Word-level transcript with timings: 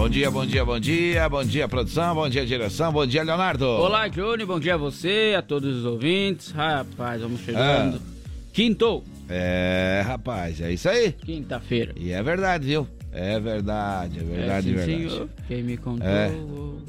Bom 0.00 0.08
dia, 0.08 0.30
bom 0.30 0.46
dia, 0.46 0.64
bom 0.64 0.80
dia, 0.80 1.28
bom 1.28 1.44
dia 1.44 1.68
produção, 1.68 2.14
bom 2.14 2.26
dia 2.26 2.46
direção, 2.46 2.90
bom 2.90 3.06
dia 3.06 3.22
Leonardo. 3.22 3.66
Olá, 3.66 4.08
Johnny, 4.08 4.46
bom 4.46 4.58
dia 4.58 4.72
a 4.72 4.78
você, 4.78 5.34
a 5.36 5.42
todos 5.42 5.76
os 5.76 5.84
ouvintes. 5.84 6.52
Rapaz, 6.52 7.20
vamos 7.20 7.42
chegando. 7.42 7.98
Ah. 7.98 8.30
Quinto. 8.50 9.04
É, 9.28 10.02
rapaz, 10.06 10.58
é 10.62 10.72
isso 10.72 10.88
aí. 10.88 11.12
Quinta-feira. 11.12 11.92
E 11.98 12.12
é 12.12 12.22
verdade, 12.22 12.66
viu? 12.66 12.88
É 13.12 13.38
verdade, 13.38 14.20
é 14.20 14.22
verdade, 14.22 14.70
é, 14.70 14.72
sim, 14.72 14.74
verdade. 14.74 15.10
Senhor. 15.10 15.28
Quem 15.46 15.62
me 15.62 15.76
contou. 15.76 16.08
É, 16.08 16.32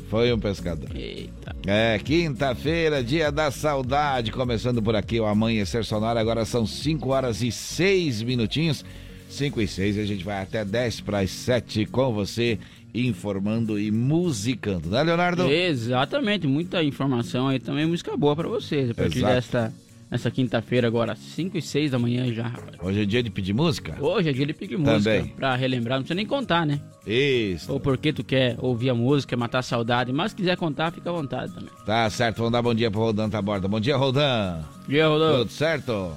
foi 0.09 0.31
um 0.31 0.39
pescador. 0.39 0.89
Eita. 0.95 1.53
É, 1.67 1.99
quinta-feira, 1.99 3.03
dia 3.03 3.29
da 3.29 3.51
saudade, 3.51 4.31
começando 4.31 4.81
por 4.81 4.95
aqui 4.95 5.19
o 5.19 5.25
Amanhecer 5.25 5.83
Sonora. 5.83 6.21
Agora 6.21 6.45
são 6.45 6.65
5 6.65 7.09
horas 7.09 7.41
e 7.41 7.51
6 7.51 8.21
minutinhos. 8.23 8.85
5 9.31 9.61
e 9.61 9.67
6, 9.67 9.97
a 9.97 10.05
gente 10.05 10.25
vai 10.25 10.41
até 10.41 10.65
10 10.65 11.01
para 11.01 11.19
as 11.19 11.31
7 11.31 11.85
com 11.85 12.13
você 12.13 12.59
informando 12.93 13.79
e 13.79 13.91
musicando, 13.91 14.89
né, 14.89 15.01
Leonardo? 15.03 15.49
Exatamente, 15.49 16.47
muita 16.47 16.83
informação 16.83 17.47
aí 17.47 17.59
também, 17.59 17.85
música 17.85 18.15
boa 18.17 18.35
para 18.35 18.47
vocês. 18.47 18.89
A 18.89 18.93
partir 18.93 19.19
Exato. 19.19 19.33
desta 19.33 19.73
nessa 20.11 20.29
quinta-feira, 20.29 20.87
agora, 20.87 21.15
5 21.15 21.57
e 21.57 21.61
6 21.61 21.91
da 21.91 21.97
manhã 21.97 22.31
já, 22.33 22.43
rapaz. 22.43 22.75
Hoje 22.81 23.01
é 23.01 23.05
dia 23.05 23.23
de 23.23 23.29
pedir 23.29 23.53
música? 23.53 23.95
Hoje 23.97 24.29
é 24.29 24.33
dia 24.33 24.45
de 24.45 24.53
pedir 24.53 24.77
música. 24.77 24.97
Também. 24.97 25.27
Pra 25.27 25.55
relembrar, 25.55 25.97
não 25.97 26.03
precisa 26.03 26.15
nem 26.15 26.25
contar, 26.25 26.65
né? 26.65 26.81
Isso. 27.07 27.71
Ou 27.71 27.79
porque 27.79 28.11
tu 28.11 28.21
quer 28.21 28.57
ouvir 28.59 28.89
a 28.89 28.93
música, 28.93 29.37
matar 29.37 29.59
a 29.59 29.63
saudade, 29.63 30.11
mas 30.11 30.31
se 30.31 30.37
quiser 30.37 30.57
contar, 30.57 30.91
fica 30.91 31.09
à 31.09 31.13
vontade 31.13 31.53
também. 31.53 31.69
Tá 31.85 32.09
certo, 32.09 32.37
vamos 32.39 32.51
dar 32.51 32.61
bom 32.61 32.73
dia 32.73 32.91
pro 32.91 32.99
Rodan 32.99 33.29
tá 33.29 33.41
borda. 33.41 33.69
Bom 33.69 33.79
dia, 33.79 33.95
Rodan. 33.95 34.61
Bom 34.81 34.89
dia, 34.89 35.07
Rodan. 35.07 35.37
Tudo 35.37 35.51
certo? 35.51 36.11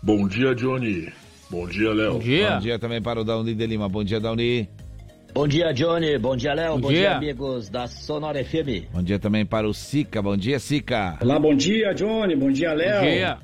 Bom 0.00 0.28
dia, 0.28 0.54
Johnny. 0.54 1.12
Bom 1.50 1.66
dia, 1.66 1.92
Léo. 1.92 2.14
Bom 2.14 2.18
dia. 2.20 2.50
Bom 2.52 2.60
dia 2.60 2.78
também 2.78 3.02
para 3.02 3.20
o 3.20 3.24
Dauni 3.24 3.54
de 3.54 3.66
Lima. 3.66 3.88
Bom 3.88 4.04
dia, 4.04 4.20
Dauni. 4.20 4.68
Bom 5.34 5.46
dia, 5.48 5.72
Johnny. 5.72 6.16
Bom 6.16 6.36
dia, 6.36 6.54
Léo. 6.54 6.74
Bom, 6.74 6.82
bom 6.82 6.90
dia. 6.90 7.00
dia. 7.00 7.16
amigos 7.16 7.68
da 7.68 7.88
Sonora 7.88 8.44
FM. 8.44 8.86
Bom 8.92 9.02
dia 9.02 9.18
também 9.18 9.44
para 9.44 9.68
o 9.68 9.74
Sica. 9.74 10.22
Bom 10.22 10.36
dia, 10.36 10.60
Sica. 10.60 11.18
Olá, 11.20 11.40
bom 11.40 11.56
dia, 11.56 11.92
Johnny. 11.92 12.36
Bom 12.36 12.52
dia, 12.52 12.72
Léo. 12.72 13.00
Bom 13.00 13.10
dia. 13.10 13.38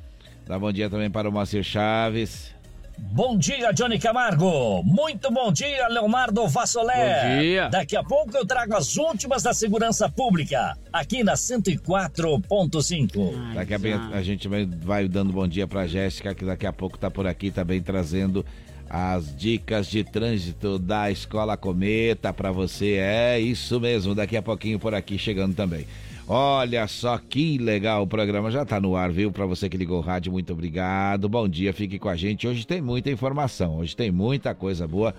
Dá 0.47 0.57
bom 0.57 0.71
dia 0.71 0.89
também 0.89 1.11
para 1.11 1.29
o 1.29 1.33
Moacir 1.33 1.65
Chaves. 1.65 2.55
Bom 2.97 3.37
dia, 3.37 3.73
Johnny 3.73 3.99
Camargo. 3.99 4.85
Muito 4.85 5.33
bom 5.33 5.51
dia, 5.51 5.89
Leonardo 5.89 6.47
Vassolé. 6.47 6.95
Bom 6.95 7.41
dia. 7.41 7.69
Daqui 7.69 7.97
a 7.97 8.05
pouco 8.05 8.37
eu 8.37 8.47
trago 8.47 8.77
as 8.77 8.97
últimas 8.97 9.43
da 9.43 9.53
segurança 9.53 10.09
pública, 10.09 10.79
aqui 10.93 11.25
na 11.25 11.33
104.5. 11.33 13.55
Daqui 13.55 13.75
a 13.75 13.81
pouco 13.81 14.15
a 14.15 14.23
gente 14.23 14.47
vai 14.47 15.09
dando 15.09 15.33
bom 15.33 15.49
dia 15.49 15.67
para 15.67 15.89
Jéssica, 15.89 16.37
que 16.37 16.45
daqui 16.45 16.67
a 16.67 16.73
pouco 16.73 16.95
está 16.95 17.11
por 17.11 17.27
aqui 17.27 17.51
também 17.51 17.83
trazendo 17.83 18.47
as 18.91 19.37
dicas 19.37 19.87
de 19.87 20.03
trânsito 20.03 20.77
da 20.77 21.13
Escola 21.13 21.57
Cometa 21.57 22.33
para 22.33 22.51
você. 22.51 22.95
É 22.95 23.39
isso 23.39 23.79
mesmo, 23.79 24.17
daqui 24.17 24.37
a 24.37 24.43
pouquinho 24.43 24.81
por 24.81 24.93
aqui 24.93 25.17
chegando 25.17 25.55
também. 25.55 25.87
Olha 26.27 26.87
só 26.89 27.17
que 27.17 27.57
legal 27.57 28.03
o 28.03 28.07
programa 28.07 28.51
já 28.51 28.63
está 28.63 28.81
no 28.81 28.97
ar, 28.97 29.13
viu? 29.13 29.31
Para 29.31 29.47
você 29.47 29.69
que 29.69 29.77
ligou 29.77 29.99
o 29.99 30.03
rádio, 30.03 30.33
muito 30.33 30.53
obrigado. 30.53 31.29
Bom 31.29 31.49
dia, 31.49 31.73
fique 31.73 32.01
com 32.01 32.09
a 32.09 32.17
gente. 32.17 32.49
Hoje 32.49 32.67
tem 32.67 32.81
muita 32.81 33.11
informação, 33.11 33.79
hoje 33.79 33.95
tem 33.95 34.11
muita 34.11 34.55
coisa 34.57 34.89
boa 34.89 35.15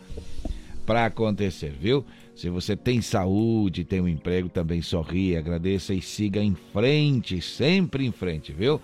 para 0.85 1.05
acontecer, 1.05 1.71
viu? 1.71 2.05
Se 2.35 2.49
você 2.49 2.75
tem 2.75 3.01
saúde, 3.01 3.85
tem 3.85 4.01
um 4.01 4.07
emprego, 4.07 4.49
também 4.49 4.81
sorri, 4.81 5.37
agradeça 5.37 5.93
e 5.93 6.01
siga 6.01 6.41
em 6.41 6.55
frente, 6.73 7.41
sempre 7.41 8.05
em 8.05 8.11
frente, 8.11 8.51
viu? 8.51 8.81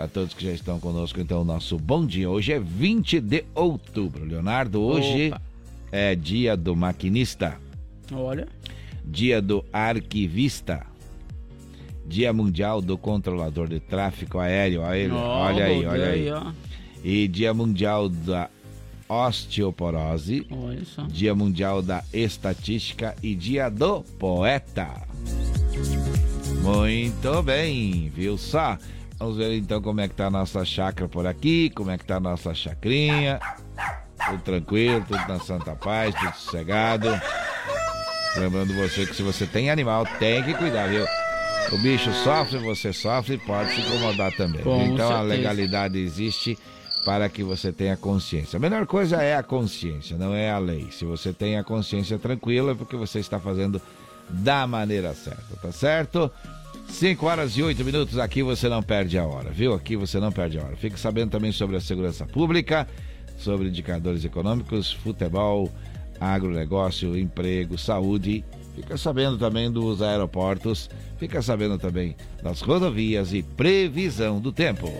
Para 0.00 0.08
todos 0.08 0.32
que 0.32 0.46
já 0.46 0.52
estão 0.52 0.80
conosco, 0.80 1.20
então, 1.20 1.42
o 1.42 1.44
nosso 1.44 1.78
bom 1.78 2.06
dia. 2.06 2.30
Hoje 2.30 2.54
é 2.54 2.58
20 2.58 3.20
de 3.20 3.44
outubro. 3.54 4.24
Leonardo, 4.24 4.80
hoje 4.80 5.28
Opa. 5.28 5.42
é 5.92 6.14
dia 6.14 6.56
do 6.56 6.74
maquinista. 6.74 7.58
Olha. 8.10 8.48
Dia 9.04 9.42
do 9.42 9.62
arquivista. 9.70 10.86
Dia 12.06 12.32
Mundial 12.32 12.80
do 12.80 12.96
Controlador 12.96 13.68
de 13.68 13.78
Tráfego 13.78 14.38
Aéreo. 14.38 14.80
Olha, 14.80 14.96
ele, 14.96 15.12
oh, 15.12 15.16
olha 15.16 15.64
aí, 15.66 15.84
olha 15.84 16.06
aí. 16.06 16.30
aí 16.30 16.52
e 17.04 17.28
Dia 17.28 17.52
Mundial 17.52 18.08
da 18.08 18.48
Osteoporose. 19.06 20.46
Olha 20.50 20.84
só. 20.86 21.02
Dia 21.02 21.34
Mundial 21.34 21.82
da 21.82 22.02
Estatística 22.10 23.14
e 23.22 23.34
Dia 23.34 23.68
do 23.68 24.00
Poeta. 24.18 24.88
Muito 26.62 27.42
bem, 27.42 28.08
viu 28.08 28.38
só? 28.38 28.78
Vamos 29.20 29.36
ver 29.36 29.54
então 29.58 29.82
como 29.82 30.00
é 30.00 30.08
que 30.08 30.14
tá 30.14 30.28
a 30.28 30.30
nossa 30.30 30.64
chácara 30.64 31.06
por 31.06 31.26
aqui, 31.26 31.68
como 31.70 31.90
é 31.90 31.98
que 31.98 32.06
tá 32.06 32.16
a 32.16 32.20
nossa 32.20 32.54
chacrinha. 32.54 33.38
Tudo 34.30 34.42
tranquilo, 34.42 35.04
tudo 35.06 35.28
na 35.28 35.38
santa 35.38 35.76
paz, 35.76 36.14
tudo 36.14 36.32
sossegado. 36.36 37.06
Lembrando 38.38 38.72
você 38.72 39.04
que 39.04 39.14
se 39.14 39.22
você 39.22 39.46
tem 39.46 39.70
animal, 39.70 40.06
tem 40.18 40.42
que 40.42 40.54
cuidar, 40.54 40.88
viu? 40.88 41.04
O 41.70 41.78
bicho 41.82 42.10
sofre, 42.24 42.58
você 42.60 42.94
sofre 42.94 43.34
e 43.34 43.38
pode 43.38 43.74
se 43.74 43.82
incomodar 43.82 44.34
também. 44.36 44.62
Com 44.62 44.84
então 44.84 44.96
certeza. 44.96 45.18
a 45.18 45.20
legalidade 45.20 45.98
existe 45.98 46.58
para 47.04 47.28
que 47.28 47.42
você 47.42 47.70
tenha 47.70 47.98
consciência. 47.98 48.56
A 48.56 48.60
melhor 48.60 48.86
coisa 48.86 49.16
é 49.16 49.36
a 49.36 49.42
consciência, 49.42 50.16
não 50.16 50.34
é 50.34 50.50
a 50.50 50.58
lei. 50.58 50.88
Se 50.92 51.04
você 51.04 51.30
tem 51.30 51.58
a 51.58 51.64
consciência 51.64 52.18
tranquila, 52.18 52.72
é 52.72 52.74
porque 52.74 52.96
você 52.96 53.18
está 53.18 53.38
fazendo 53.38 53.82
da 54.30 54.66
maneira 54.66 55.12
certa, 55.12 55.56
tá 55.60 55.70
certo? 55.72 56.30
5 56.90 57.26
horas 57.26 57.56
e 57.56 57.62
8 57.62 57.84
minutos, 57.84 58.18
aqui 58.18 58.42
você 58.42 58.68
não 58.68 58.82
perde 58.82 59.16
a 59.16 59.24
hora, 59.24 59.50
viu? 59.50 59.72
Aqui 59.72 59.96
você 59.96 60.20
não 60.20 60.30
perde 60.30 60.58
a 60.58 60.64
hora. 60.64 60.76
Fique 60.76 60.98
sabendo 60.98 61.30
também 61.30 61.50
sobre 61.50 61.76
a 61.76 61.80
segurança 61.80 62.26
pública, 62.26 62.86
sobre 63.38 63.68
indicadores 63.68 64.24
econômicos, 64.24 64.92
futebol, 64.92 65.72
agronegócio, 66.20 67.16
emprego, 67.16 67.78
saúde. 67.78 68.44
Fica 68.74 68.98
sabendo 68.98 69.38
também 69.38 69.70
dos 69.70 70.02
aeroportos, 70.02 70.90
fica 71.18 71.40
sabendo 71.40 71.78
também 71.78 72.16
das 72.42 72.60
rodovias 72.60 73.32
e 73.32 73.42
previsão 73.42 74.40
do 74.40 74.52
tempo 74.52 74.92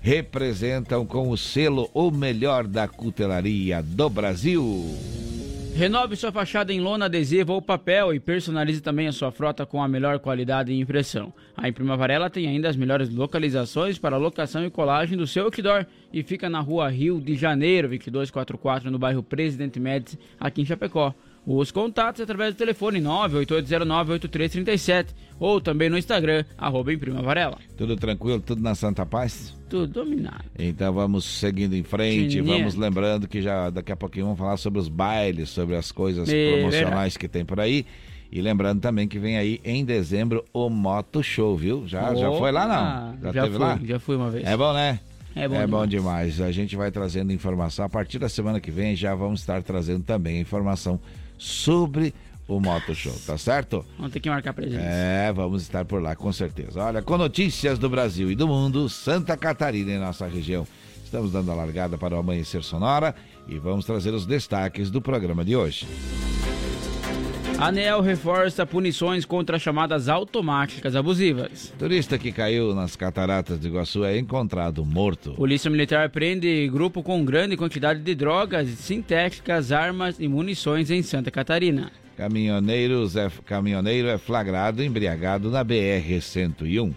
Representam 0.00 1.06
com 1.06 1.30
o 1.30 1.36
selo 1.36 1.88
o 1.94 2.10
melhor 2.10 2.66
da 2.66 2.86
cutelaria 2.86 3.82
do 3.82 4.10
Brasil. 4.10 4.84
Renove 5.76 6.16
sua 6.16 6.32
fachada 6.32 6.72
em 6.72 6.80
lona, 6.80 7.04
adesivo 7.04 7.52
ou 7.52 7.60
papel 7.60 8.14
e 8.14 8.18
personalize 8.18 8.80
também 8.80 9.08
a 9.08 9.12
sua 9.12 9.30
frota 9.30 9.66
com 9.66 9.82
a 9.82 9.86
melhor 9.88 10.18
qualidade 10.18 10.72
e 10.72 10.80
impressão. 10.80 11.34
A 11.54 11.68
Imprima 11.68 11.98
Varela 11.98 12.30
tem 12.30 12.48
ainda 12.48 12.68
as 12.68 12.76
melhores 12.76 13.10
localizações 13.10 13.98
para 13.98 14.16
locação 14.16 14.64
e 14.64 14.70
colagem 14.70 15.18
do 15.18 15.26
seu 15.26 15.44
outdoor 15.44 15.84
e 16.10 16.22
fica 16.22 16.48
na 16.48 16.60
rua 16.60 16.88
Rio 16.88 17.20
de 17.20 17.36
Janeiro, 17.36 17.88
2244, 17.88 18.90
no 18.90 18.98
bairro 18.98 19.22
Presidente 19.22 19.78
Médici, 19.78 20.18
aqui 20.40 20.62
em 20.62 20.64
Chapecó. 20.64 21.14
Os 21.46 21.70
contatos 21.70 22.20
através 22.20 22.54
do 22.54 22.58
telefone 22.58 23.00
98809-8337 23.00 25.06
ou 25.38 25.60
também 25.60 25.88
no 25.88 25.96
Instagram, 25.98 26.44
arroba 26.58 26.92
Imprima 26.92 27.22
Varela. 27.22 27.58
Tudo 27.76 27.96
tranquilo, 27.96 28.40
tudo 28.40 28.60
na 28.62 28.74
Santa 28.74 29.06
Paz? 29.06 29.54
Tudo 29.68 29.86
dominado. 29.86 30.44
Então 30.58 30.92
vamos 30.92 31.24
seguindo 31.24 31.74
em 31.74 31.82
frente, 31.82 32.32
Chininha. 32.32 32.58
vamos 32.58 32.74
lembrando 32.74 33.28
que 33.28 33.40
já 33.42 33.70
daqui 33.70 33.92
a 33.92 33.96
pouquinho 33.96 34.26
vamos 34.26 34.38
falar 34.40 34.56
sobre 34.56 34.80
os 34.80 34.88
bailes, 34.88 35.50
sobre 35.50 35.76
as 35.76 35.92
coisas 35.92 36.28
É 36.28 36.52
promocionais 36.52 37.14
verdade. 37.14 37.18
que 37.18 37.28
tem 37.28 37.44
por 37.44 37.60
aí. 37.60 37.84
E 38.32 38.40
lembrando 38.40 38.80
também 38.80 39.06
que 39.06 39.18
vem 39.18 39.38
aí 39.38 39.60
em 39.64 39.84
dezembro 39.84 40.44
o 40.52 40.68
Moto 40.68 41.22
Show, 41.22 41.56
viu? 41.56 41.86
Já, 41.86 42.12
já 42.14 42.30
foi 42.32 42.50
lá 42.50 42.66
não? 42.66 43.20
Já, 43.22 43.32
Já, 43.32 43.42
teve 43.44 43.56
fui, 43.56 43.64
lá? 43.64 43.80
já 43.84 43.98
fui 44.00 44.16
uma 44.16 44.30
vez. 44.30 44.44
É 44.44 44.56
bom, 44.56 44.72
né? 44.72 44.98
É 45.34 45.46
bom 45.46 45.54
é 45.54 45.66
bom 45.66 45.86
demais. 45.86 46.34
demais. 46.34 46.40
A 46.40 46.50
gente 46.50 46.74
vai 46.74 46.90
trazendo 46.90 47.32
informação. 47.32 47.84
A 47.84 47.88
partir 47.88 48.18
da 48.18 48.28
semana 48.28 48.58
que 48.58 48.70
vem 48.70 48.96
já 48.96 49.14
vamos 49.14 49.40
estar 49.40 49.62
trazendo 49.62 50.02
também 50.02 50.40
informação 50.40 50.98
sobre 51.38 52.14
o 52.48 52.60
Moto 52.60 52.94
Show, 52.94 53.14
tá 53.26 53.36
certo? 53.36 53.84
Vamos 53.96 54.12
ter 54.12 54.20
que 54.20 54.30
marcar 54.30 54.52
presença. 54.52 54.82
É, 54.82 55.32
vamos 55.32 55.62
estar 55.62 55.84
por 55.84 56.00
lá 56.00 56.14
com 56.14 56.32
certeza. 56.32 56.82
Olha, 56.82 57.02
com 57.02 57.18
notícias 57.18 57.78
do 57.78 57.88
Brasil 57.88 58.30
e 58.30 58.36
do 58.36 58.46
mundo, 58.46 58.88
Santa 58.88 59.36
Catarina 59.36 59.92
em 59.92 59.98
nossa 59.98 60.26
região. 60.26 60.66
Estamos 61.04 61.32
dando 61.32 61.50
a 61.50 61.54
largada 61.54 61.96
para 61.96 62.14
o 62.16 62.18
Amanhecer 62.18 62.62
Sonora 62.62 63.14
e 63.48 63.58
vamos 63.58 63.84
trazer 63.84 64.12
os 64.12 64.26
destaques 64.26 64.90
do 64.90 65.00
programa 65.00 65.44
de 65.44 65.56
hoje. 65.56 65.86
ANEL 67.58 68.02
reforça 68.02 68.66
punições 68.66 69.24
contra 69.24 69.58
chamadas 69.58 70.10
automáticas 70.10 70.94
abusivas. 70.94 71.72
Turista 71.78 72.18
que 72.18 72.30
caiu 72.30 72.74
nas 72.74 72.96
cataratas 72.96 73.58
de 73.58 73.66
Iguaçu 73.66 74.04
é 74.04 74.18
encontrado 74.18 74.84
morto. 74.84 75.32
Polícia 75.32 75.70
Militar 75.70 76.10
prende 76.10 76.68
grupo 76.68 77.02
com 77.02 77.24
grande 77.24 77.56
quantidade 77.56 78.00
de 78.00 78.14
drogas 78.14 78.68
sintéticas, 78.68 79.72
armas 79.72 80.20
e 80.20 80.28
munições 80.28 80.90
em 80.90 81.02
Santa 81.02 81.30
Catarina. 81.30 81.90
Caminhoneiros 82.14 83.16
é, 83.16 83.30
caminhoneiro 83.46 84.08
é 84.08 84.18
flagrado 84.18 84.82
embriagado 84.82 85.50
na 85.50 85.64
BR-101. 85.64 86.92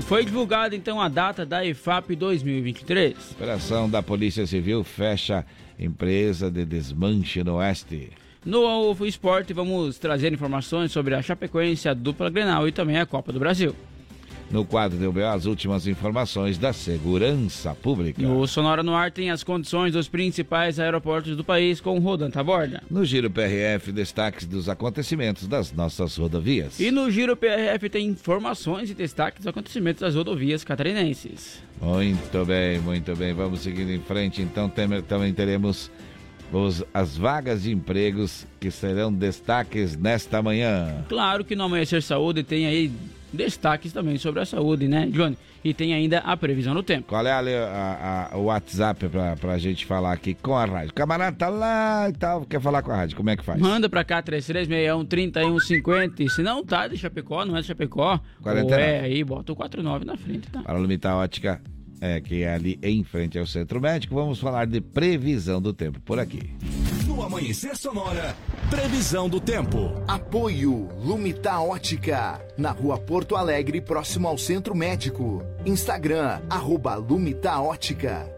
Foi 0.00 0.24
divulgada 0.24 0.74
então 0.74 0.98
a 1.02 1.08
data 1.08 1.44
da 1.44 1.66
EFAP 1.66 2.16
2023. 2.16 3.32
Operação 3.32 3.90
da 3.90 4.02
Polícia 4.02 4.46
Civil 4.46 4.82
fecha 4.82 5.44
empresa 5.78 6.50
de 6.50 6.64
desmanche 6.64 7.44
no 7.44 7.56
Oeste. 7.56 8.10
No 8.46 8.94
esporte, 9.04 9.52
vamos 9.52 9.98
trazer 9.98 10.32
informações 10.32 10.92
sobre 10.92 11.16
a 11.16 11.20
Chapecoense, 11.20 11.88
a 11.88 11.94
dupla 11.94 12.30
Grenal 12.30 12.68
e 12.68 12.70
também 12.70 12.96
a 12.96 13.04
Copa 13.04 13.32
do 13.32 13.40
Brasil. 13.40 13.74
No 14.48 14.64
quadro 14.64 14.96
do 14.96 15.10
BO, 15.10 15.24
as 15.24 15.46
últimas 15.46 15.88
informações 15.88 16.56
da 16.56 16.72
segurança 16.72 17.74
pública. 17.74 18.22
No 18.22 18.46
Sonora 18.46 18.84
no 18.84 18.94
Ar 18.94 19.10
tem 19.10 19.32
as 19.32 19.42
condições 19.42 19.94
dos 19.94 20.06
principais 20.06 20.78
aeroportos 20.78 21.36
do 21.36 21.42
país 21.42 21.80
com 21.80 21.96
o 21.96 22.00
Rodan 22.00 22.30
Taborda. 22.30 22.80
No 22.88 23.04
Giro 23.04 23.28
PRF, 23.28 23.90
destaques 23.90 24.46
dos 24.46 24.68
acontecimentos 24.68 25.48
das 25.48 25.72
nossas 25.72 26.16
rodovias. 26.16 26.78
E 26.78 26.92
no 26.92 27.10
Giro 27.10 27.36
PRF 27.36 27.88
tem 27.90 28.06
informações 28.06 28.88
e 28.88 28.94
destaques 28.94 29.40
dos 29.40 29.48
acontecimentos 29.48 30.02
das 30.02 30.14
rodovias 30.14 30.62
catarinenses. 30.62 31.60
Muito 31.82 32.44
bem, 32.44 32.78
muito 32.78 33.16
bem. 33.16 33.34
Vamos 33.34 33.58
seguindo 33.62 33.90
em 33.90 34.00
frente. 34.00 34.40
Então 34.40 34.70
também 35.08 35.34
teremos 35.34 35.90
os- 36.52 36.84
as 36.94 37.16
vagas 37.16 37.62
de 37.62 37.72
empregos 37.72 38.46
que 38.60 38.70
serão 38.70 39.12
destaques 39.12 39.96
nesta 39.96 40.42
manhã. 40.42 41.04
Claro 41.08 41.44
que 41.44 41.54
no 41.56 41.64
Amanhecer 41.64 42.02
Saúde 42.02 42.42
tem 42.42 42.66
aí 42.66 42.90
destaques 43.32 43.92
também 43.92 44.16
sobre 44.18 44.40
a 44.40 44.46
saúde, 44.46 44.88
né, 44.88 45.06
Johnny? 45.10 45.36
E 45.64 45.74
tem 45.74 45.92
ainda 45.92 46.18
a 46.20 46.36
previsão 46.36 46.72
do 46.74 46.82
tempo. 46.82 47.08
Qual 47.08 47.26
é 47.26 47.32
ali 47.32 47.52
a- 47.52 48.28
a- 48.32 48.36
o 48.38 48.44
WhatsApp 48.44 49.08
pra, 49.08 49.34
pra 49.34 49.58
gente 49.58 49.84
falar 49.84 50.12
aqui 50.12 50.32
com 50.32 50.54
a 50.54 50.64
rádio? 50.64 50.90
O 50.90 50.94
camarada 50.94 51.36
tá 51.36 51.48
lá 51.48 52.08
e 52.08 52.12
tal, 52.12 52.44
quer 52.46 52.60
falar 52.60 52.82
com 52.82 52.92
a 52.92 52.96
rádio, 52.96 53.16
como 53.16 53.28
é 53.30 53.36
que 53.36 53.44
faz? 53.44 53.60
Manda 53.60 53.88
pra 53.88 54.04
cá 54.04 54.22
3361-3150. 54.22 56.20
E 56.22 56.30
se 56.30 56.42
não 56.42 56.64
tá 56.64 56.86
de 56.86 56.96
Chapecó, 56.96 57.44
não 57.44 57.56
é 57.56 57.60
de 57.60 57.66
Chapecó, 57.66 58.12
ou 58.12 58.20
49. 58.42 58.80
é 58.82 59.00
aí, 59.00 59.24
bota 59.24 59.52
o 59.52 59.56
49 59.56 60.04
na 60.04 60.16
frente, 60.16 60.48
tá? 60.50 60.62
Para 60.62 60.78
limitar 60.78 61.12
a 61.12 61.16
ótica, 61.18 61.60
é, 62.00 62.20
que 62.20 62.42
é 62.42 62.54
ali 62.54 62.78
em 62.82 63.02
frente 63.02 63.38
ao 63.38 63.46
centro 63.46 63.80
médico, 63.80 64.14
vamos 64.14 64.38
falar 64.38 64.66
de 64.66 64.80
previsão 64.80 65.60
do 65.60 65.72
tempo 65.72 66.00
por 66.00 66.18
aqui. 66.18 66.54
No 67.06 67.22
Amanhecer 67.22 67.76
Sonora, 67.76 68.36
previsão 68.68 69.28
do 69.28 69.40
tempo. 69.40 70.02
Apoio 70.06 70.88
Lumita 71.02 71.58
Ótica, 71.60 72.40
na 72.58 72.70
rua 72.70 72.98
Porto 72.98 73.36
Alegre, 73.36 73.80
próximo 73.80 74.28
ao 74.28 74.36
Centro 74.36 74.74
Médico. 74.74 75.42
Instagram, 75.64 76.40
arroba 76.50 76.96
Lumita 76.96 77.58
Ótica. 77.60 78.30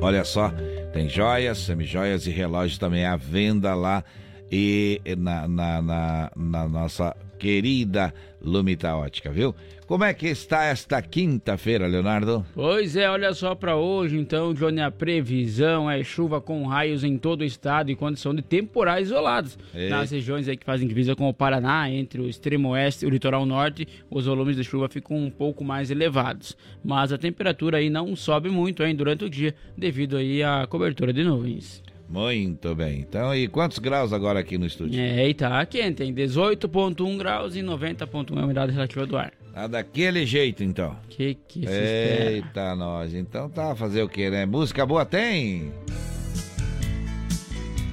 Olha 0.00 0.24
só, 0.24 0.52
tem 0.92 1.08
joias, 1.08 1.58
semijoias 1.58 2.26
e 2.26 2.30
relógios 2.30 2.78
também 2.78 3.04
à 3.04 3.16
venda 3.16 3.74
lá 3.74 4.02
e 4.50 5.00
na, 5.16 5.46
na, 5.46 5.80
na, 5.80 6.30
na 6.36 6.68
nossa 6.68 7.16
querida 7.38 8.12
Lumita 8.44 8.94
Ótica, 8.96 9.30
viu? 9.30 9.54
Como 9.86 10.04
é 10.04 10.14
que 10.14 10.26
está 10.26 10.64
esta 10.64 11.02
quinta-feira, 11.02 11.86
Leonardo? 11.86 12.46
Pois 12.54 12.96
é, 12.96 13.10
olha 13.10 13.34
só 13.34 13.54
pra 13.54 13.76
hoje, 13.76 14.16
então, 14.16 14.54
Johnny, 14.54 14.80
a 14.80 14.90
previsão 14.90 15.90
é 15.90 16.02
chuva 16.02 16.40
com 16.40 16.66
raios 16.66 17.04
em 17.04 17.18
todo 17.18 17.42
o 17.42 17.44
estado 17.44 17.90
e 17.90 17.96
condição 17.96 18.34
de 18.34 18.40
temporais 18.40 19.08
isolados. 19.08 19.58
Ei. 19.74 19.90
Nas 19.90 20.10
regiões 20.10 20.48
aí 20.48 20.56
que 20.56 20.64
fazem 20.64 20.88
divisa 20.88 21.14
com 21.14 21.28
o 21.28 21.34
Paraná, 21.34 21.90
entre 21.90 22.22
o 22.22 22.28
extremo 22.28 22.70
oeste 22.70 23.04
e 23.04 23.08
o 23.08 23.10
litoral 23.10 23.44
norte, 23.44 23.86
os 24.10 24.24
volumes 24.24 24.56
de 24.56 24.64
chuva 24.64 24.88
ficam 24.88 25.16
um 25.16 25.30
pouco 25.30 25.62
mais 25.62 25.90
elevados. 25.90 26.56
Mas 26.82 27.12
a 27.12 27.18
temperatura 27.18 27.78
aí 27.78 27.90
não 27.90 28.16
sobe 28.16 28.48
muito 28.48 28.82
hein, 28.82 28.94
durante 28.94 29.24
o 29.24 29.30
dia, 29.30 29.54
devido 29.76 30.16
aí 30.16 30.42
à 30.42 30.66
cobertura 30.66 31.12
de 31.12 31.22
nuvens. 31.22 31.82
Muito 32.12 32.74
bem. 32.74 33.00
Então, 33.00 33.34
e 33.34 33.48
quantos 33.48 33.78
graus 33.78 34.12
agora 34.12 34.38
aqui 34.38 34.58
no 34.58 34.66
estúdio? 34.66 35.00
É, 35.00 35.26
e 35.26 35.32
tá 35.32 35.64
quente, 35.64 35.94
tem 35.94 36.14
18.1 36.14 37.16
graus 37.16 37.56
e 37.56 37.60
90.1 37.60 38.36
é 38.36 38.40
a 38.40 38.44
umidade 38.44 38.70
relativa 38.70 39.06
do 39.06 39.16
ar. 39.16 39.32
Tá 39.54 39.66
daquele 39.66 40.26
jeito, 40.26 40.62
então. 40.62 40.94
Que 41.08 41.38
que 41.48 41.60
se 41.60 41.64
espera? 41.64 42.30
Eita, 42.32 42.76
nós. 42.76 43.14
Então 43.14 43.48
tá, 43.48 43.74
fazer 43.74 44.02
o 44.02 44.08
quê, 44.10 44.28
né? 44.28 44.44
Música 44.44 44.84
boa 44.84 45.06
tem? 45.06 45.72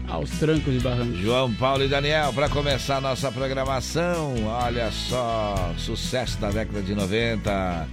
Aos 0.06 0.30
trancos 0.32 0.76
e 0.76 0.80
barrancos. 0.80 1.18
João 1.20 1.54
Paulo 1.54 1.86
e 1.86 1.88
Daniel, 1.88 2.34
para 2.34 2.50
começar 2.50 2.98
a 2.98 3.02
nossa 3.02 3.32
programação, 3.32 4.34
olha 4.46 4.92
só, 4.92 5.74
sucesso 5.78 6.38
da 6.42 6.50
década 6.52 6.82
de 6.82 6.94
90. 6.94 7.88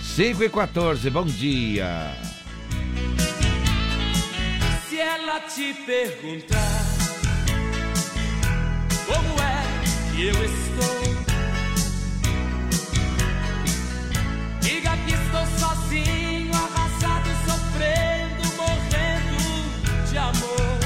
5 0.00 0.42
e 0.42 0.48
14, 0.48 1.08
bom 1.08 1.24
dia. 1.24 2.10
Se 4.92 5.00
ela 5.00 5.40
te 5.40 5.72
perguntar 5.86 6.82
como 9.06 9.40
é 9.40 9.62
que 10.14 10.26
eu 10.26 10.44
estou, 10.44 11.02
diga 14.60 14.94
que 14.98 15.14
estou 15.14 15.46
sozinho, 15.58 16.52
arrasado 16.52 17.30
sofrendo, 17.46 18.42
morrendo 18.58 20.10
de 20.10 20.18
amor, 20.18 20.78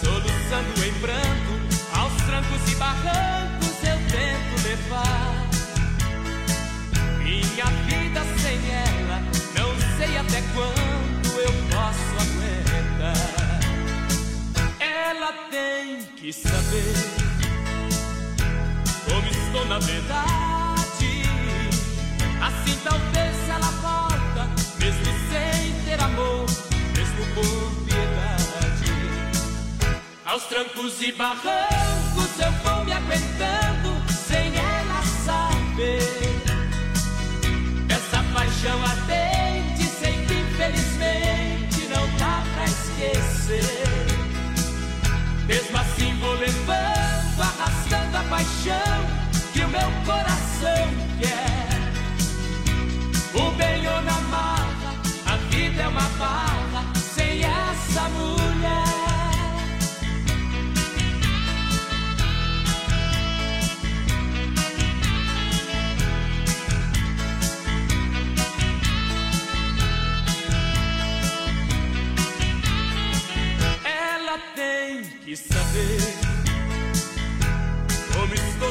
soluçando 0.00 0.84
em 0.86 0.94
pranto, 1.02 1.52
aos 1.98 2.14
trancos 2.22 2.72
e 2.72 2.74
barrancos 2.76 3.76
eu 3.84 3.98
tento 4.08 4.54
levar. 4.66 5.48
Minha 7.22 7.66
vida 7.84 8.37
Ela 15.08 15.32
tem 15.50 16.04
que 16.16 16.30
saber 16.30 16.94
como 19.08 19.26
estou 19.26 19.64
na 19.64 19.78
verdade. 19.78 21.22
Assim 22.42 22.78
talvez 22.84 23.48
ela 23.48 23.70
volta, 23.80 24.50
mesmo 24.78 25.06
sem 25.30 25.72
ter 25.86 25.98
amor, 26.02 26.44
mesmo 26.94 27.24
por 27.34 27.84
piedade. 27.86 28.92
Aos 30.26 30.42
trancos 30.44 31.00
e 31.00 31.12
barrancos 31.12 32.40
eu 32.40 32.52
vou 32.62 32.84
me 32.84 32.92
aguentando. 32.92 33.57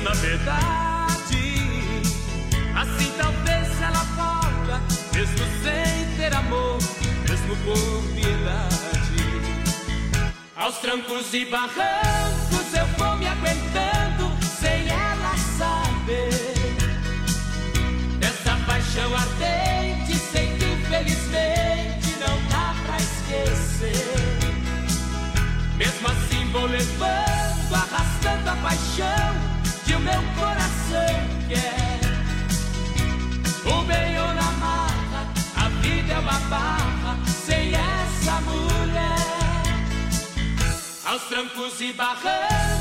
na 0.08 0.14
verdade. 0.14 1.92
Assim 2.76 3.12
talvez 3.18 3.82
ela 3.82 4.04
volta, 4.16 4.82
mesmo 5.14 5.46
sem 5.62 6.16
ter 6.16 6.34
amor, 6.34 6.78
mesmo 7.28 7.56
por 7.66 8.04
piedade. 8.14 8.88
Aos 10.56 10.78
trancos 10.78 11.34
e 11.34 11.46
barrancos 11.46 12.74
eu 12.74 12.86
vou 12.98 13.18
me 13.18 13.28
aguentando 13.28 14.32
sem 14.46 14.88
ela 14.88 15.36
saber. 15.58 16.54
Dessa 18.20 18.56
paixão 18.66 19.14
ardente, 19.14 20.18
sei 20.32 20.56
que 20.58 20.66
infelizmente 20.66 22.16
não 22.20 22.38
dá 22.50 22.74
pra 22.86 22.98
esquecer. 22.98 24.08
Mesmo 25.76 26.08
assim 26.08 26.50
vou 26.52 26.66
levando, 26.66 27.76
arrastando 27.76 28.50
a 28.50 28.56
paixão 28.56 29.47
meu 30.08 30.24
coração 30.40 31.16
quer. 31.50 32.00
O 33.66 33.84
bem 33.84 34.14
na 34.14 34.52
mata, 34.64 35.22
a 35.56 35.70
vida 35.82 36.14
é 36.14 36.20
uma 36.20 36.40
barra 36.50 37.18
sem 37.46 37.74
essa 37.74 38.42
mulher. 38.42 39.18
Aos 41.06 41.24
trancos 41.24 41.82
e 41.82 41.94
barrancos. 41.94 42.77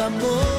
amor. 0.00 0.49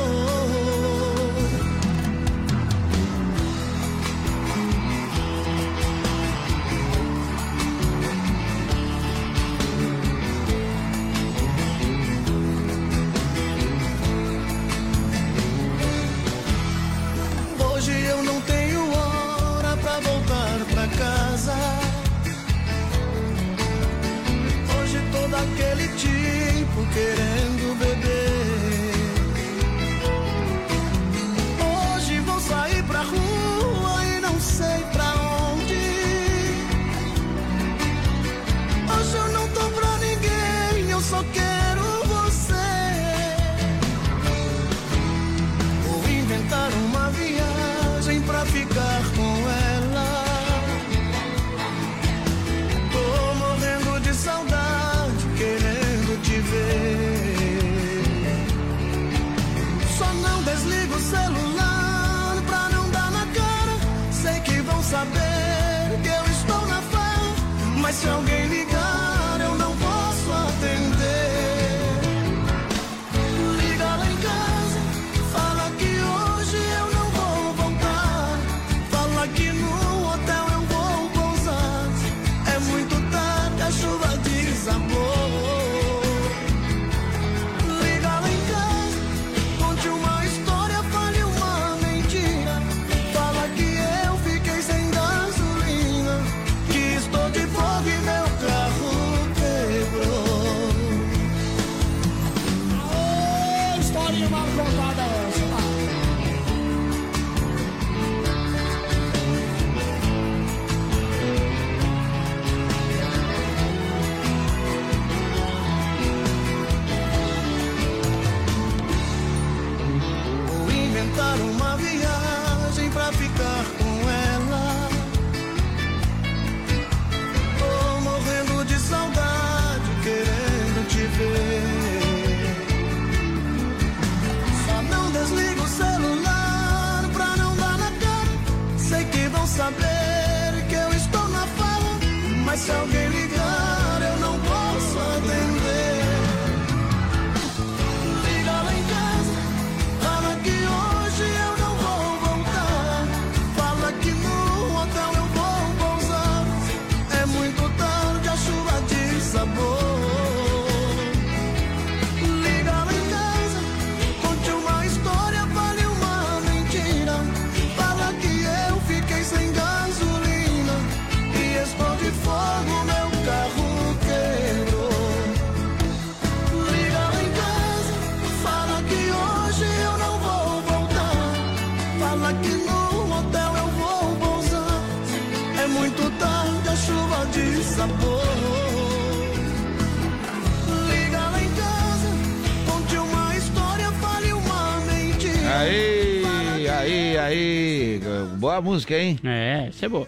Boa 198.52 198.58
a 198.58 198.62
música, 198.62 198.98
hein? 198.98 199.18
É, 199.24 199.70
isso 199.70 199.86
é 199.86 199.90
boa. 199.90 200.08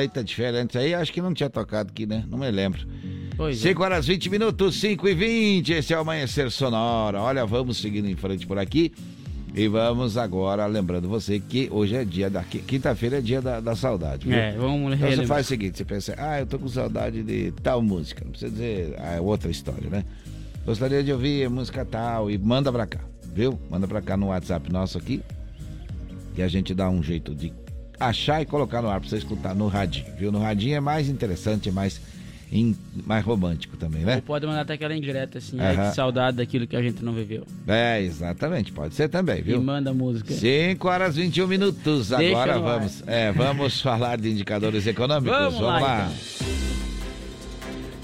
Eita, 0.00 0.22
diferente. 0.22 0.76
Aí 0.76 0.92
acho 0.92 1.12
que 1.12 1.22
não 1.22 1.32
tinha 1.32 1.48
tocado 1.48 1.90
aqui, 1.90 2.04
né? 2.04 2.24
Não 2.28 2.36
me 2.38 2.50
lembro. 2.50 2.86
Pois 3.36 3.58
5 3.58 3.82
horas 3.82 4.06
20 4.06 4.28
minutos, 4.28 4.78
5 4.78 5.08
e 5.08 5.14
20. 5.14 5.72
Esse 5.72 5.94
é 5.94 5.96
o 5.96 6.00
Amanhecer 6.00 6.50
Sonora. 6.50 7.20
Olha, 7.20 7.46
vamos 7.46 7.78
seguindo 7.78 8.08
em 8.08 8.16
frente 8.16 8.46
por 8.46 8.58
aqui. 8.58 8.92
E 9.54 9.68
vamos 9.68 10.16
agora, 10.16 10.64
lembrando 10.64 11.08
você 11.08 11.38
que 11.38 11.68
hoje 11.70 11.94
é 11.94 12.04
dia 12.04 12.28
da. 12.28 12.42
Quinta-feira 12.42 13.18
é 13.18 13.20
dia 13.20 13.40
da, 13.40 13.60
da 13.60 13.76
saudade. 13.76 14.26
Viu? 14.26 14.36
É, 14.36 14.52
vamos 14.52 14.94
Então 14.94 15.10
você 15.10 15.26
faz 15.26 15.46
o 15.46 15.48
seguinte: 15.48 15.78
você 15.78 15.84
pensa, 15.84 16.14
ah, 16.18 16.40
eu 16.40 16.46
tô 16.46 16.58
com 16.58 16.68
saudade 16.68 17.22
de 17.22 17.52
tal 17.62 17.82
música. 17.82 18.22
Não 18.24 18.32
precisa 18.32 18.50
dizer, 18.50 18.94
ah, 18.98 19.14
é 19.14 19.20
outra 19.20 19.50
história, 19.50 19.88
né? 19.88 20.04
Gostaria 20.64 21.02
de 21.02 21.12
ouvir 21.12 21.48
música 21.50 21.84
tal 21.84 22.30
e 22.30 22.38
manda 22.38 22.72
pra 22.72 22.86
cá, 22.86 23.00
viu? 23.34 23.58
Manda 23.70 23.86
pra 23.86 24.00
cá 24.00 24.16
no 24.16 24.28
WhatsApp 24.28 24.70
nosso 24.72 24.96
aqui. 24.96 25.22
E 26.34 26.42
a 26.42 26.48
gente 26.48 26.72
dá 26.74 26.88
um 26.88 27.02
jeito 27.02 27.34
de 27.34 27.52
achar 28.06 28.40
e 28.42 28.46
colocar 28.46 28.82
no 28.82 28.88
ar 28.88 29.00
pra 29.00 29.08
você 29.08 29.16
escutar 29.16 29.54
no 29.54 29.66
radinho, 29.68 30.06
viu? 30.18 30.30
No 30.32 30.40
radinho 30.40 30.76
é 30.76 30.80
mais 30.80 31.08
interessante, 31.08 31.68
é 31.68 31.72
mais, 31.72 32.00
in- 32.50 32.76
mais 33.06 33.24
romântico 33.24 33.76
também, 33.76 34.02
né? 34.02 34.16
Ou 34.16 34.22
pode 34.22 34.46
mandar 34.46 34.62
até 34.62 34.74
aquela 34.74 34.94
indireta 34.96 35.38
assim, 35.38 35.58
ai, 35.60 35.76
que 35.90 35.94
saudade 35.94 36.36
daquilo 36.36 36.66
que 36.66 36.76
a 36.76 36.82
gente 36.82 37.04
não 37.04 37.12
viveu. 37.12 37.44
É, 37.66 38.00
exatamente, 38.02 38.72
pode 38.72 38.94
ser 38.94 39.08
também, 39.08 39.38
E 39.38 39.42
viu? 39.42 39.62
manda 39.62 39.90
a 39.90 39.94
música. 39.94 40.32
5 40.34 40.88
horas 40.88 41.16
21 41.16 41.46
minutos. 41.46 42.08
Deixa 42.10 42.36
Agora 42.36 42.58
vamos, 42.58 43.02
é, 43.06 43.32
vamos 43.32 43.80
falar 43.82 44.18
de 44.18 44.30
indicadores 44.30 44.86
econômicos. 44.86 45.36
Vamos 45.36 45.54
Vamos, 45.58 45.80
lá, 45.80 45.80
lá. 45.80 46.12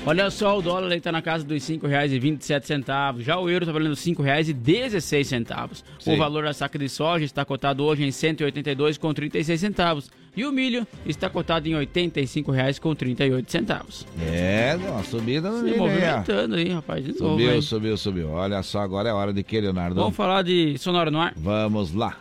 Olha 0.06 0.30
só, 0.30 0.56
o 0.58 0.62
dólar 0.62 0.96
está 0.96 1.12
na 1.12 1.20
casa 1.20 1.44
dos 1.44 1.68
R$ 1.68 1.76
5,27. 1.78 3.20
Já 3.20 3.38
o 3.38 3.50
euro 3.50 3.64
está 3.64 3.72
valendo 3.72 3.94
R$ 3.94 4.00
5,16. 4.00 5.82
Sim. 5.98 6.14
O 6.14 6.16
valor 6.16 6.44
da 6.44 6.52
saca 6.54 6.78
de 6.78 6.88
soja 6.88 7.24
está 7.24 7.44
cotado 7.44 7.84
hoje 7.84 8.02
em 8.02 8.06
R$ 8.06 8.12
182,36 8.12 9.56
centavos. 9.58 10.10
E 10.34 10.46
o 10.46 10.52
milho 10.52 10.86
está 11.04 11.28
cotado 11.28 11.68
em 11.68 11.74
R$ 11.74 11.84
85,38 11.86 13.44
centavos. 13.50 14.06
É, 14.20 14.78
deu 14.78 14.92
uma 14.92 15.02
subida 15.02 15.50
no 15.50 15.58
Se 15.58 15.64
milho 15.64 15.78
movimentando 15.78 16.54
aí, 16.54 16.68
rapaz. 16.70 17.04
De 17.04 17.10
novo, 17.10 17.32
Subiu, 17.32 17.54
hein? 17.54 17.60
subiu, 17.62 17.96
subiu. 17.96 18.30
Olha 18.30 18.62
só, 18.62 18.80
agora 18.80 19.08
é 19.10 19.12
hora 19.12 19.32
de 19.32 19.42
que, 19.42 19.60
Leonardo? 19.60 19.96
Vamos 19.96 20.16
falar 20.16 20.42
de 20.42 20.78
Sonora 20.78 21.10
no 21.10 21.20
ar? 21.20 21.34
Vamos 21.36 21.92
lá. 21.92 22.16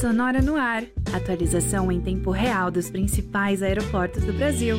Sonora 0.00 0.40
no 0.40 0.56
ar. 0.56 0.84
Atualização 1.12 1.92
em 1.92 2.00
tempo 2.00 2.30
real 2.30 2.70
dos 2.70 2.88
principais 2.90 3.62
aeroportos 3.62 4.24
do 4.24 4.32
Brasil. 4.32 4.78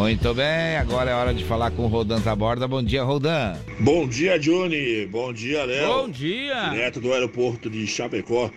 Muito 0.00 0.32
bem, 0.32 0.78
agora 0.78 1.10
é 1.10 1.14
hora 1.14 1.34
de 1.34 1.44
falar 1.44 1.72
com 1.72 1.82
o 1.82 1.86
Rodan 1.86 2.22
Taborda. 2.22 2.66
Bom 2.66 2.82
dia, 2.82 3.02
Rodan. 3.02 3.58
Bom 3.80 4.08
dia, 4.08 4.38
Johnny. 4.38 5.04
Bom 5.04 5.30
dia, 5.30 5.62
Léo. 5.66 5.88
Bom 5.88 6.08
dia! 6.08 6.70
Direto 6.70 7.02
do 7.02 7.12
aeroporto 7.12 7.68
de 7.68 7.86
Chapecó, 7.86 8.50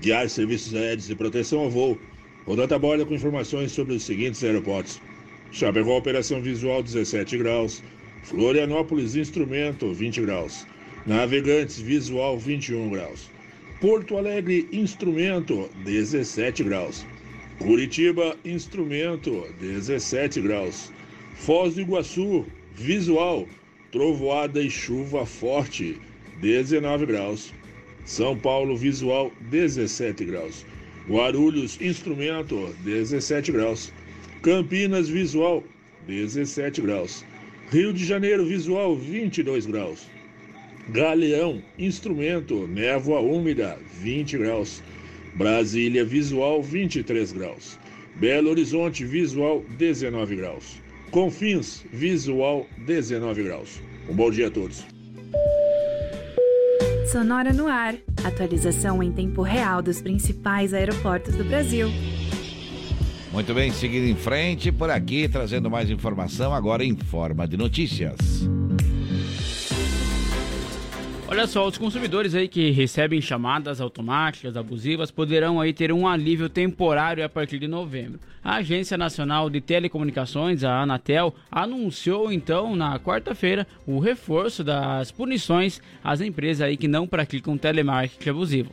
guiar 0.00 0.28
serviços 0.28 0.74
aéreos 0.74 1.06
de 1.06 1.14
proteção 1.14 1.60
ao 1.60 1.70
voo. 1.70 1.96
Rodando 2.44 2.74
a 2.74 2.78
borda 2.80 3.06
com 3.06 3.14
informações 3.14 3.70
sobre 3.70 3.94
os 3.94 4.02
seguintes 4.02 4.42
aeroportos. 4.42 5.00
Chapecó, 5.52 5.96
operação 5.96 6.42
visual 6.42 6.82
17 6.82 7.38
graus. 7.38 7.80
Florianópolis, 8.24 9.14
instrumento 9.14 9.94
20 9.94 10.22
graus. 10.22 10.66
Navegantes, 11.06 11.78
visual 11.78 12.36
21 12.36 12.90
graus. 12.90 13.30
Porto 13.80 14.18
Alegre, 14.18 14.68
instrumento 14.72 15.70
17 15.84 16.64
graus. 16.64 17.06
Curitiba, 17.58 18.36
instrumento 18.44 19.46
17 19.60 20.40
graus. 20.40 20.92
Foz 21.34 21.74
do 21.74 21.80
Iguaçu, 21.80 22.46
visual, 22.72 23.48
trovoada 23.90 24.62
e 24.62 24.70
chuva 24.70 25.26
forte 25.26 26.00
19 26.40 27.06
graus. 27.06 27.52
São 28.04 28.38
Paulo, 28.38 28.76
visual 28.76 29.32
17 29.50 30.24
graus. 30.24 30.64
Guarulhos, 31.08 31.80
instrumento 31.80 32.72
17 32.84 33.50
graus. 33.50 33.92
Campinas, 34.40 35.08
visual 35.08 35.64
17 36.06 36.80
graus. 36.80 37.24
Rio 37.70 37.92
de 37.92 38.04
Janeiro, 38.04 38.46
visual 38.46 38.94
22 38.94 39.66
graus. 39.66 40.06
Galeão, 40.90 41.60
instrumento, 41.76 42.68
névoa 42.68 43.20
úmida, 43.20 43.78
20 44.00 44.38
graus. 44.38 44.80
Brasília, 45.38 46.04
visual, 46.04 46.60
23 46.60 47.32
graus. 47.32 47.78
Belo 48.16 48.50
Horizonte, 48.50 49.04
visual, 49.04 49.62
19 49.78 50.34
graus. 50.34 50.82
Confins, 51.12 51.84
visual, 51.92 52.66
19 52.84 53.44
graus. 53.44 53.80
Um 54.08 54.16
bom 54.16 54.32
dia 54.32 54.48
a 54.48 54.50
todos. 54.50 54.84
Sonora 57.12 57.52
no 57.52 57.68
ar. 57.68 57.94
Atualização 58.24 59.00
em 59.00 59.12
tempo 59.12 59.40
real 59.42 59.80
dos 59.80 60.02
principais 60.02 60.74
aeroportos 60.74 61.36
do 61.36 61.44
Brasil. 61.44 61.88
Muito 63.32 63.54
bem, 63.54 63.70
seguindo 63.70 64.08
em 64.08 64.16
frente 64.16 64.72
por 64.72 64.90
aqui, 64.90 65.28
trazendo 65.28 65.70
mais 65.70 65.88
informação 65.88 66.52
agora 66.52 66.84
em 66.84 66.96
forma 66.96 67.46
de 67.46 67.56
notícias. 67.56 68.18
Olha 71.30 71.46
só, 71.46 71.68
os 71.68 71.76
consumidores 71.76 72.34
aí 72.34 72.48
que 72.48 72.70
recebem 72.70 73.20
chamadas 73.20 73.82
automáticas 73.82 74.56
abusivas 74.56 75.10
poderão 75.10 75.60
aí 75.60 75.74
ter 75.74 75.92
um 75.92 76.08
alívio 76.08 76.48
temporário 76.48 77.22
a 77.22 77.28
partir 77.28 77.58
de 77.58 77.68
novembro. 77.68 78.18
A 78.42 78.56
Agência 78.56 78.96
Nacional 78.96 79.50
de 79.50 79.60
Telecomunicações, 79.60 80.64
a 80.64 80.80
Anatel, 80.80 81.34
anunciou 81.50 82.32
então 82.32 82.74
na 82.74 82.98
quarta-feira 82.98 83.66
o 83.86 83.98
reforço 83.98 84.64
das 84.64 85.12
punições 85.12 85.82
às 86.02 86.22
empresas 86.22 86.62
aí 86.62 86.78
que 86.78 86.88
não 86.88 87.06
praticam 87.06 87.58
telemarketing 87.58 88.30
abusivo. 88.30 88.70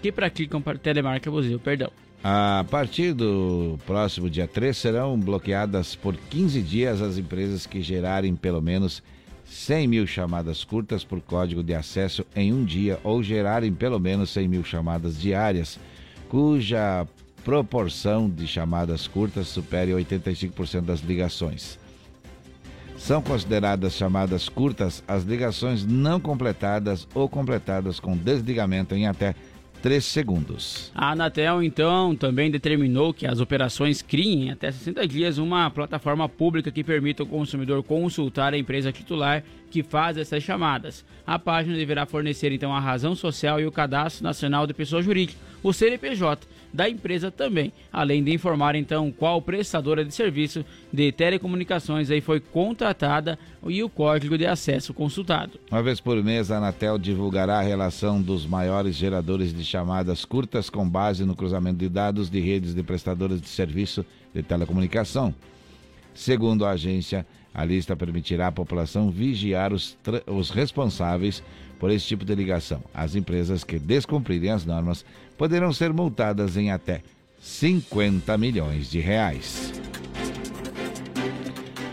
Que 0.00 0.12
praticam 0.12 0.62
telemarketing 0.62 1.28
abusivo, 1.28 1.58
perdão. 1.58 1.90
A 2.22 2.64
partir 2.70 3.14
do 3.14 3.80
próximo 3.84 4.30
dia 4.30 4.46
3 4.46 4.76
serão 4.76 5.18
bloqueadas 5.18 5.96
por 5.96 6.16
15 6.16 6.62
dias 6.62 7.02
as 7.02 7.18
empresas 7.18 7.66
que 7.66 7.82
gerarem 7.82 8.36
pelo 8.36 8.62
menos 8.62 9.02
100 9.56 9.88
mil 9.88 10.06
chamadas 10.06 10.62
curtas 10.62 11.02
por 11.02 11.20
código 11.20 11.62
de 11.62 11.74
acesso 11.74 12.26
em 12.36 12.52
um 12.52 12.62
dia 12.62 13.00
ou 13.02 13.22
gerarem 13.22 13.72
pelo 13.72 13.98
menos 13.98 14.30
100 14.30 14.48
mil 14.48 14.62
chamadas 14.62 15.18
diárias, 15.18 15.80
cuja 16.28 17.06
proporção 17.42 18.28
de 18.28 18.46
chamadas 18.46 19.08
curtas 19.08 19.48
supere 19.48 19.92
85% 19.92 20.82
das 20.82 21.00
ligações. 21.00 21.78
São 22.98 23.22
consideradas 23.22 23.94
chamadas 23.94 24.48
curtas 24.48 25.02
as 25.08 25.24
ligações 25.24 25.86
não 25.86 26.20
completadas 26.20 27.08
ou 27.14 27.26
completadas 27.26 27.98
com 27.98 28.14
desligamento 28.16 28.94
em 28.94 29.06
até 29.06 29.34
3 29.86 30.04
segundos. 30.04 30.90
A 30.92 31.12
Anatel, 31.12 31.62
então, 31.62 32.16
também 32.16 32.50
determinou 32.50 33.14
que 33.14 33.24
as 33.24 33.38
operações 33.38 34.02
criem 34.02 34.48
em 34.48 34.50
até 34.50 34.72
60 34.72 35.06
dias 35.06 35.38
uma 35.38 35.70
plataforma 35.70 36.28
pública 36.28 36.72
que 36.72 36.82
permita 36.82 37.22
ao 37.22 37.26
consumidor 37.28 37.84
consultar 37.84 38.52
a 38.52 38.58
empresa 38.58 38.90
titular 38.90 39.44
que 39.70 39.82
faz 39.82 40.16
essas 40.16 40.42
chamadas. 40.42 41.04
A 41.26 41.38
página 41.38 41.76
deverá 41.76 42.06
fornecer, 42.06 42.52
então, 42.52 42.74
a 42.74 42.80
razão 42.80 43.14
social 43.14 43.60
e 43.60 43.66
o 43.66 43.72
cadastro 43.72 44.24
nacional 44.24 44.66
de 44.66 44.74
pessoa 44.74 45.02
jurídica, 45.02 45.38
o 45.62 45.72
CNPJ, 45.72 46.46
da 46.72 46.88
empresa 46.88 47.30
também, 47.30 47.72
além 47.92 48.22
de 48.22 48.32
informar, 48.32 48.74
então, 48.74 49.10
qual 49.10 49.40
prestadora 49.40 50.04
de 50.04 50.14
serviço 50.14 50.64
de 50.92 51.10
telecomunicações 51.10 52.10
aí 52.10 52.20
foi 52.20 52.38
contratada 52.38 53.38
e 53.66 53.82
o 53.82 53.88
código 53.88 54.36
de 54.36 54.46
acesso 54.46 54.92
consultado. 54.92 55.58
Uma 55.70 55.82
vez 55.82 56.00
por 56.00 56.22
mês, 56.22 56.50
a 56.50 56.58
Anatel 56.58 56.98
divulgará 56.98 57.58
a 57.58 57.62
relação 57.62 58.20
dos 58.20 58.46
maiores 58.46 58.94
geradores 58.94 59.54
de 59.54 59.64
chamadas 59.64 60.24
curtas 60.24 60.68
com 60.68 60.88
base 60.88 61.24
no 61.24 61.34
cruzamento 61.34 61.78
de 61.78 61.88
dados 61.88 62.28
de 62.28 62.40
redes 62.40 62.74
de 62.74 62.82
prestadoras 62.82 63.40
de 63.40 63.48
serviço 63.48 64.04
de 64.34 64.42
telecomunicação. 64.42 65.34
Segundo 66.14 66.64
a 66.64 66.70
agência, 66.70 67.26
a 67.56 67.64
lista 67.64 67.96
permitirá 67.96 68.48
à 68.48 68.52
população 68.52 69.10
vigiar 69.10 69.72
os, 69.72 69.96
os 70.26 70.50
responsáveis 70.50 71.42
por 71.80 71.90
esse 71.90 72.06
tipo 72.06 72.22
de 72.22 72.34
ligação. 72.34 72.84
As 72.92 73.14
empresas 73.14 73.64
que 73.64 73.78
descumprirem 73.78 74.50
as 74.50 74.66
normas 74.66 75.06
poderão 75.38 75.72
ser 75.72 75.90
multadas 75.90 76.58
em 76.58 76.70
até 76.70 77.00
50 77.40 78.36
milhões 78.36 78.90
de 78.90 79.00
reais. 79.00 79.72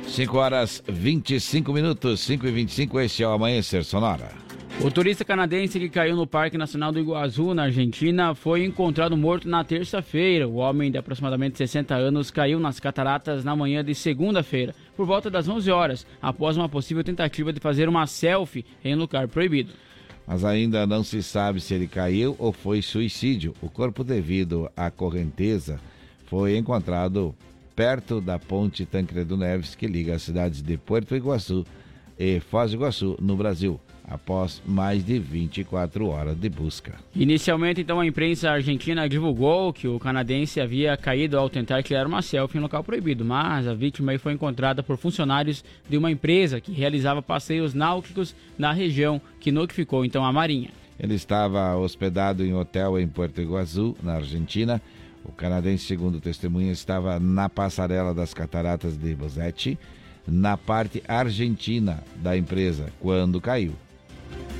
5 0.05 0.37
horas 0.37 0.83
25 0.85 1.71
minutos, 1.71 2.19
5 2.19 2.45
e 2.45 2.51
25, 2.51 2.99
este 2.99 3.23
é 3.23 3.27
o 3.27 3.31
Amanhecer 3.31 3.85
Sonora. 3.85 4.42
O 4.81 4.91
turista 4.91 5.23
canadense 5.23 5.79
que 5.79 5.87
caiu 5.87 6.15
no 6.15 6.27
Parque 6.27 6.57
Nacional 6.57 6.91
do 6.91 6.99
Iguaçu, 6.99 7.53
na 7.53 7.63
Argentina, 7.63 8.35
foi 8.35 8.65
encontrado 8.65 9.15
morto 9.15 9.47
na 9.47 9.63
terça-feira. 9.63 10.47
O 10.47 10.55
homem 10.55 10.91
de 10.91 10.97
aproximadamente 10.97 11.57
60 11.57 11.95
anos 11.95 12.29
caiu 12.29 12.59
nas 12.59 12.81
cataratas 12.81 13.45
na 13.45 13.55
manhã 13.55 13.83
de 13.83 13.95
segunda-feira, 13.95 14.75
por 14.97 15.05
volta 15.05 15.29
das 15.29 15.47
11 15.47 15.71
horas, 15.71 16.07
após 16.21 16.57
uma 16.57 16.67
possível 16.67 17.03
tentativa 17.03 17.53
de 17.53 17.61
fazer 17.61 17.87
uma 17.87 18.05
selfie 18.07 18.65
em 18.83 18.95
lugar 18.95 19.27
proibido. 19.29 19.71
Mas 20.27 20.43
ainda 20.43 20.85
não 20.85 21.03
se 21.03 21.23
sabe 21.23 21.61
se 21.61 21.73
ele 21.73 21.87
caiu 21.87 22.35
ou 22.37 22.51
foi 22.51 22.81
suicídio. 22.81 23.53
O 23.61 23.69
corpo, 23.69 24.03
devido 24.03 24.69
à 24.75 24.91
correnteza, 24.91 25.79
foi 26.25 26.57
encontrado 26.57 27.33
perto 27.75 28.19
da 28.19 28.37
ponte 28.37 28.85
Tancredo 28.85 29.37
Neves, 29.37 29.75
que 29.75 29.87
liga 29.87 30.15
as 30.15 30.23
cidades 30.23 30.61
de 30.61 30.77
Porto 30.77 31.15
Iguaçu 31.15 31.65
e 32.17 32.39
Foz 32.39 32.71
do 32.71 32.77
Iguaçu, 32.77 33.17
no 33.19 33.35
Brasil, 33.35 33.79
após 34.07 34.61
mais 34.65 35.03
de 35.03 35.17
24 35.19 36.07
horas 36.07 36.35
de 36.35 36.49
busca. 36.49 36.95
Inicialmente, 37.15 37.81
então, 37.81 37.99
a 37.99 38.05
imprensa 38.05 38.51
argentina 38.51 39.07
divulgou 39.07 39.73
que 39.73 39.87
o 39.87 39.99
canadense 39.99 40.59
havia 40.59 40.95
caído 40.97 41.37
ao 41.37 41.49
tentar 41.49 41.81
tirar 41.83 42.05
uma 42.05 42.21
selfie 42.21 42.57
em 42.57 42.61
local 42.61 42.83
proibido, 42.83 43.23
mas 43.25 43.67
a 43.67 43.73
vítima 43.73 44.17
foi 44.19 44.33
encontrada 44.33 44.83
por 44.83 44.97
funcionários 44.97 45.63
de 45.89 45.97
uma 45.97 46.11
empresa 46.11 46.59
que 46.61 46.71
realizava 46.71 47.21
passeios 47.21 47.73
náuticos 47.73 48.35
na 48.57 48.71
região, 48.71 49.21
que 49.39 49.51
notificou 49.51 50.05
então 50.05 50.25
a 50.25 50.31
Marinha. 50.31 50.69
Ele 50.99 51.15
estava 51.15 51.75
hospedado 51.75 52.45
em 52.45 52.53
hotel 52.53 52.99
em 52.99 53.07
Porto 53.07 53.41
Iguaçu, 53.41 53.95
na 54.01 54.15
Argentina. 54.15 54.81
O 55.25 55.31
canadense, 55.31 55.85
segundo 55.85 56.19
testemunha, 56.19 56.71
estava 56.71 57.19
na 57.19 57.49
passarela 57.49 58.13
das 58.13 58.33
cataratas 58.33 58.97
de 58.97 59.15
Bosetti, 59.15 59.79
na 60.27 60.57
parte 60.57 61.03
argentina 61.07 62.03
da 62.15 62.37
empresa, 62.37 62.91
quando 62.99 63.41
caiu. 63.41 63.73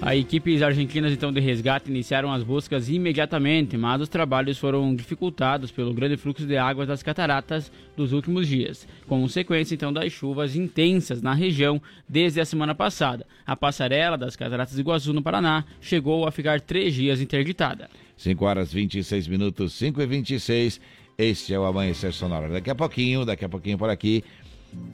A 0.06 0.18
equipes 0.18 0.62
argentinas 0.62 1.14
então 1.14 1.32
de 1.32 1.40
resgate 1.40 1.90
iniciaram 1.90 2.30
as 2.30 2.44
buscas 2.44 2.90
imediatamente, 2.90 3.78
mas 3.78 4.02
os 4.02 4.10
trabalhos 4.10 4.58
foram 4.58 4.94
dificultados 4.94 5.72
pelo 5.72 5.94
grande 5.94 6.18
fluxo 6.18 6.46
de 6.46 6.58
águas 6.58 6.90
das 6.90 7.02
cataratas 7.02 7.72
dos 7.96 8.12
últimos 8.12 8.46
dias, 8.46 8.86
consequência 9.08 9.76
então 9.76 9.94
das 9.94 10.12
chuvas 10.12 10.58
intensas 10.58 11.22
na 11.22 11.34
região 11.34 11.82
desde 12.08 12.42
a 12.42 12.46
semana 12.46 12.76
passada. 12.76 13.26
A 13.46 13.56
passarela 13.56 14.18
das 14.18 14.36
cataratas 14.36 14.76
de 14.76 14.82
Iguaçu 14.82 15.14
no 15.14 15.24
Paraná 15.24 15.64
chegou 15.80 16.28
a 16.28 16.32
ficar 16.32 16.60
três 16.60 16.94
dias 16.94 17.22
interditada. 17.22 17.90
5 18.18 18.44
horas 18.44 18.74
26 18.74 19.28
minutos, 19.30 19.72
5 19.74 20.02
e 20.02 20.06
26. 20.06 20.82
Este 21.18 21.54
é 21.54 21.60
o 21.60 21.64
Amanhecer 21.64 22.12
Sonora. 22.12 22.50
Daqui 22.50 22.70
a 22.70 22.76
pouquinho, 22.76 23.24
daqui 23.24 23.46
a 23.46 23.50
pouquinho 23.50 23.78
por 23.78 23.90
aqui, 23.90 24.24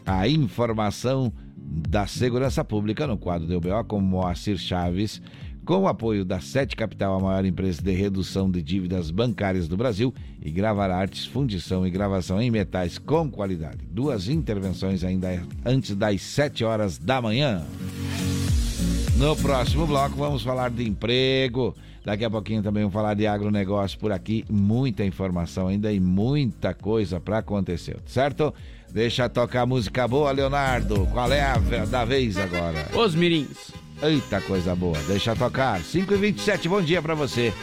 a 0.06 0.28
informação 0.28 1.32
da 1.56 2.08
Segurança 2.08 2.63
Pública 2.63 3.06
no 3.06 3.18
quadro 3.18 3.48
do 3.48 3.58
UBO 3.58 3.84
com 3.88 4.00
Moacir 4.00 4.58
Chaves, 4.58 5.22
com 5.65 5.84
o 5.84 5.88
apoio 5.88 6.26
da 6.26 6.39
Sete 6.39 6.76
Capital, 6.76 7.15
a 7.15 7.20
maior 7.20 7.46
empresa 7.46 7.82
de 7.82 7.92
redução 7.92 8.50
de 8.50 8.62
dívidas 8.62 9.12
bancárias 9.12 9.68
do 9.68 9.78
Brasil, 9.78 10.13
e 10.42 10.50
Gravar 10.50 10.89
Artes, 10.89 11.28
fundição 11.28 11.86
e 11.86 11.92
gravação 11.92 12.42
em 12.42 12.50
metais 12.50 12.98
com 12.98 13.30
qualidade. 13.30 13.86
Duas 13.92 14.30
intervenções 14.30 15.04
ainda 15.04 15.44
antes 15.63 15.96
das 15.96 16.22
7 16.22 16.63
horas 16.63 16.98
da 16.98 17.22
manhã. 17.22 17.63
No 19.15 19.36
próximo 19.36 19.86
bloco 19.86 20.15
vamos 20.15 20.42
falar 20.42 20.72
de 20.72 20.88
emprego. 20.88 21.76
Daqui 22.04 22.26
a 22.26 22.30
pouquinho 22.30 22.63
também 22.63 22.84
vamos 22.84 22.94
falar 22.94 23.13
de 23.13 23.28
agronegócio 23.28 24.00
por 24.00 24.12
aqui. 24.12 24.46
Muita 24.50 25.06
informação 25.06 25.68
ainda 25.68 25.92
e 25.92 26.00
muita 26.00 26.74
coisa 26.74 27.20
para 27.20 27.39
acontecer, 27.39 27.98
certo? 28.06 28.54
Deixa 28.91 29.30
tocar 29.30 29.65
música 29.65 30.08
boa, 30.08 30.32
Leonardo. 30.32 31.08
Qual 31.12 31.32
é 31.32 31.41
a 31.41 31.58
da 31.86 32.04
vez 32.06 32.38
agora? 32.38 32.89
Os 32.93 33.13
Mirins. 33.13 33.71
Eita 34.02 34.41
coisa 34.41 34.75
boa. 34.75 34.97
Deixa 35.08 35.36
tocar. 35.36 35.80
5 35.82 36.13
e 36.13 36.17
27 36.17 36.67
bom 36.67 36.82
dia 36.82 37.02
para 37.02 37.13
você. 37.13 37.54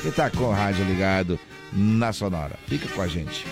Que 0.00 0.10
tá 0.10 0.30
com 0.30 0.44
o 0.44 0.52
rádio 0.52 0.84
ligado 0.84 1.38
na 1.72 2.12
Sonora. 2.12 2.56
Fica 2.66 2.88
com 2.88 3.02
a 3.02 3.06
gente. 3.06 3.44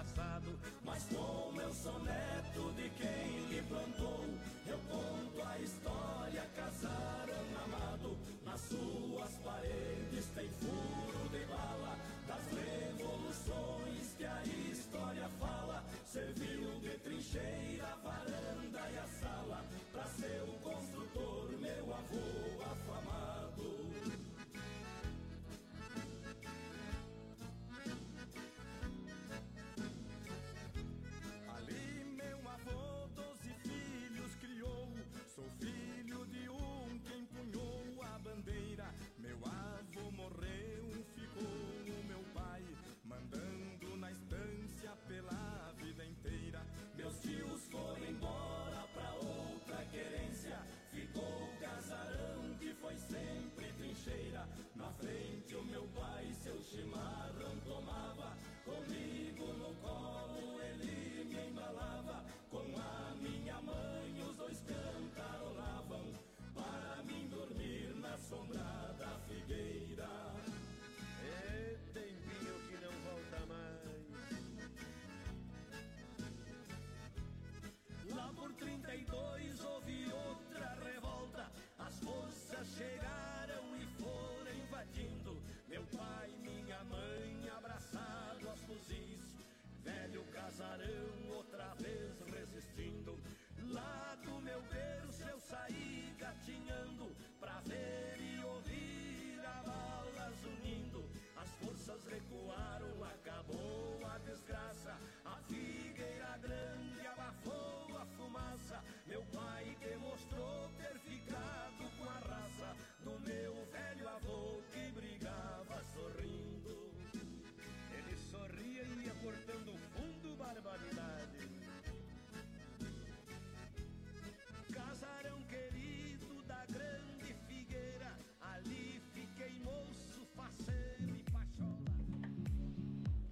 passado. 0.00 0.58
Mas 0.84 1.04
como 1.04 1.60
eu 1.60 1.72
sou 1.72 1.98
neto 2.00 2.72
de 2.76 2.90
quem 2.90 3.48
lhe 3.48 3.62
plantou, 3.62 4.24
eu 4.66 4.78
conto 4.88 5.46
a 5.46 5.58
história 5.58 5.99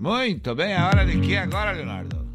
Muito 0.09 0.55
bem, 0.55 0.73
é 0.73 0.81
hora 0.81 1.05
de 1.05 1.21
quê 1.21 1.37
agora, 1.37 1.71
Leonardo? 1.73 2.27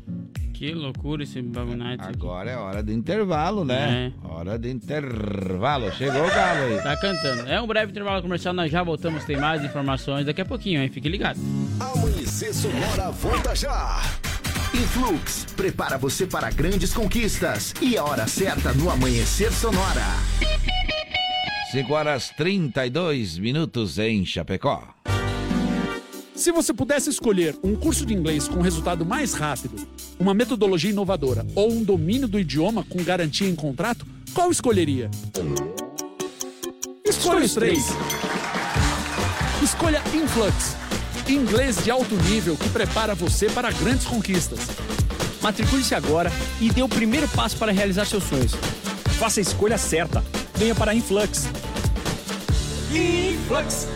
Que 0.54 0.72
loucura 0.76 1.24
esse 1.24 1.42
bagulho 1.42 1.76
night 1.76 2.04
aqui. 2.04 2.14
Agora 2.14 2.52
é 2.52 2.56
hora 2.56 2.84
de 2.84 2.94
intervalo, 2.94 3.66
né? 3.66 4.14
Hora 4.24 4.60
de 4.60 4.70
intervalo. 4.70 5.92
Chegou 5.94 6.24
o 6.24 6.30
galo 6.30 6.66
aí. 6.66 6.84
Tá 6.84 6.96
cantando. 6.96 7.50
É 7.50 7.60
um 7.60 7.66
breve 7.66 7.90
intervalo 7.90 8.22
comercial, 8.22 8.54
nós 8.54 8.72
já 8.72 8.84
voltamos, 8.84 9.26
tem 9.26 9.38
mais 9.38 9.64
informações 9.64 10.24
daqui 10.24 10.42
a 10.42 10.46
pouquinho, 10.46 10.84
hein? 10.84 10.90
Fique 10.90 11.10
ligado. 11.10 11.40
Amanhecer 11.80 12.54
Sonora 12.54 13.10
volta 13.10 13.56
já. 13.56 14.02
Influx, 14.72 15.48
prepara 15.56 15.98
você 15.98 16.28
para 16.28 16.52
grandes 16.52 16.94
conquistas. 16.94 17.74
E 17.82 17.98
a 17.98 18.04
hora 18.04 18.28
certa 18.28 18.72
no 18.72 18.92
Amanhecer 18.92 19.52
Sonora. 19.52 20.06
5 21.72 21.92
horas 21.92 22.30
32 22.38 23.40
minutos 23.40 23.98
em 23.98 24.24
Chapecó. 24.24 24.93
Se 26.44 26.52
você 26.52 26.74
pudesse 26.74 27.10
escolher 27.10 27.58
um 27.64 27.74
curso 27.74 28.06
de 28.06 28.14
inglês 28.14 28.50
com 28.50 28.60
resultado 28.60 29.06
mais 29.06 29.34
rápido, 29.34 29.88
uma 30.20 30.34
metodologia 30.34 30.90
inovadora 30.90 31.48
ou 31.56 31.72
um 31.72 31.82
domínio 31.82 32.28
do 32.28 32.38
idioma 32.38 32.84
com 32.84 33.02
garantia 33.02 33.48
em 33.48 33.56
contrato, 33.56 34.06
qual 34.34 34.52
escolheria? 34.52 35.10
Escolha 37.06 37.46
os 37.46 37.54
três. 37.54 37.86
Escolha 39.64 40.04
Influx, 40.14 40.76
inglês 41.30 41.82
de 41.82 41.90
alto 41.90 42.14
nível 42.24 42.58
que 42.58 42.68
prepara 42.72 43.16
você 43.16 43.50
para 43.50 43.72
grandes 43.72 44.06
conquistas. 44.06 44.60
Matricule-se 45.42 45.96
agora 45.96 46.30
e 46.60 46.70
dê 46.70 46.84
o 46.84 46.90
primeiro 46.90 47.30
passo 47.30 47.56
para 47.56 47.72
realizar 47.72 48.04
seus 48.04 48.26
sonhos. 48.26 48.52
Faça 49.18 49.40
a 49.40 49.44
escolha 49.44 49.78
certa. 49.78 50.22
Venha 50.56 50.76
para 50.76 50.92
a 50.92 50.94
Influx. 50.94 51.48
Influx. 52.92 53.88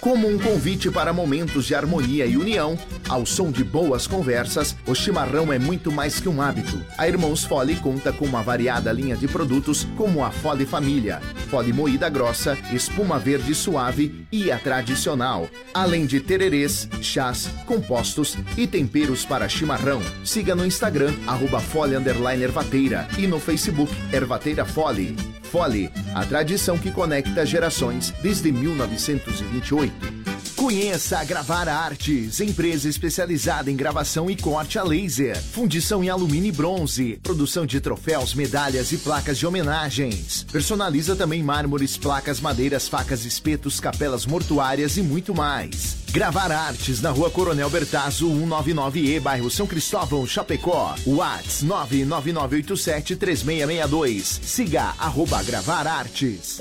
Como 0.00 0.26
um 0.26 0.38
convite 0.38 0.90
para 0.90 1.12
momentos 1.12 1.66
de 1.66 1.74
harmonia 1.74 2.24
e 2.24 2.34
união, 2.34 2.78
ao 3.10 3.26
som 3.26 3.50
de 3.50 3.64
boas 3.64 4.06
conversas, 4.06 4.76
o 4.86 4.94
chimarrão 4.94 5.52
é 5.52 5.58
muito 5.58 5.90
mais 5.90 6.20
que 6.20 6.28
um 6.28 6.40
hábito. 6.40 6.80
A 6.96 7.08
Irmãos 7.08 7.42
Fole 7.42 7.74
conta 7.74 8.12
com 8.12 8.24
uma 8.24 8.40
variada 8.40 8.92
linha 8.92 9.16
de 9.16 9.26
produtos 9.26 9.84
como 9.96 10.24
a 10.24 10.30
Fole 10.30 10.64
Família, 10.64 11.20
Fole 11.50 11.72
moída 11.72 12.08
grossa, 12.08 12.56
espuma 12.72 13.18
verde 13.18 13.52
suave 13.52 14.24
e 14.30 14.52
a 14.52 14.58
tradicional, 14.60 15.48
além 15.74 16.06
de 16.06 16.20
tererês, 16.20 16.88
chás, 17.02 17.50
compostos 17.66 18.38
e 18.56 18.64
temperos 18.68 19.24
para 19.24 19.48
chimarrão. 19.48 20.00
Siga 20.24 20.54
no 20.54 20.64
Instagram, 20.64 21.12
Fole 21.58 21.96
Ervateira 22.44 23.08
e 23.18 23.26
no 23.26 23.40
Facebook 23.40 23.92
Ervateira 24.12 24.64
Fole. 24.64 25.16
Fole, 25.50 25.90
a 26.14 26.24
tradição 26.24 26.78
que 26.78 26.92
conecta 26.92 27.44
gerações 27.44 28.14
desde 28.22 28.52
1928. 28.52 30.19
Conheça 30.60 31.18
a 31.18 31.24
Gravar 31.24 31.66
Artes, 31.70 32.38
empresa 32.38 32.86
especializada 32.86 33.70
em 33.70 33.76
gravação 33.76 34.30
e 34.30 34.36
corte 34.36 34.78
a 34.78 34.82
laser, 34.82 35.42
fundição 35.42 36.04
em 36.04 36.10
alumínio 36.10 36.50
e 36.50 36.52
bronze, 36.52 37.18
produção 37.22 37.64
de 37.64 37.80
troféus, 37.80 38.34
medalhas 38.34 38.92
e 38.92 38.98
placas 38.98 39.38
de 39.38 39.46
homenagens. 39.46 40.44
Personaliza 40.52 41.16
também 41.16 41.42
mármores, 41.42 41.96
placas, 41.96 42.42
madeiras, 42.42 42.88
facas, 42.88 43.24
espetos, 43.24 43.80
capelas 43.80 44.26
mortuárias 44.26 44.98
e 44.98 45.02
muito 45.02 45.34
mais. 45.34 45.96
Gravar 46.12 46.52
Artes 46.52 47.00
na 47.00 47.08
rua 47.08 47.30
Coronel 47.30 47.70
Bertazzo, 47.70 48.28
199E, 48.28 49.18
bairro 49.18 49.50
São 49.50 49.66
Cristóvão, 49.66 50.26
Chapecó. 50.26 50.94
Whats 51.06 51.64
999873662. 51.64 54.40
Siga 54.42 54.92
arroba 54.98 55.42
Gravar 55.42 55.86
Artes. 55.86 56.60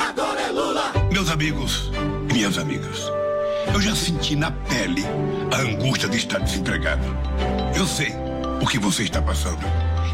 Agora 0.00 0.40
é 0.40 0.50
Lula! 0.50 0.92
Meus 1.12 1.30
amigos 1.30 1.90
e 2.30 2.32
minhas 2.32 2.56
amigas, 2.56 3.00
eu 3.74 3.80
já 3.82 3.94
senti 3.94 4.34
na 4.34 4.50
pele 4.50 5.04
a 5.52 5.58
angústia 5.58 6.08
de 6.08 6.16
estar 6.16 6.38
desempregado. 6.38 7.04
Eu 7.76 7.86
sei 7.86 8.14
o 8.62 8.66
que 8.66 8.78
você 8.78 9.02
está 9.02 9.20
passando 9.20 9.60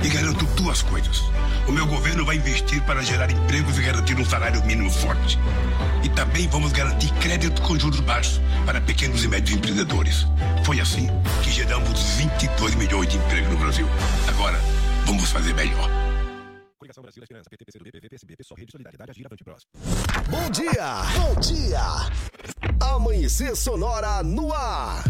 e 0.03 0.09
garanto 0.09 0.44
duas 0.61 0.83
coisas. 0.83 1.22
O 1.68 1.72
meu 1.72 1.87
governo 1.87 2.25
vai 2.25 2.37
investir 2.37 2.83
para 2.83 3.01
gerar 3.03 3.31
empregos 3.31 3.79
e 3.79 3.83
garantir 3.83 4.18
um 4.18 4.25
salário 4.25 4.64
mínimo 4.64 4.90
forte. 4.90 5.38
E 6.03 6.09
também 6.09 6.49
vamos 6.49 6.72
garantir 6.72 7.12
crédito 7.14 7.62
com 7.62 7.79
juros 7.79 8.01
baixos 8.01 8.40
para 8.64 8.81
pequenos 8.81 9.22
e 9.22 9.29
médios 9.29 9.57
empreendedores. 9.57 10.27
Foi 10.64 10.81
assim 10.81 11.09
que 11.42 11.51
geramos 11.51 12.01
22 12.16 12.75
milhões 12.75 13.09
de 13.09 13.18
empregos 13.18 13.51
no 13.51 13.59
Brasil. 13.59 13.88
Agora, 14.27 14.61
vamos 15.05 15.31
fazer 15.31 15.55
melhor. 15.55 16.05
Coligação 16.96 17.02
Brasil, 17.02 17.22
Esperança, 17.22 17.50
PT, 17.50 17.64
PCdoB, 17.64 17.92
PV, 17.92 18.09
PSB, 18.09 18.37
PSOL, 18.37 18.56
Rede 18.56 18.72
Solidariedade, 18.72 19.11
Agir, 19.11 19.26
Avante 19.26 19.44
Próximo. 19.44 19.70
Bom 20.30 20.50
dia, 20.50 21.02
bom 21.18 21.40
dia. 21.40 21.80
Amanhecer 22.80 23.54
Sonora 23.54 24.22
no 24.22 24.52
ar. 24.52 25.04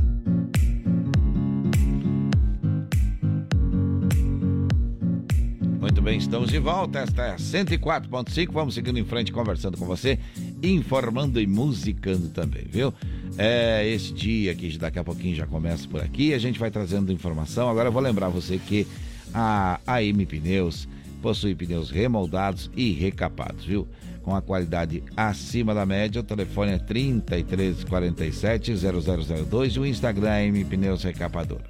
Muito 5.80 6.02
bem, 6.02 6.18
estamos 6.18 6.50
de 6.50 6.58
volta. 6.58 7.00
Esta 7.00 7.22
é 7.22 7.30
a 7.32 7.36
104.5. 7.36 8.50
Vamos 8.50 8.74
seguindo 8.74 8.98
em 8.98 9.04
frente, 9.04 9.30
conversando 9.30 9.78
com 9.78 9.86
você, 9.86 10.18
informando 10.62 11.40
e 11.40 11.46
musicando 11.46 12.28
também, 12.30 12.64
viu? 12.68 12.92
É 13.38 13.86
esse 13.86 14.12
dia 14.12 14.54
que 14.54 14.76
daqui 14.76 14.98
a 14.98 15.04
pouquinho 15.04 15.36
já 15.36 15.46
começa 15.46 15.86
por 15.86 16.00
aqui. 16.00 16.34
A 16.34 16.38
gente 16.38 16.58
vai 16.58 16.70
trazendo 16.70 17.12
informação. 17.12 17.68
Agora 17.68 17.88
eu 17.88 17.92
vou 17.92 18.02
lembrar 18.02 18.28
você 18.28 18.58
que 18.58 18.86
a 19.32 19.78
AM 19.86 20.24
Pneus 20.26 20.88
possui 21.26 21.56
pneus 21.56 21.90
remoldados 21.90 22.70
e 22.76 22.92
recapados, 22.92 23.64
viu? 23.64 23.88
Com 24.22 24.36
a 24.36 24.40
qualidade 24.40 25.02
acima 25.16 25.74
da 25.74 25.84
média, 25.84 26.20
o 26.20 26.24
telefone 26.24 26.70
é 26.70 26.78
3347 26.78 28.72
0002 28.76 29.72
e 29.72 29.80
o 29.80 29.86
Instagram 29.86 30.30
é 30.30 30.48
Pneus 30.62 31.02
Recapador. 31.02 31.62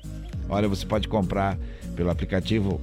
Olha, 0.46 0.68
você 0.68 0.84
pode 0.84 1.08
comprar 1.08 1.56
pelo 1.96 2.10
aplicativo 2.10 2.78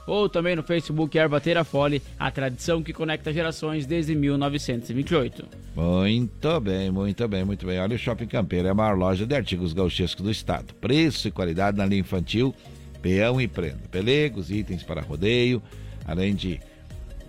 ou 0.05 0.29
também 0.29 0.55
no 0.55 0.61
Facebook 0.61 1.17
Ervateira 1.17 1.63
Fole, 1.63 2.01
a 2.19 2.29
tradição 2.29 2.83
que 2.83 2.93
conecta 2.93 3.33
gerações 3.33 3.85
desde 3.85 4.13
1928. 4.13 5.45
Muito 5.75 6.59
bem, 6.59 6.91
muito 6.91 7.27
bem, 7.27 7.43
muito 7.43 7.65
bem. 7.65 7.79
Olha 7.79 7.95
o 7.95 7.99
Shopping 7.99 8.27
Campeiro, 8.27 8.67
é 8.67 8.71
a 8.71 8.75
maior 8.75 8.95
loja 8.95 9.25
de 9.25 9.33
artigos 9.33 9.73
gauchescos 9.73 10.23
do 10.23 10.29
estado. 10.29 10.73
Preço 10.75 11.27
e 11.27 11.31
qualidade 11.31 11.77
na 11.77 11.85
linha 11.85 12.01
infantil, 12.01 12.53
peão 13.01 13.41
e 13.41 13.47
prenda. 13.47 13.81
Pelegos, 13.89 14.51
itens 14.51 14.83
para 14.83 15.01
rodeio, 15.01 15.61
além 16.05 16.35
de 16.35 16.59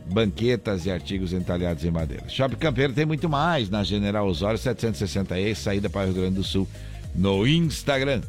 banquetas 0.07 0.87
e 0.87 0.91
artigos 0.91 1.33
entalhados 1.33 1.85
em 1.85 1.91
madeira. 1.91 2.29
Shopping 2.29 2.57
Campeiro 2.57 2.93
tem 2.93 3.07
muito 3.07 3.29
mais 3.29 3.71
na 3.71 3.83
General 3.83 4.27
Osório 4.27 4.59
760E, 4.59 5.55
saída 5.55 5.89
para 5.89 6.03
o 6.03 6.05
Rio 6.05 6.15
Grande 6.15 6.37
do 6.37 6.45
Sul. 6.45 6.69
no 7.15 7.47
Instagram, 7.47 8.21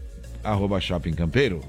arroba 0.43 0.79
Shopping 0.79 1.13
Campeiro. 1.13 1.61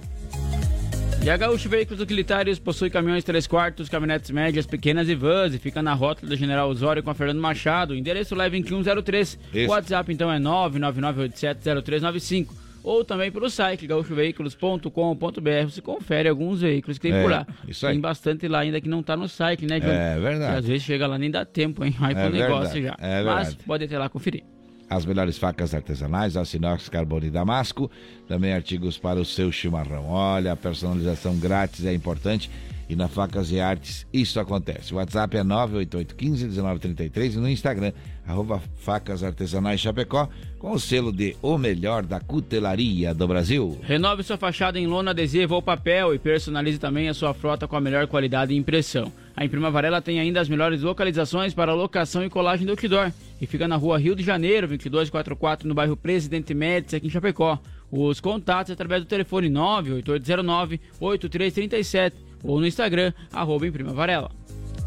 E 1.24 1.30
a 1.30 1.36
Gaúcho 1.36 1.68
Veículos 1.68 2.00
Utilitários 2.00 2.60
possui 2.60 2.88
caminhões 2.88 3.24
3 3.24 3.48
quartos, 3.48 3.88
caminhonetes 3.88 4.30
médias, 4.30 4.64
pequenas 4.64 5.08
e 5.08 5.14
vans 5.14 5.54
e 5.54 5.58
fica 5.58 5.82
na 5.82 5.92
rótula 5.92 6.30
do 6.30 6.36
General 6.36 6.68
Osório 6.68 7.02
com 7.02 7.10
a 7.10 7.14
Fernando 7.14 7.40
Machado. 7.40 7.94
O 7.94 7.96
endereço 7.96 8.36
leva 8.36 8.56
em 8.56 8.60
2103. 8.60 9.36
Isso. 9.52 9.66
O 9.66 9.70
WhatsApp 9.70 10.12
então 10.12 10.30
é 10.30 10.38
999870395. 10.38 12.46
Ou 12.86 13.04
também 13.04 13.32
pelo 13.32 13.50
site 13.50 13.84
gaúchoveículos.com.br. 13.84 15.64
Você 15.64 15.80
confere 15.82 16.28
alguns 16.28 16.60
veículos 16.60 16.98
que 16.98 17.08
tem 17.08 17.18
É, 17.18 17.20
por 17.22 17.30
lá. 17.32 17.44
isso 17.66 17.84
aí. 17.84 17.94
Tem 17.94 18.00
bastante 18.00 18.46
lá 18.46 18.60
ainda 18.60 18.80
que 18.80 18.88
não 18.88 19.02
tá 19.02 19.16
no 19.16 19.28
site, 19.28 19.66
né, 19.66 19.80
Johnny? 19.80 19.92
É 19.92 20.18
verdade. 20.20 20.54
E 20.54 20.58
às 20.58 20.64
vezes 20.66 20.82
chega 20.84 21.04
lá 21.08 21.18
nem 21.18 21.28
dá 21.28 21.44
tempo, 21.44 21.84
hein? 21.84 21.92
Vai 21.98 22.12
É 22.12 22.14
pro 22.14 22.30
negócio 22.30 22.80
já. 22.80 22.94
é 23.00 23.24
Mas 23.24 23.54
pode 23.54 23.82
até 23.84 23.98
lá 23.98 24.08
conferir. 24.08 24.44
As 24.88 25.04
melhores 25.04 25.36
facas 25.36 25.74
artesanais, 25.74 26.36
aço 26.36 26.54
inox, 26.56 26.88
carbono 26.88 27.26
e 27.26 27.30
damasco. 27.30 27.90
Também 28.28 28.52
artigos 28.52 28.96
para 28.96 29.18
o 29.18 29.24
seu 29.24 29.50
chimarrão. 29.50 30.06
Olha, 30.08 30.52
a 30.52 30.56
personalização 30.56 31.36
grátis 31.38 31.84
é 31.84 31.92
importante. 31.92 32.48
E 32.88 32.94
na 32.94 33.08
Facas 33.08 33.50
e 33.50 33.58
Artes 33.58 34.06
isso 34.12 34.38
acontece. 34.38 34.94
O 34.94 34.96
WhatsApp 34.96 35.36
é 35.36 35.42
988151933 35.42 37.34
e 37.34 37.38
no 37.38 37.48
Instagram, 37.48 37.90
arroba 38.26 38.62
Facas 38.76 39.24
Artesanais 39.24 39.80
Chapecó, 39.80 40.28
com 40.58 40.72
o 40.72 40.78
selo 40.78 41.12
de 41.12 41.36
O 41.42 41.58
Melhor 41.58 42.04
da 42.04 42.20
Cutelaria 42.20 43.12
do 43.12 43.26
Brasil. 43.26 43.76
Renove 43.82 44.22
sua 44.22 44.36
fachada 44.36 44.78
em 44.78 44.86
lona, 44.86 45.10
adesivo 45.10 45.56
ou 45.56 45.62
papel 45.62 46.14
e 46.14 46.18
personalize 46.18 46.78
também 46.78 47.08
a 47.08 47.14
sua 47.14 47.34
frota 47.34 47.66
com 47.66 47.74
a 47.76 47.80
melhor 47.80 48.06
qualidade 48.06 48.54
e 48.54 48.56
impressão. 48.56 49.12
A 49.36 49.44
Imprima 49.44 49.70
Varela 49.70 50.00
tem 50.00 50.18
ainda 50.18 50.40
as 50.40 50.48
melhores 50.48 50.80
localizações 50.80 51.52
para 51.52 51.74
locação 51.74 52.24
e 52.24 52.30
colagem 52.30 52.64
do 52.64 52.70
outdoor 52.70 53.12
e 53.40 53.46
fica 53.46 53.68
na 53.68 53.76
rua 53.76 53.98
Rio 53.98 54.16
de 54.16 54.22
Janeiro, 54.22 54.66
2244, 54.68 55.68
no 55.68 55.74
bairro 55.74 55.94
Presidente 55.96 56.54
Médici, 56.54 56.96
aqui 56.96 57.08
em 57.08 57.10
Chapecó. 57.10 57.58
Os 57.90 58.20
contatos 58.20 58.72
através 58.72 59.02
do 59.02 59.06
telefone 59.06 59.50
98809-8337 59.50 62.12
ou 62.42 62.60
no 62.60 62.66
Instagram, 62.66 63.12
arroba 63.32 63.66
Varela. 63.94 64.30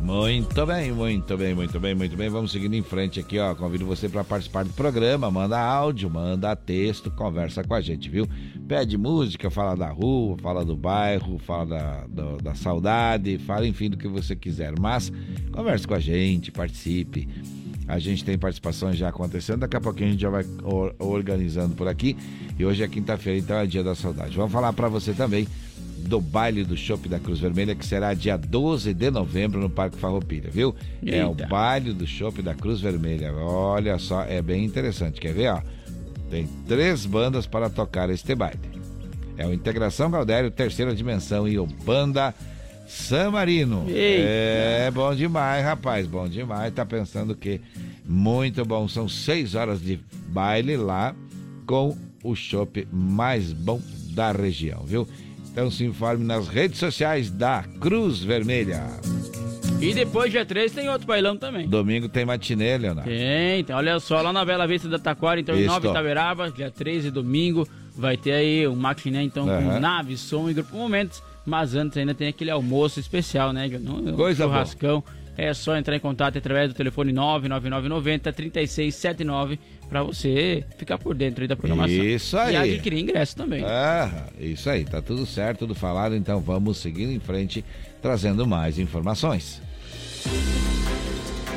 Muito 0.02 0.66
bem, 0.66 0.94
muito 0.94 1.38
bem, 1.38 1.54
muito 1.54 1.78
bem, 1.78 1.94
muito 1.94 2.16
bem. 2.16 2.30
Vamos 2.30 2.54
seguindo 2.54 2.74
em 2.74 2.82
frente 2.82 3.20
aqui, 3.20 3.38
ó. 3.38 3.54
Convido 3.54 3.86
você 3.86 4.08
para 4.08 4.24
participar 4.24 4.64
do 4.64 4.72
programa. 4.72 5.30
Manda 5.30 5.60
áudio, 5.60 6.10
manda 6.10 6.56
texto, 6.56 7.12
conversa 7.12 7.66
com 7.66 7.74
a 7.74 7.82
gente, 7.82 8.10
viu? 8.10 8.26
Pede 8.66 8.98
música, 8.98 9.50
fala 9.50 9.76
da 9.76 9.90
rua, 9.90 10.38
fala 10.42 10.64
do 10.64 10.78
bairro, 10.78 11.38
fala 11.40 12.06
da, 12.08 12.38
da 12.42 12.56
saudade, 12.56 13.38
fala 13.40 13.68
enfim 13.68 13.90
do 13.90 13.98
que 13.98 14.08
você 14.08 14.38
quiser. 14.38 14.74
Mas 14.80 15.12
converse 15.52 15.86
com 15.86 15.96
a 15.96 16.00
gente, 16.00 16.50
participe. 16.50 17.28
A 17.86 18.00
gente 18.00 18.24
tem 18.24 18.38
participações 18.38 18.96
já 18.96 19.10
acontecendo, 19.10 19.62
daqui 19.62 19.76
a 19.76 19.82
pouquinho 19.82 20.10
a 20.10 20.12
gente 20.12 20.22
já 20.22 20.30
vai 20.30 20.46
or- 20.64 20.94
organizando 20.98 21.76
por 21.76 21.90
aqui. 21.90 22.16
E 22.58 22.64
hoje 22.64 22.84
é 22.84 22.88
quinta-feira, 22.88 23.38
então 23.38 23.58
é 23.58 23.66
dia 23.66 23.84
da 23.84 23.96
saudade. 23.96 24.38
Vamos 24.38 24.52
falar 24.52 24.72
para 24.72 24.88
você 24.88 25.12
também 25.12 25.46
do 26.10 26.20
baile 26.20 26.64
do 26.64 26.76
Chopp 26.76 27.08
da 27.08 27.20
Cruz 27.20 27.40
Vermelha, 27.40 27.76
que 27.76 27.86
será 27.86 28.16
dia 28.16 28.36
12 28.36 28.96
de 28.96 29.12
novembro 29.12 29.60
no 29.62 29.70
Parque 29.70 29.96
Farroupilha, 29.96 30.50
viu? 30.50 30.76
É 31.06 31.24
o 31.24 31.30
Eita. 31.30 31.46
baile 31.46 31.94
do 31.94 32.08
Chopp 32.08 32.42
da 32.42 32.56
Cruz 32.56 32.82
Vermelha. 32.82 33.32
Olha 33.34 33.98
só, 34.00 34.24
é 34.24 34.42
bem 34.42 34.66
interessante. 34.66 35.22
Quer 35.22 35.34
ver, 35.34 35.52
ó? 35.54 35.62
Tem 36.32 36.48
três 36.68 37.06
bandas 37.06 37.46
para 37.46 37.70
tocar 37.70 38.10
este 38.10 38.34
baile. 38.34 38.60
É 39.38 39.46
o 39.46 39.54
Integração 39.54 40.10
Galdério, 40.10 40.50
Terceira 40.50 40.96
Dimensão 40.96 41.48
e 41.48 41.60
o 41.60 41.68
Banda 41.68 42.34
San 42.88 43.30
Marino. 43.32 43.86
Eita. 43.88 44.28
É 44.28 44.92
bom 44.92 45.14
demais, 45.14 45.64
rapaz, 45.64 46.08
bom 46.08 46.28
demais. 46.28 46.74
Tá 46.74 46.84
pensando 46.86 47.36
que 47.36 47.62
muito 48.04 48.66
bom. 48.66 48.88
São 48.88 49.08
seis 49.08 49.54
horas 49.54 49.80
de 49.80 50.00
baile 50.30 50.76
lá 50.76 51.16
com 51.68 51.96
o 52.24 52.34
chopp 52.36 52.88
mais 52.92 53.54
bom 53.54 53.80
da 54.16 54.32
região, 54.32 54.84
viu? 54.84 55.08
Então 55.60 55.70
se 55.70 55.84
informe 55.84 56.24
nas 56.24 56.48
redes 56.48 56.80
sociais 56.80 57.30
da 57.30 57.66
Cruz 57.82 58.24
Vermelha. 58.24 58.82
E 59.82 59.94
depois, 59.94 60.32
dia 60.32 60.46
13, 60.46 60.74
tem 60.74 60.88
outro 60.88 61.06
bailão 61.06 61.36
também. 61.36 61.68
Domingo 61.68 62.08
tem 62.08 62.24
matinê, 62.24 62.78
Leonardo. 62.78 63.10
Tem, 63.12 63.62
tem. 63.66 63.76
Olha 63.76 64.00
só, 64.00 64.22
lá 64.22 64.32
na 64.32 64.46
Bela 64.46 64.66
Vista 64.66 64.88
da 64.88 64.98
Taquara, 64.98 65.38
então 65.38 65.54
em 65.54 65.60
Isso. 65.60 65.68
Nova 65.68 65.90
Itaberaba, 65.90 66.50
dia 66.50 66.72
13, 66.72 67.12
domingo, 67.12 67.68
vai 67.94 68.16
ter 68.16 68.32
aí 68.32 68.68
um 68.70 68.76
maquiné, 68.76 69.22
então, 69.22 69.44
com 69.44 69.52
Aham. 69.52 69.82
nave, 69.82 70.16
som 70.16 70.50
e 70.50 70.54
grupo 70.54 70.78
momentos. 70.78 71.22
Mas 71.46 71.76
antes 71.76 71.98
ainda 71.98 72.14
tem 72.14 72.30
aquele 72.30 72.52
almoço 72.52 73.02
especial, 73.02 73.52
né? 73.52 73.70
Um 73.86 74.14
Coisa 74.14 74.46
boa. 74.46 74.56
churrascão. 74.56 75.04
É 75.38 75.54
só 75.54 75.76
entrar 75.76 75.94
em 75.94 76.00
contato 76.00 76.38
através 76.38 76.70
do 76.70 76.74
telefone 76.74 77.12
99990 77.12 78.32
3679 78.32 79.60
para 79.90 80.04
você 80.04 80.64
ficar 80.78 80.98
por 81.00 81.16
dentro 81.16 81.48
da 81.48 81.56
programação. 81.56 82.04
Isso 82.04 82.38
aí. 82.38 82.54
E 82.54 82.58
adquirir 82.58 83.00
ingresso 83.00 83.36
também. 83.36 83.64
Ah, 83.66 84.28
isso 84.40 84.70
aí, 84.70 84.86
tá 84.86 85.02
tudo 85.02 85.26
certo, 85.26 85.60
tudo 85.60 85.76
falado, 85.76 86.16
então 86.16 86.40
vamos 86.40 86.78
seguindo 86.78 87.12
em 87.12 87.20
frente, 87.20 87.66
trazendo 88.02 88.46
mais 88.46 88.78
informações. 88.78 89.62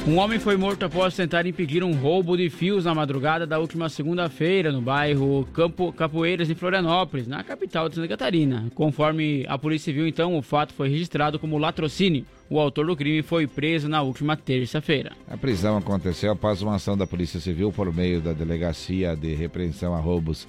Um 0.05 0.19
homem 0.19 0.41
foi 0.41 0.57
morto 0.57 0.85
após 0.85 1.15
tentar 1.15 1.47
impedir 1.47 1.85
um 1.85 1.95
roubo 1.95 2.37
de 2.37 2.51
fios 2.51 2.85
na 2.85 2.93
madrugada 2.93 3.47
da 3.47 3.61
última 3.61 3.89
segunda-feira 3.89 4.73
no 4.73 4.83
bairro 4.83 5.49
Campo 5.53 5.93
Capoeiras, 5.93 6.51
em 6.51 6.57
Florianópolis, 6.57 7.29
na 7.29 7.45
capital 7.45 7.89
de 7.89 7.95
Santa 7.95 8.09
Catarina. 8.09 8.67
Conforme 8.75 9.47
a 9.49 9.57
Polícia 9.57 9.93
Civil, 9.93 10.09
então, 10.09 10.37
o 10.37 10.43
fato 10.43 10.75
foi 10.75 10.89
registrado 10.89 11.39
como 11.39 11.57
latrocínio. 11.57 12.27
O 12.51 12.59
autor 12.59 12.87
do 12.87 12.97
crime 12.97 13.23
foi 13.23 13.47
preso 13.47 13.89
na 13.89 14.03
última 14.03 14.37
terça-feira. 14.37 15.13
A 15.31 15.37
prisão 15.37 15.77
aconteceu 15.77 16.33
após 16.33 16.61
uma 16.63 16.75
ação 16.75 16.97
da 16.97 17.07
Polícia 17.07 17.39
Civil 17.39 17.71
por 17.71 17.95
meio 17.95 18.21
da 18.21 18.33
Delegacia 18.33 19.15
de 19.15 19.35
Repreensão 19.35 19.95
a 19.95 20.01
Roubos 20.01 20.49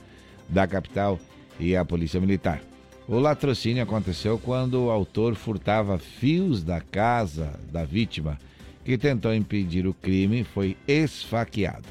da 0.49 0.65
capital 0.65 1.19
e 1.59 1.75
a 1.75 1.85
Polícia 1.85 2.19
Militar. 2.19 2.59
O 3.07 3.19
latrocínio 3.19 3.83
aconteceu 3.83 4.39
quando 4.39 4.85
o 4.85 4.89
autor 4.89 5.35
furtava 5.35 5.99
fios 5.99 6.63
da 6.63 6.81
casa 6.81 7.59
da 7.71 7.85
vítima, 7.85 8.39
que 8.83 8.97
tentou 8.97 9.33
impedir 9.33 9.87
o 9.87 9.93
crime, 9.93 10.43
foi 10.43 10.75
esfaqueado, 10.87 11.87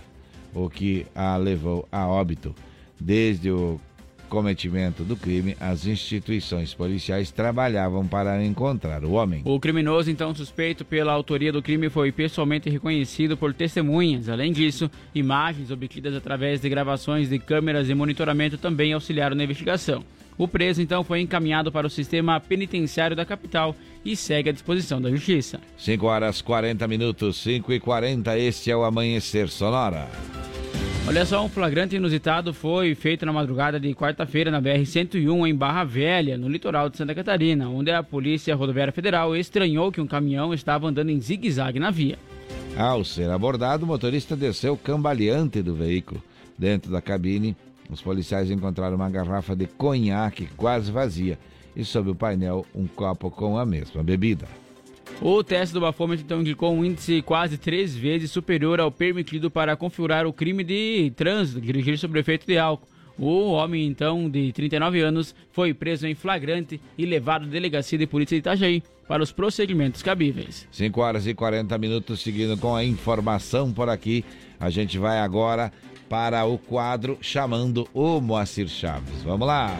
o 0.54 0.68
que 0.68 1.06
a 1.14 1.36
levou 1.36 1.88
a 1.90 2.06
óbito. 2.06 2.54
Desde 3.00 3.50
o 3.50 3.80
cometimento 4.28 5.04
do 5.04 5.14
crime, 5.14 5.54
as 5.60 5.86
instituições 5.86 6.72
policiais 6.72 7.30
trabalhavam 7.30 8.06
para 8.06 8.42
encontrar 8.42 9.04
o 9.04 9.12
homem. 9.12 9.42
O 9.44 9.60
criminoso, 9.60 10.10
então 10.10 10.34
suspeito 10.34 10.86
pela 10.86 11.12
autoria 11.12 11.52
do 11.52 11.62
crime, 11.62 11.90
foi 11.90 12.10
pessoalmente 12.10 12.70
reconhecido 12.70 13.36
por 13.36 13.52
testemunhas. 13.52 14.30
Além 14.30 14.50
disso, 14.50 14.90
imagens 15.14 15.70
obtidas 15.70 16.14
através 16.14 16.62
de 16.62 16.68
gravações 16.70 17.28
de 17.28 17.38
câmeras 17.38 17.88
de 17.88 17.94
monitoramento 17.94 18.56
também 18.56 18.94
auxiliaram 18.94 19.36
na 19.36 19.44
investigação. 19.44 20.02
O 20.38 20.48
preso, 20.48 20.80
então, 20.80 21.04
foi 21.04 21.20
encaminhado 21.20 21.70
para 21.70 21.86
o 21.86 21.90
sistema 21.90 22.40
penitenciário 22.40 23.14
da 23.14 23.24
capital 23.24 23.76
e 24.04 24.16
segue 24.16 24.50
à 24.50 24.52
disposição 24.52 25.00
da 25.00 25.10
justiça. 25.10 25.60
5 25.76 26.06
horas 26.06 26.40
40 26.40 26.88
minutos, 26.88 27.36
5 27.38 27.72
e 27.72 27.80
40, 27.80 28.38
este 28.38 28.70
é 28.70 28.76
o 28.76 28.84
Amanhecer 28.84 29.48
Sonora. 29.48 30.08
Olha 31.06 31.26
só, 31.26 31.44
um 31.44 31.48
flagrante 31.48 31.96
inusitado 31.96 32.54
foi 32.54 32.94
feito 32.94 33.26
na 33.26 33.32
madrugada 33.32 33.78
de 33.78 33.92
quarta-feira 33.92 34.52
na 34.52 34.62
BR-101 34.62 35.48
em 35.48 35.54
Barra 35.54 35.82
Velha, 35.82 36.38
no 36.38 36.48
litoral 36.48 36.88
de 36.88 36.96
Santa 36.96 37.12
Catarina, 37.12 37.68
onde 37.68 37.90
a 37.90 38.04
Polícia 38.04 38.54
Rodoviária 38.54 38.92
Federal 38.92 39.34
estranhou 39.34 39.90
que 39.90 40.00
um 40.00 40.06
caminhão 40.06 40.54
estava 40.54 40.86
andando 40.86 41.10
em 41.10 41.20
zigue-zague 41.20 41.80
na 41.80 41.90
via. 41.90 42.16
Ao 42.76 43.04
ser 43.04 43.28
abordado, 43.30 43.84
o 43.84 43.88
motorista 43.88 44.36
desceu 44.36 44.76
cambaleante 44.76 45.60
do 45.60 45.74
veículo. 45.74 46.22
Dentro 46.56 46.92
da 46.92 47.02
cabine, 47.02 47.56
os 47.90 48.00
policiais 48.00 48.50
encontraram 48.50 48.96
uma 48.96 49.10
garrafa 49.10 49.54
de 49.54 49.66
conhaque 49.66 50.48
quase 50.56 50.90
vazia 50.90 51.38
e 51.74 51.84
sob 51.84 52.10
o 52.10 52.14
painel 52.14 52.66
um 52.74 52.86
copo 52.86 53.30
com 53.30 53.58
a 53.58 53.64
mesma 53.64 54.02
bebida. 54.02 54.46
O 55.20 55.42
teste 55.44 55.74
do 55.74 55.80
bafômetro 55.80 56.24
então 56.24 56.40
indicou 56.40 56.74
um 56.74 56.84
índice 56.84 57.22
quase 57.22 57.56
três 57.56 57.94
vezes 57.94 58.30
superior 58.30 58.80
ao 58.80 58.90
permitido 58.90 59.50
para 59.50 59.76
configurar 59.76 60.26
o 60.26 60.32
crime 60.32 60.64
de 60.64 61.12
trânsito, 61.14 61.60
dirigir 61.60 61.98
sob 61.98 62.18
efeito 62.18 62.46
de 62.46 62.58
álcool. 62.58 62.88
O 63.18 63.52
homem, 63.52 63.86
então, 63.86 64.28
de 64.28 64.52
39 64.52 65.00
anos, 65.00 65.34
foi 65.52 65.74
preso 65.74 66.06
em 66.06 66.14
flagrante 66.14 66.80
e 66.96 67.04
levado 67.04 67.44
à 67.44 67.48
delegacia 67.48 67.98
de 67.98 68.06
polícia 68.06 68.34
de 68.34 68.40
Itajaí 68.40 68.82
para 69.06 69.22
os 69.22 69.30
procedimentos 69.30 70.02
cabíveis. 70.02 70.66
5 70.72 71.00
horas 71.00 71.26
e 71.26 71.34
40 71.34 71.76
minutos, 71.78 72.20
seguindo 72.20 72.56
com 72.56 72.74
a 72.74 72.82
informação 72.82 73.70
por 73.72 73.88
aqui. 73.88 74.24
A 74.58 74.70
gente 74.70 74.98
vai 74.98 75.18
agora 75.18 75.70
para 76.12 76.44
o 76.44 76.58
quadro 76.58 77.16
chamando 77.22 77.88
o 77.94 78.20
Moacir 78.20 78.68
Chaves. 78.68 79.22
Vamos 79.24 79.48
lá! 79.48 79.74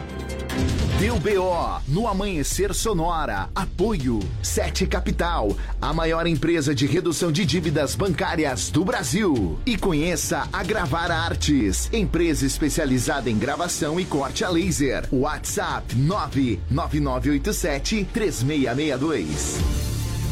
Deu 0.99 1.19
BO 1.19 1.79
no 1.87 2.07
Amanhecer 2.07 2.73
Sonora. 2.73 3.51
Apoio 3.53 4.19
Sete 4.41 4.87
Capital, 4.87 5.55
a 5.79 5.93
maior 5.93 6.25
empresa 6.25 6.73
de 6.73 6.87
redução 6.87 7.31
de 7.31 7.45
dívidas 7.45 7.93
bancárias 7.93 8.71
do 8.71 8.83
Brasil. 8.83 9.59
E 9.63 9.77
conheça 9.77 10.49
a 10.51 10.63
Gravar 10.63 11.11
Artes, 11.11 11.87
empresa 11.93 12.47
especializada 12.47 13.29
em 13.29 13.37
gravação 13.37 13.99
e 13.99 14.05
corte 14.05 14.43
a 14.43 14.49
laser. 14.49 15.07
WhatsApp 15.11 15.95
99987 15.95 18.07
3662. 18.11 19.59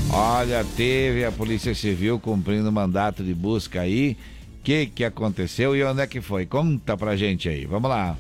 Olha, 0.10 0.66
teve 0.76 1.24
a 1.24 1.32
Polícia 1.32 1.76
Civil 1.76 2.20
cumprindo 2.20 2.72
mandato 2.72 3.24
de 3.24 3.36
busca 3.36 3.82
aí 3.82 4.18
que 4.64 4.88
que 4.88 5.04
aconteceu 5.04 5.76
e 5.76 5.84
onde 5.84 6.02
é 6.02 6.08
que 6.08 6.22
foi? 6.22 6.46
Conta 6.46 6.96
pra 6.96 7.16
gente 7.16 7.50
aí, 7.50 7.66
vamos 7.66 7.90
lá. 7.90 8.16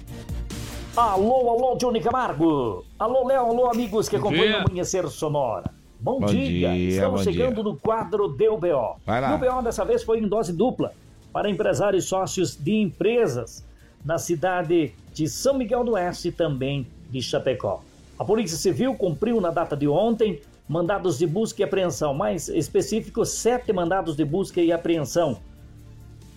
Alô, 0.95 1.49
alô, 1.49 1.75
Johnny 1.77 2.01
Camargo. 2.01 2.83
Alô, 2.99 3.25
Léo, 3.27 3.45
alô, 3.45 3.69
amigos 3.69 4.09
que 4.09 4.15
acompanham 4.15 4.59
o 4.59 4.65
Amanhecer 4.65 5.07
Sonora. 5.07 5.71
Bom, 5.99 6.19
Bom 6.19 6.25
dia. 6.25 6.71
dia, 6.73 6.89
Estamos 6.89 7.23
bom 7.23 7.31
chegando 7.31 7.55
dia. 7.55 7.63
no 7.63 7.75
quadro 7.77 8.27
DUBO. 8.27 8.97
Vai 9.05 9.21
lá. 9.21 9.35
O 9.35 9.37
BO 9.37 9.61
dessa 9.61 9.85
vez 9.85 10.03
foi 10.03 10.19
em 10.19 10.27
dose 10.27 10.51
dupla 10.51 10.93
para 11.31 11.49
empresários 11.49 12.05
e 12.05 12.07
sócios 12.07 12.57
de 12.57 12.73
empresas 12.73 13.63
na 14.03 14.17
cidade 14.17 14.93
de 15.13 15.29
São 15.29 15.53
Miguel 15.53 15.83
do 15.83 15.91
Oeste 15.91 16.29
e 16.29 16.31
também 16.31 16.87
de 17.09 17.21
Chapecó. 17.21 17.81
A 18.17 18.25
Polícia 18.25 18.57
Civil 18.57 18.95
cumpriu 18.95 19.39
na 19.39 19.51
data 19.51 19.77
de 19.77 19.87
ontem 19.87 20.41
mandados 20.67 21.19
de 21.19 21.27
busca 21.27 21.61
e 21.61 21.63
apreensão, 21.63 22.13
mais 22.13 22.49
específicos, 22.49 23.29
sete 23.29 23.71
mandados 23.71 24.15
de 24.15 24.25
busca 24.25 24.59
e 24.61 24.71
apreensão 24.71 25.37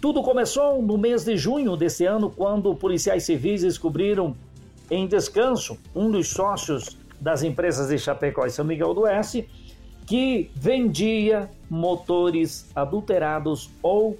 tudo 0.04 0.22
começou 0.22 0.82
no 0.82 0.98
mês 0.98 1.24
de 1.24 1.34
junho 1.34 1.78
desse 1.78 2.04
ano, 2.04 2.28
quando 2.28 2.74
policiais 2.74 3.22
civis 3.22 3.62
descobriram 3.62 4.36
em 4.90 5.06
descanso 5.06 5.78
um 5.94 6.10
dos 6.10 6.28
sócios 6.28 6.98
das 7.18 7.42
empresas 7.42 7.88
de 7.88 7.98
Chapecó 7.98 8.44
e 8.44 8.50
São 8.50 8.66
Miguel 8.66 8.92
do 8.92 9.00
Oeste 9.00 9.48
que 10.06 10.50
vendia 10.54 11.48
motores 11.70 12.70
adulterados 12.76 13.70
ou 13.82 14.18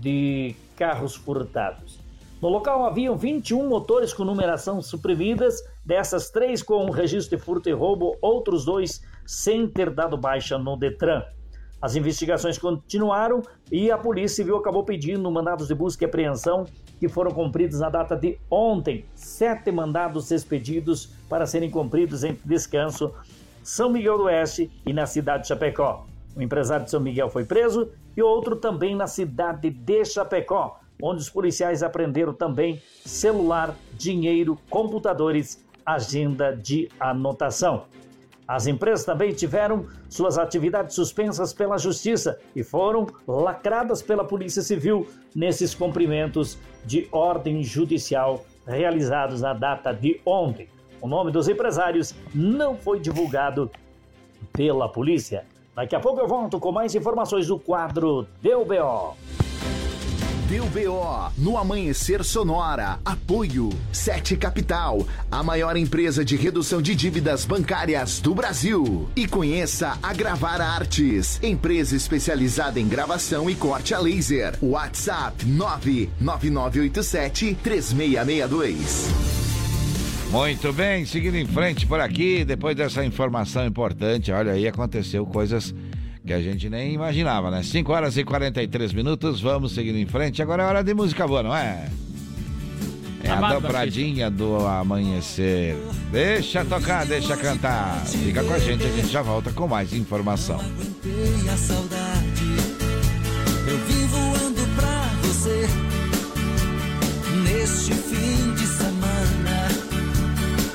de 0.00 0.54
carros 0.76 1.16
furtados. 1.16 1.98
No 2.40 2.48
local 2.48 2.86
haviam 2.86 3.16
21 3.16 3.68
motores 3.68 4.14
com 4.14 4.24
numeração 4.24 4.80
suprimidas, 4.80 5.60
dessas 5.84 6.30
três 6.30 6.62
com 6.62 6.88
registro 6.88 7.36
de 7.36 7.42
furto 7.42 7.68
e 7.68 7.72
roubo, 7.72 8.16
outros 8.22 8.64
dois 8.64 9.02
sem 9.26 9.66
ter 9.66 9.90
dado 9.90 10.16
baixa 10.16 10.56
no 10.56 10.76
Detran. 10.76 11.24
As 11.86 11.94
investigações 11.94 12.58
continuaram 12.58 13.40
e 13.70 13.92
a 13.92 13.96
Polícia 13.96 14.38
Civil 14.38 14.56
acabou 14.56 14.82
pedindo 14.82 15.30
mandados 15.30 15.68
de 15.68 15.74
busca 15.76 16.02
e 16.02 16.06
apreensão 16.08 16.64
que 16.98 17.08
foram 17.08 17.30
cumpridos 17.30 17.78
na 17.78 17.88
data 17.88 18.16
de 18.16 18.40
ontem. 18.50 19.04
Sete 19.14 19.70
mandados 19.70 20.32
expedidos 20.32 21.08
para 21.28 21.46
serem 21.46 21.70
cumpridos 21.70 22.24
em 22.24 22.36
descanso 22.44 23.14
São 23.62 23.88
Miguel 23.88 24.18
do 24.18 24.24
Oeste 24.24 24.68
e 24.84 24.92
na 24.92 25.06
cidade 25.06 25.42
de 25.42 25.48
Chapecó. 25.50 26.04
O 26.34 26.42
empresário 26.42 26.86
de 26.86 26.90
São 26.90 26.98
Miguel 26.98 27.30
foi 27.30 27.44
preso 27.44 27.88
e 28.16 28.20
outro 28.20 28.56
também 28.56 28.96
na 28.96 29.06
cidade 29.06 29.70
de 29.70 30.04
Chapecó, 30.04 30.80
onde 31.00 31.20
os 31.20 31.30
policiais 31.30 31.84
apreenderam 31.84 32.34
também 32.34 32.82
celular, 33.04 33.76
dinheiro, 33.92 34.58
computadores, 34.68 35.64
agenda 35.86 36.50
de 36.50 36.88
anotação. 36.98 37.84
As 38.46 38.66
empresas 38.66 39.04
também 39.04 39.32
tiveram 39.32 39.86
suas 40.08 40.38
atividades 40.38 40.94
suspensas 40.94 41.52
pela 41.52 41.78
Justiça 41.78 42.38
e 42.54 42.62
foram 42.62 43.06
lacradas 43.26 44.00
pela 44.00 44.24
Polícia 44.24 44.62
Civil 44.62 45.06
nesses 45.34 45.74
cumprimentos 45.74 46.56
de 46.84 47.08
ordem 47.10 47.62
judicial 47.64 48.44
realizados 48.66 49.40
na 49.40 49.52
data 49.52 49.92
de 49.92 50.20
ontem. 50.24 50.68
O 51.00 51.08
nome 51.08 51.32
dos 51.32 51.48
empresários 51.48 52.14
não 52.34 52.76
foi 52.76 53.00
divulgado 53.00 53.70
pela 54.52 54.88
polícia. 54.88 55.44
Daqui 55.74 55.94
a 55.94 56.00
pouco 56.00 56.20
eu 56.20 56.28
volto 56.28 56.58
com 56.58 56.72
mais 56.72 56.94
informações 56.94 57.48
do 57.48 57.58
quadro 57.58 58.26
Deu 58.40 58.64
BO. 58.64 59.45
Deu 60.48 60.64
BO 60.66 61.32
no 61.36 61.58
Amanhecer 61.58 62.22
Sonora. 62.22 63.00
Apoio 63.04 63.70
Sete 63.90 64.36
Capital, 64.36 65.04
a 65.28 65.42
maior 65.42 65.76
empresa 65.76 66.24
de 66.24 66.36
redução 66.36 66.80
de 66.80 66.94
dívidas 66.94 67.44
bancárias 67.44 68.20
do 68.20 68.32
Brasil. 68.32 69.08
E 69.16 69.26
conheça 69.26 69.98
a 70.00 70.12
Gravar 70.12 70.60
Artes, 70.60 71.40
empresa 71.42 71.96
especializada 71.96 72.78
em 72.78 72.86
gravação 72.86 73.50
e 73.50 73.56
corte 73.56 73.92
a 73.92 73.98
laser. 73.98 74.56
WhatsApp 74.62 75.44
99987 75.44 77.58
3662. 77.60 79.08
Muito 80.30 80.72
bem, 80.72 81.04
seguindo 81.06 81.36
em 81.36 81.46
frente 81.46 81.86
por 81.86 81.98
aqui, 81.98 82.44
depois 82.44 82.76
dessa 82.76 83.04
informação 83.04 83.66
importante, 83.66 84.30
olha 84.30 84.52
aí, 84.52 84.68
aconteceu 84.68 85.26
coisas 85.26 85.74
que 86.26 86.32
a 86.32 86.40
gente 86.40 86.68
nem 86.68 86.92
imaginava, 86.92 87.50
né? 87.50 87.62
5 87.62 87.92
horas 87.92 88.16
e 88.16 88.24
43 88.24 88.92
minutos, 88.92 89.40
vamos 89.40 89.72
seguindo 89.72 89.96
em 89.96 90.06
frente. 90.06 90.42
Agora 90.42 90.64
é 90.64 90.66
hora 90.66 90.82
de 90.82 90.92
música 90.92 91.26
boa, 91.26 91.42
não 91.42 91.56
é? 91.56 91.88
É 93.22 93.30
a 93.30 93.38
Amado 93.38 93.60
dobradinha 93.60 94.28
do 94.28 94.56
amanhecer. 94.66 95.76
Deixa 96.10 96.64
tocar, 96.64 97.06
deixa 97.06 97.36
cantar. 97.36 98.04
Fica 98.06 98.42
com 98.42 98.52
a 98.52 98.58
gente, 98.58 98.84
a 98.84 98.90
gente 98.90 99.08
já 99.08 99.22
volta 99.22 99.52
com 99.52 99.68
mais 99.68 99.92
informação. 99.92 100.60
aguentei 100.60 101.48
a 101.48 101.56
saudade. 101.56 102.56
Eu 103.68 103.78
vim 103.78 104.06
voando 104.06 104.74
pra 104.74 105.10
você 105.22 105.68
neste 107.44 107.94
fim 107.94 108.52
de 108.54 108.66
semana. 108.66 109.68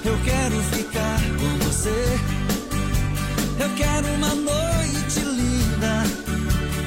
Eu 0.03 0.17
quero 0.23 0.61
ficar 0.61 1.19
com 1.37 1.65
você. 1.65 2.19
Eu 3.59 3.69
quero 3.75 4.07
uma 4.15 4.33
noite 4.35 4.80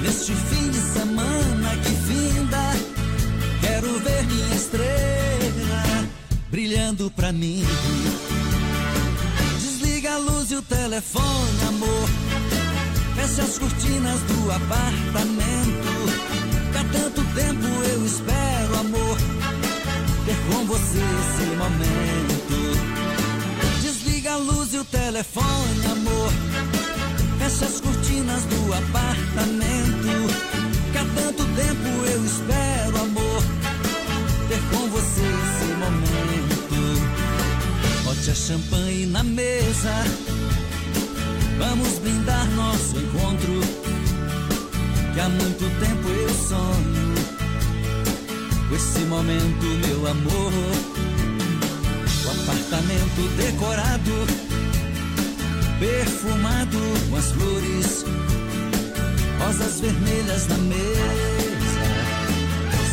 neste 0.04 0.34
fim 0.34 0.70
de 0.70 0.78
semana 0.78 1.70
que 1.82 1.94
finda. 2.08 2.62
Quero 3.62 3.98
ver 4.00 4.26
minha 4.26 4.54
estrela 4.54 6.08
brilhando 6.50 7.10
pra 7.10 7.32
mim. 7.32 7.64
Desliga 9.58 10.14
a 10.14 10.18
luz 10.18 10.50
e 10.50 10.56
o 10.56 10.62
telefone, 10.62 11.62
amor. 11.68 12.08
Feche 13.16 13.40
as 13.40 13.58
cortinas 13.58 14.20
do 14.20 14.52
apartamento. 14.52 15.94
Há 16.78 16.84
tanto 16.92 17.24
tempo 17.34 17.66
eu 17.92 18.04
espero, 18.04 18.78
amor. 18.80 19.16
Ter 20.26 20.36
com 20.48 20.66
você 20.66 20.98
esse 20.98 21.46
momento. 21.56 22.54
Desliga 23.80 24.34
a 24.34 24.36
luz 24.36 24.74
e 24.74 24.78
o 24.78 24.84
telefone, 24.84 25.86
amor. 25.90 26.83
Feche 27.44 27.64
as 27.66 27.78
cortinas 27.78 28.44
do 28.44 28.72
apartamento. 28.72 30.34
Que 30.92 30.98
há 30.98 31.04
tanto 31.14 31.44
tempo 31.44 32.06
eu 32.10 32.24
espero, 32.24 33.02
amor. 33.02 33.42
Ter 34.48 34.62
com 34.70 34.88
você 34.88 35.20
esse 35.20 35.66
momento. 35.74 37.02
Bote 38.02 38.30
a 38.30 38.34
champanhe 38.34 39.04
na 39.04 39.22
mesa. 39.22 39.92
Vamos 41.58 41.98
brindar 41.98 42.46
nosso 42.52 42.96
encontro. 42.96 43.60
Que 45.12 45.20
há 45.20 45.28
muito 45.28 45.80
tempo 45.80 46.08
eu 46.08 46.28
sonho. 46.30 47.14
Com 48.70 48.74
esse 48.74 49.00
momento, 49.00 49.66
meu 49.86 50.06
amor. 50.06 50.52
O 52.24 52.30
apartamento 52.30 53.36
decorado, 53.36 54.26
perfumado 55.84 56.78
com 57.10 57.16
as 57.16 57.30
flores, 57.32 58.04
rosas 59.38 59.80
vermelhas 59.80 60.46
na 60.46 60.56
mesa, 60.56 61.84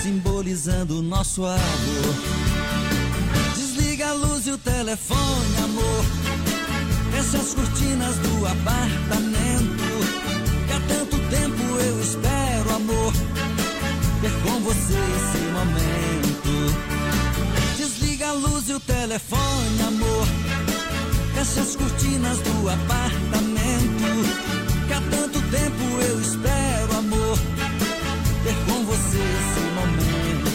simbolizando 0.04 1.00
o 1.00 1.02
nosso 1.02 1.46
amor. 1.46 2.16
Desliga 3.56 4.10
a 4.10 4.14
luz 4.14 4.46
e 4.46 4.52
o 4.52 4.58
telefone, 4.58 5.58
amor. 5.64 6.04
Fecha 7.12 7.38
as 7.38 7.54
cortinas 7.54 8.18
do 8.18 8.46
apartamento. 8.46 9.92
Que 10.68 10.74
há 10.74 10.80
tanto 10.90 11.18
tempo 11.30 11.64
eu 11.80 12.02
espero, 12.02 12.76
amor. 12.76 13.14
Ter 14.20 14.32
com 14.44 14.60
você 14.60 14.98
esse 15.18 15.44
momento. 15.54 16.76
Desliga 17.78 18.30
a 18.30 18.34
luz 18.34 18.68
e 18.68 18.74
o 18.74 18.80
telefone, 18.82 19.82
amor. 19.88 20.61
Fecha 21.44 21.62
as 21.62 21.76
cortinas 21.76 22.38
do 22.42 22.70
apartamento. 22.70 24.12
Que 24.88 24.94
há 24.94 25.02
tanto 25.10 25.42
tempo 25.50 25.84
eu 26.08 26.22
espero, 26.22 26.98
amor. 27.00 27.36
Ter 28.44 28.56
com 28.68 28.86
você 28.86 29.18
esse 29.18 29.60
momento. 29.74 30.52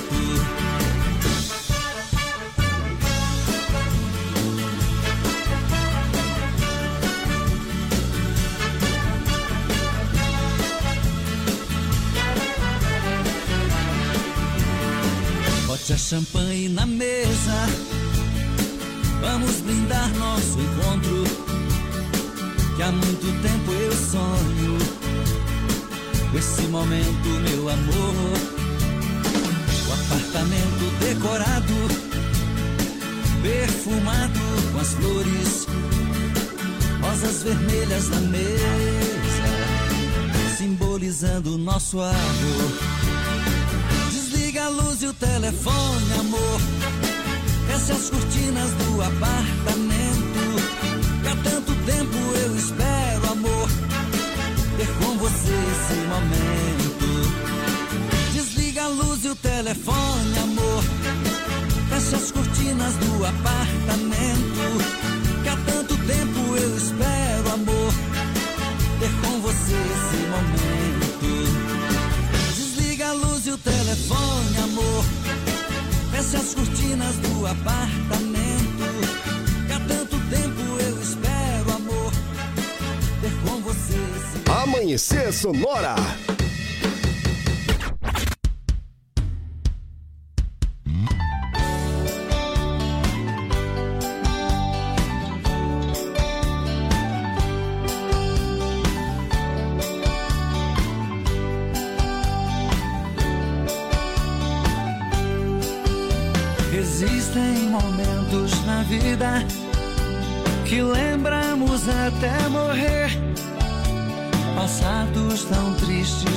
Bote 15.67 15.93
a 15.93 15.99
champanhe 15.99 16.69
na 16.69 16.87
mesa. 16.87 18.06
Vamos 19.29 19.57
brindar 19.57 20.09
nosso 20.15 20.57
encontro. 20.61 21.25
Que 22.77 22.83
há 22.83 22.93
muito 22.93 23.43
tempo 23.43 23.73
eu 23.73 23.93
sonho. 23.93 24.79
Com 26.31 26.39
esse 26.39 26.63
momento, 26.69 27.29
meu 27.29 27.69
amor. 27.69 28.15
O 29.89 29.93
apartamento 29.93 30.85
decorado, 31.01 31.75
perfumado 33.43 34.41
com 34.73 34.79
as 34.79 34.95
flores, 34.95 35.67
rosas 37.03 37.43
vermelhas 37.43 38.09
na 38.09 38.21
mesa, 38.21 39.49
simbolizando 40.57 41.57
o 41.57 41.59
nosso 41.59 41.99
amor. 41.99 42.97
a 44.59 44.69
luz 44.69 45.03
e 45.03 45.07
o 45.07 45.13
telefone, 45.13 46.13
amor. 46.19 46.76
Feche 47.77 47.93
as 47.93 48.09
cortinas 48.09 48.71
do 48.73 49.03
apartamento. 49.03 50.57
Há 51.31 51.37
tanto 51.45 51.75
tempo 51.85 52.17
eu 52.43 52.57
espero, 52.57 53.33
amor. 53.33 53.69
Ter 54.79 54.89
com 54.99 55.19
você 55.19 55.53
esse 55.53 55.95
momento. 56.09 57.07
Desliga 58.33 58.85
a 58.85 58.89
luz 58.89 59.27
e 59.27 59.29
o 59.29 59.37
telefone, 59.37 60.39
amor. 60.39 60.83
Feche 61.91 62.15
as 62.15 62.31
cortinas 62.31 62.95
do 62.95 63.27
apartamento. 63.27 64.79
Que 65.43 65.49
há 65.51 65.57
tanto 65.67 65.99
tempo 65.99 66.57
eu 66.57 66.77
espero, 66.79 67.53
amor. 67.53 67.93
Ter 69.01 69.13
com 69.21 69.41
você 69.43 69.75
esse 69.75 70.17
momento. 70.31 71.29
Desliga 72.55 73.11
a 73.11 73.13
luz 73.13 73.47
e 73.47 73.51
o 73.51 73.59
telefone, 73.59 74.57
amor. 74.65 75.26
Feche 76.27 76.37
as 76.39 76.55
cortinas 76.55 77.17
do 77.19 77.47
apartamento. 77.47 78.85
Que 79.67 79.73
há 79.73 79.81
tanto 79.87 80.19
tempo 80.29 80.61
eu 80.81 81.01
espero, 81.01 81.73
amor. 81.77 82.13
Ter 83.21 83.33
com 83.49 83.61
você 83.61 83.95
Amanhecer 84.51 85.33
Sonora. 85.33 85.95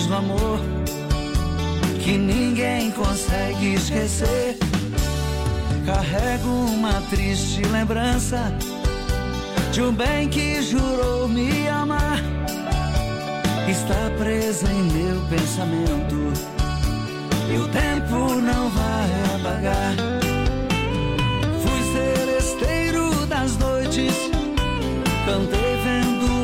No 0.09 0.15
amor 0.17 0.59
que 2.03 2.17
ninguém 2.17 2.89
consegue 2.91 3.75
esquecer. 3.75 4.57
Carrego 5.85 6.47
uma 6.47 7.01
triste 7.09 7.61
lembrança 7.67 8.51
de 9.71 9.81
um 9.81 9.93
bem 9.93 10.27
que 10.27 10.61
jurou 10.63 11.27
me 11.27 11.67
amar. 11.67 12.19
Está 13.69 14.09
presa 14.17 14.67
em 14.71 14.83
meu 14.83 15.21
pensamento 15.27 16.33
e 17.53 17.57
o 17.57 17.67
tempo 17.67 18.35
não 18.41 18.69
vai 18.69 19.09
apagar. 19.35 19.95
Fui 21.61 21.93
celesteiro 21.93 23.25
das 23.27 23.57
noites, 23.57 24.15
cantei 25.25 25.75
vendo 25.83 26.38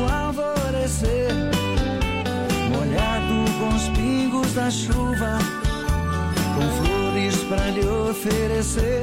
da 4.56 4.70
chuva, 4.70 5.38
com 6.54 6.86
flores 6.86 7.36
pra 7.44 7.68
lhe 7.68 7.86
oferecer. 7.86 9.02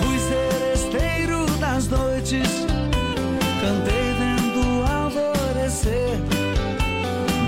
Fui 0.00 0.18
celesteiro 0.18 1.46
das 1.60 1.86
noites, 1.86 2.66
cantei 3.60 4.12
vendo 4.18 4.84
alvorecer, 4.90 6.18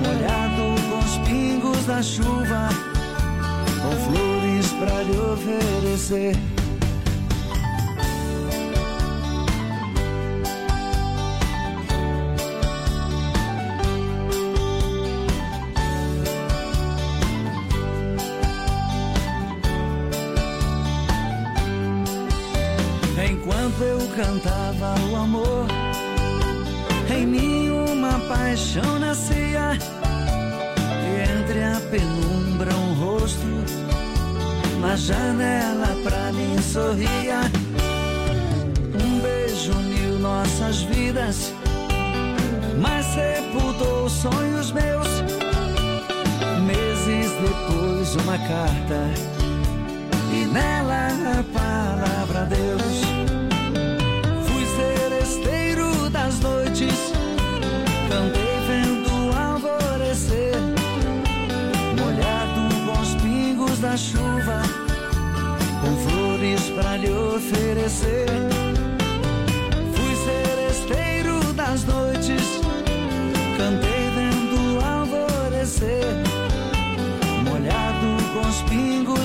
molhado 0.00 0.80
com 0.88 0.98
os 1.00 1.18
pingos 1.28 1.84
da 1.86 2.00
chuva, 2.00 2.68
com 3.82 4.12
flores 4.12 4.72
pra 4.74 5.02
lhe 5.02 5.18
oferecer. 5.18 6.57
Sonhos 44.18 44.72
meus. 44.72 45.08
Meses 46.66 47.30
depois, 47.40 48.16
uma 48.16 48.36
carta 48.36 49.00
e 50.32 50.44
nela 50.46 51.08
a 51.38 51.44
palavra 51.56 52.44
Deus. 52.46 53.02
Fui 54.46 54.66
celesteiro 54.76 56.10
das 56.10 56.40
noites, 56.40 57.12
cantei 58.08 58.58
vendo 58.66 59.36
alvorecer, 59.36 60.56
molhado 61.96 62.74
com 62.86 63.00
os 63.00 63.14
pingos 63.22 63.78
da 63.78 63.96
chuva, 63.96 64.62
com 65.80 65.96
flores 66.08 66.62
pra 66.70 66.96
lhe 66.96 67.10
oferecer. 67.10 68.26
Fui 69.94 70.16
celesteiro 70.24 71.52
das 71.54 71.84
noites, 71.84 72.07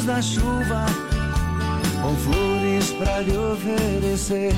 da 0.04 0.22
chuva, 0.22 0.86
com 2.01 2.16
flores 2.16 2.91
pra 2.91 3.22
lhe 3.22 3.38
oferecer. 3.38 4.54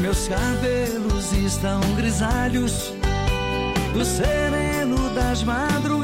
Meus 0.00 0.28
cabelos 0.28 1.32
estão 1.32 1.80
grisalhos 1.94 2.94
do 3.92 4.04
sereno 4.04 5.10
das 5.14 5.42
madrugadas. 5.42 6.01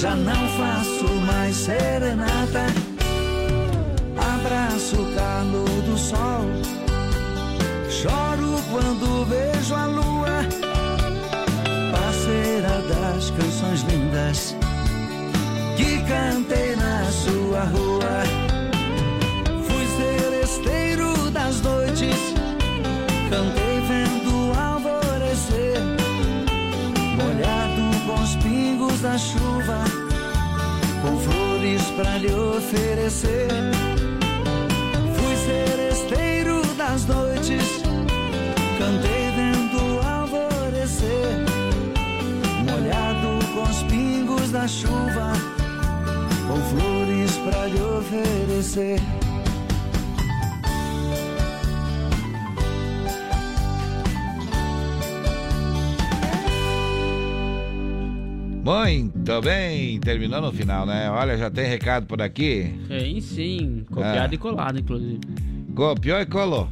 Já 0.00 0.14
não 0.14 0.48
faço 0.50 1.12
mais 1.26 1.56
serenata. 1.56 2.66
Abraço 4.16 4.94
o 4.94 5.14
calor 5.14 5.82
do 5.82 5.98
sol, 5.98 6.44
choro 7.90 8.62
quando 8.70 9.24
vejo 9.26 9.74
a 9.74 9.86
lua, 9.86 10.46
parceira 11.90 12.80
das 12.88 13.30
canções 13.30 13.82
lindas 13.82 14.54
que 15.76 16.00
cantei 16.04 16.76
na 16.76 17.04
sua 17.10 17.64
rua. 17.64 18.22
Fui 19.66 19.86
celesteiro 19.96 21.30
das 21.32 21.60
noites, 21.60 21.87
da 29.00 29.16
chuva, 29.16 29.84
com 31.02 31.18
flores 31.20 31.82
pra 31.96 32.18
lhe 32.18 32.32
oferecer. 32.32 33.48
Fui 35.16 35.36
celesteiro 35.36 36.62
das 36.76 37.06
noites, 37.06 37.82
cantei 38.78 39.30
vendo 39.36 39.96
o 39.96 40.06
alvorecer, 40.06 41.44
molhado 42.68 43.38
com 43.54 43.62
os 43.62 43.82
pingos 43.84 44.50
da 44.50 44.66
chuva, 44.66 45.32
com 46.48 46.60
flores 46.76 47.36
pra 47.38 47.66
lhe 47.66 47.80
oferecer. 47.80 49.17
Muito 58.68 59.40
bem, 59.40 59.98
terminou 59.98 60.42
no 60.42 60.52
final, 60.52 60.84
né? 60.84 61.10
Olha, 61.10 61.38
já 61.38 61.50
tem 61.50 61.66
recado 61.66 62.04
por 62.04 62.20
aqui. 62.20 62.70
Tem 62.86 63.18
sim, 63.18 63.86
copiado 63.90 64.30
Ah. 64.30 64.34
e 64.34 64.36
colado, 64.36 64.78
inclusive. 64.78 65.20
Copiou 65.74 66.20
e 66.20 66.26
colou. 66.26 66.68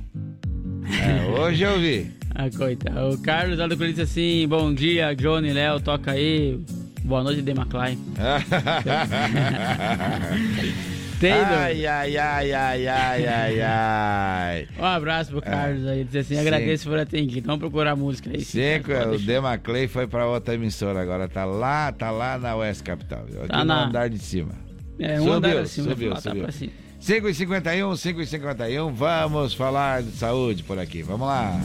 É, 0.85 1.41
hoje 1.41 1.63
eu 1.63 1.79
vi. 1.79 2.15
Ah, 2.39 2.51
coitado. 2.55 3.15
O 3.15 3.19
Carlos 3.23 3.59
lá 3.59 3.67
do 3.67 3.79
Corinthians 3.79 4.11
assim, 4.11 4.47
bom 4.47 4.75
dia, 4.75 5.15
Johnny, 5.17 5.55
Léo, 5.55 5.81
toca 5.81 6.11
aí. 6.11 6.61
Boa 7.03 7.23
noite, 7.23 7.41
Demaclay. 7.41 7.97
Taylor. 11.21 11.47
Ai, 11.59 11.87
ai, 11.87 12.17
ai, 12.17 12.53
ai, 12.53 12.87
ai, 12.89 13.27
ai, 13.27 13.61
ai. 13.63 14.69
Um 14.79 14.85
abraço 14.85 15.31
pro 15.31 15.41
Carlos 15.43 15.87
aí. 15.87 16.05
Diz 16.05 16.17
assim, 16.17 16.35
Sim. 16.35 16.41
agradeço 16.41 16.89
por 16.89 16.99
atendido. 16.99 17.47
Vamos 17.47 17.61
procurar 17.61 17.97
música 17.97 18.31
aí. 18.31 18.43
Cinco, 18.45 18.93
o 18.93 19.11
deixar. 19.11 19.27
Demaclay 19.27 19.89
foi 19.89 20.07
pra 20.07 20.27
outra 20.27 20.55
emissora 20.55 21.01
agora, 21.01 21.29
tá 21.29 21.45
lá, 21.45 21.91
tá 21.93 22.11
lá 22.11 22.39
na 22.39 22.55
West 22.57 22.83
Capital, 22.83 23.25
aqui 23.39 23.49
Tá 23.49 23.59
no 23.59 23.65
na- 23.65 23.87
andar 23.87 24.09
de 24.11 24.19
cima. 24.19 24.53
É, 24.99 25.21
um 25.21 25.33
andar 25.33 25.57
acima, 25.59 25.91
subiu, 25.91 26.13
tá 26.15 26.21
subiu. 26.21 26.43
pra 26.45 26.53
cima. 26.53 26.73
5 26.99 27.29
e 27.29 27.35
51, 27.35 27.97
5 27.97 28.21
e 28.23 28.27
51, 28.27 28.93
vamos 28.93 29.55
falar 29.55 30.03
de 30.03 30.11
saúde 30.13 30.63
por 30.63 30.79
aqui, 30.79 31.03
vamos 31.03 31.27
lá. 31.27 31.61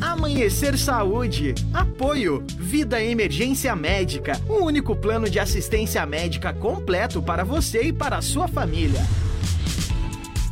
Amanhecer 0.00 0.78
Saúde. 0.78 1.54
Apoio. 1.72 2.44
Vida 2.58 3.02
Emergência 3.02 3.74
Médica. 3.76 4.40
O 4.48 4.64
único 4.64 4.96
plano 4.96 5.28
de 5.28 5.38
assistência 5.38 6.06
médica 6.06 6.52
completo 6.52 7.22
para 7.22 7.44
você 7.44 7.84
e 7.84 7.92
para 7.92 8.16
a 8.18 8.22
sua 8.22 8.48
família. 8.48 9.00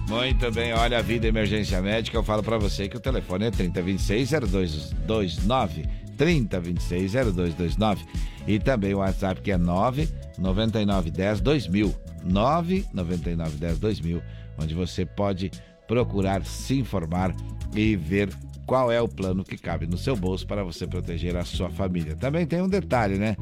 Muito 0.08 0.50
bem, 0.52 0.72
olha 0.74 0.98
a 0.98 1.02
vida 1.02 1.26
emergência 1.26 1.80
médica, 1.80 2.18
eu 2.18 2.22
falo 2.22 2.42
pra 2.42 2.58
você 2.58 2.86
que 2.86 2.98
o 2.98 3.00
telefone 3.00 3.46
é 3.46 3.50
3026-0229, 3.50 5.88
3026-0229 6.18 7.98
e 8.46 8.58
também 8.58 8.92
o 8.92 8.98
WhatsApp 8.98 9.40
que 9.40 9.52
é 9.52 9.56
99910-2000, 9.56 11.94
99910-2000, 12.26 14.20
onde 14.60 14.74
você 14.74 15.06
pode 15.06 15.50
procurar 15.88 16.44
se 16.44 16.78
informar 16.78 17.34
e 17.74 17.96
ver 17.96 18.28
qual 18.66 18.90
é 18.90 19.00
o 19.00 19.08
plano 19.08 19.44
que 19.44 19.56
cabe 19.56 19.86
no 19.86 19.98
seu 19.98 20.16
bolso 20.16 20.46
para 20.46 20.64
você 20.64 20.86
proteger 20.86 21.36
a 21.36 21.44
sua 21.44 21.70
família. 21.70 22.16
Também 22.16 22.46
tem 22.46 22.62
um 22.62 22.68
detalhe, 22.68 23.18
né? 23.18 23.36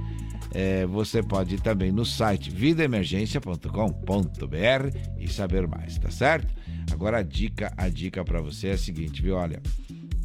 É, 0.53 0.85
você 0.87 1.23
pode 1.23 1.55
ir 1.55 1.61
também 1.61 1.93
no 1.93 2.05
site 2.05 2.51
vidaemergência.com.br 2.51 4.99
e 5.19 5.29
saber 5.29 5.69
mais, 5.69 5.97
tá 5.99 6.11
certo? 6.11 6.53
Agora 6.91 7.19
a 7.19 7.23
dica, 7.23 7.73
a 7.77 7.89
dica 7.89 8.25
para 8.25 8.41
você 8.41 8.69
é 8.69 8.73
a 8.73 8.79
seguinte, 8.79 9.23
viu? 9.23 9.37
Olha, 9.37 9.63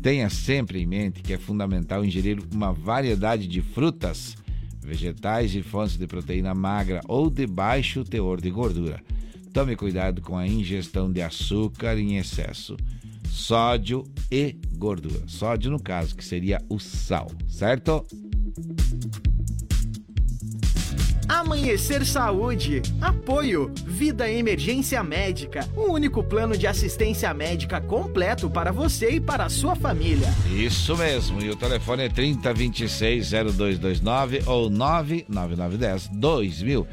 tenha 0.01 0.29
sempre 0.29 0.81
em 0.81 0.85
mente 0.85 1.21
que 1.21 1.33
é 1.33 1.37
fundamental 1.37 2.03
ingerir 2.03 2.39
uma 2.53 2.73
variedade 2.73 3.47
de 3.47 3.61
frutas, 3.61 4.35
vegetais 4.81 5.53
e 5.53 5.61
fontes 5.61 5.97
de 5.97 6.07
proteína 6.07 6.55
magra 6.55 7.01
ou 7.07 7.29
de 7.29 7.45
baixo 7.45 8.03
teor 8.03 8.41
de 8.41 8.49
gordura. 8.49 9.01
Tome 9.53 9.75
cuidado 9.75 10.21
com 10.21 10.37
a 10.37 10.47
ingestão 10.47 11.11
de 11.11 11.21
açúcar 11.21 11.97
em 11.97 12.17
excesso, 12.17 12.75
sódio 13.35 14.03
e 14.31 14.55
gordura. 14.77 15.23
Sódio, 15.27 15.69
no 15.69 15.79
caso, 15.79 16.15
que 16.15 16.23
seria 16.23 16.61
o 16.69 16.79
sal, 16.79 17.29
certo? 17.47 18.05
Amanhecer 21.27 22.05
Saúde. 22.05 22.83
Apoio. 23.01 23.73
Vida 23.85 24.31
Emergência 24.31 25.03
Médica. 25.03 25.67
O 25.75 25.91
único 25.91 26.23
plano 26.23 26.57
de 26.57 26.65
assistência 26.65 27.33
médica 27.33 27.81
completo 27.81 28.49
para 28.49 28.71
você 28.71 29.15
e 29.15 29.19
para 29.19 29.43
a 29.45 29.49
sua 29.49 29.75
família. 29.75 30.29
Isso 30.55 30.95
mesmo, 30.95 31.41
e 31.41 31.49
o 31.49 31.55
telefone 31.55 32.03
é 32.03 32.09
3026-0229 32.09 34.47
ou 34.47 34.69
99910-2000. 34.69 36.85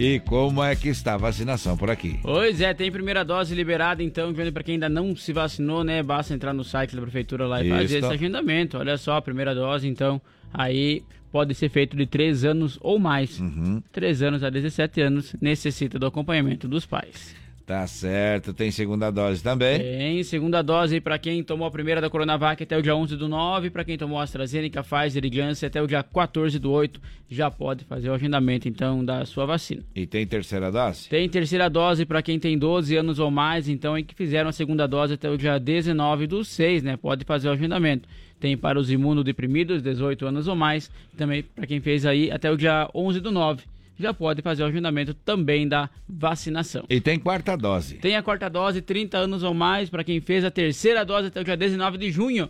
E 0.00 0.20
como 0.20 0.62
é 0.62 0.76
que 0.76 0.88
está 0.88 1.14
a 1.14 1.16
vacinação 1.16 1.76
por 1.76 1.90
aqui? 1.90 2.20
Pois 2.22 2.60
é, 2.60 2.72
tem 2.72 2.88
primeira 2.88 3.24
dose 3.24 3.52
liberada, 3.52 4.00
então, 4.00 4.32
pra 4.32 4.62
quem 4.62 4.74
ainda 4.74 4.88
não 4.88 5.16
se 5.16 5.32
vacinou, 5.32 5.82
né? 5.82 6.04
Basta 6.04 6.32
entrar 6.32 6.52
no 6.52 6.62
site 6.62 6.94
da 6.94 7.02
prefeitura 7.02 7.48
lá 7.48 7.64
e 7.64 7.68
fazer 7.68 7.84
Isso. 7.84 7.96
esse 7.96 8.14
agendamento. 8.14 8.78
Olha 8.78 8.96
só, 8.96 9.16
a 9.16 9.22
primeira 9.22 9.52
dose, 9.56 9.88
então, 9.88 10.22
aí 10.54 11.02
pode 11.32 11.52
ser 11.52 11.68
feito 11.68 11.96
de 11.96 12.06
3 12.06 12.44
anos 12.44 12.78
ou 12.80 12.96
mais. 12.96 13.40
Uhum. 13.40 13.82
3 13.90 14.22
anos 14.22 14.44
a 14.44 14.50
17 14.50 15.00
anos 15.00 15.34
necessita 15.40 15.98
do 15.98 16.06
acompanhamento 16.06 16.68
dos 16.68 16.86
pais. 16.86 17.34
Tá 17.68 17.86
certo, 17.86 18.54
tem 18.54 18.70
segunda 18.70 19.10
dose 19.10 19.42
também. 19.42 19.78
Tem 19.78 20.24
segunda 20.24 20.62
dose 20.62 21.02
para 21.02 21.18
quem 21.18 21.44
tomou 21.44 21.68
a 21.68 21.70
primeira 21.70 22.00
da 22.00 22.08
Coronavac 22.08 22.62
até 22.62 22.78
o 22.78 22.80
dia 22.80 22.96
11 22.96 23.14
do 23.14 23.28
9, 23.28 23.68
para 23.68 23.84
quem 23.84 23.98
tomou 23.98 24.18
a 24.18 24.22
AstraZeneca, 24.22 24.82
Pfizer 24.82 25.22
e 25.26 25.30
Janssen 25.30 25.66
até 25.66 25.82
o 25.82 25.86
dia 25.86 26.02
14 26.02 26.58
do 26.58 26.70
8, 26.70 26.98
já 27.28 27.50
pode 27.50 27.84
fazer 27.84 28.08
o 28.08 28.14
agendamento 28.14 28.66
então 28.66 29.04
da 29.04 29.22
sua 29.26 29.44
vacina. 29.44 29.84
E 29.94 30.06
tem 30.06 30.26
terceira 30.26 30.72
dose? 30.72 31.10
Tem 31.10 31.28
terceira 31.28 31.68
dose 31.68 32.06
para 32.06 32.22
quem 32.22 32.38
tem 32.38 32.56
12 32.56 32.96
anos 32.96 33.18
ou 33.18 33.30
mais, 33.30 33.68
então, 33.68 33.98
e 33.98 34.02
que 34.02 34.14
fizeram 34.14 34.48
a 34.48 34.52
segunda 34.52 34.88
dose 34.88 35.12
até 35.12 35.28
o 35.28 35.36
dia 35.36 35.58
19 35.58 36.26
do 36.26 36.42
6, 36.42 36.82
né? 36.82 36.96
Pode 36.96 37.26
fazer 37.26 37.48
o 37.48 37.52
agendamento. 37.52 38.08
Tem 38.40 38.56
para 38.56 38.80
os 38.80 38.90
imunodeprimidos, 38.90 39.82
18 39.82 40.24
anos 40.24 40.48
ou 40.48 40.56
mais, 40.56 40.90
também 41.18 41.42
para 41.42 41.66
quem 41.66 41.82
fez 41.82 42.06
aí 42.06 42.30
até 42.30 42.50
o 42.50 42.56
dia 42.56 42.88
11 42.94 43.20
do 43.20 43.30
9, 43.30 43.62
já 43.98 44.14
pode 44.14 44.42
fazer 44.42 44.62
o 44.62 44.66
agendamento 44.66 45.12
também 45.14 45.66
da 45.68 45.90
vacinação. 46.08 46.84
E 46.88 47.00
tem 47.00 47.18
quarta 47.18 47.56
dose. 47.56 47.96
Tem 47.96 48.16
a 48.16 48.22
quarta 48.22 48.48
dose, 48.48 48.80
30 48.80 49.18
anos 49.18 49.42
ou 49.42 49.52
mais, 49.54 49.90
para 49.90 50.04
quem 50.04 50.20
fez 50.20 50.44
a 50.44 50.50
terceira 50.50 51.04
dose 51.04 51.28
até 51.28 51.40
o 51.40 51.44
dia 51.44 51.56
19 51.56 51.98
de 51.98 52.10
junho. 52.10 52.48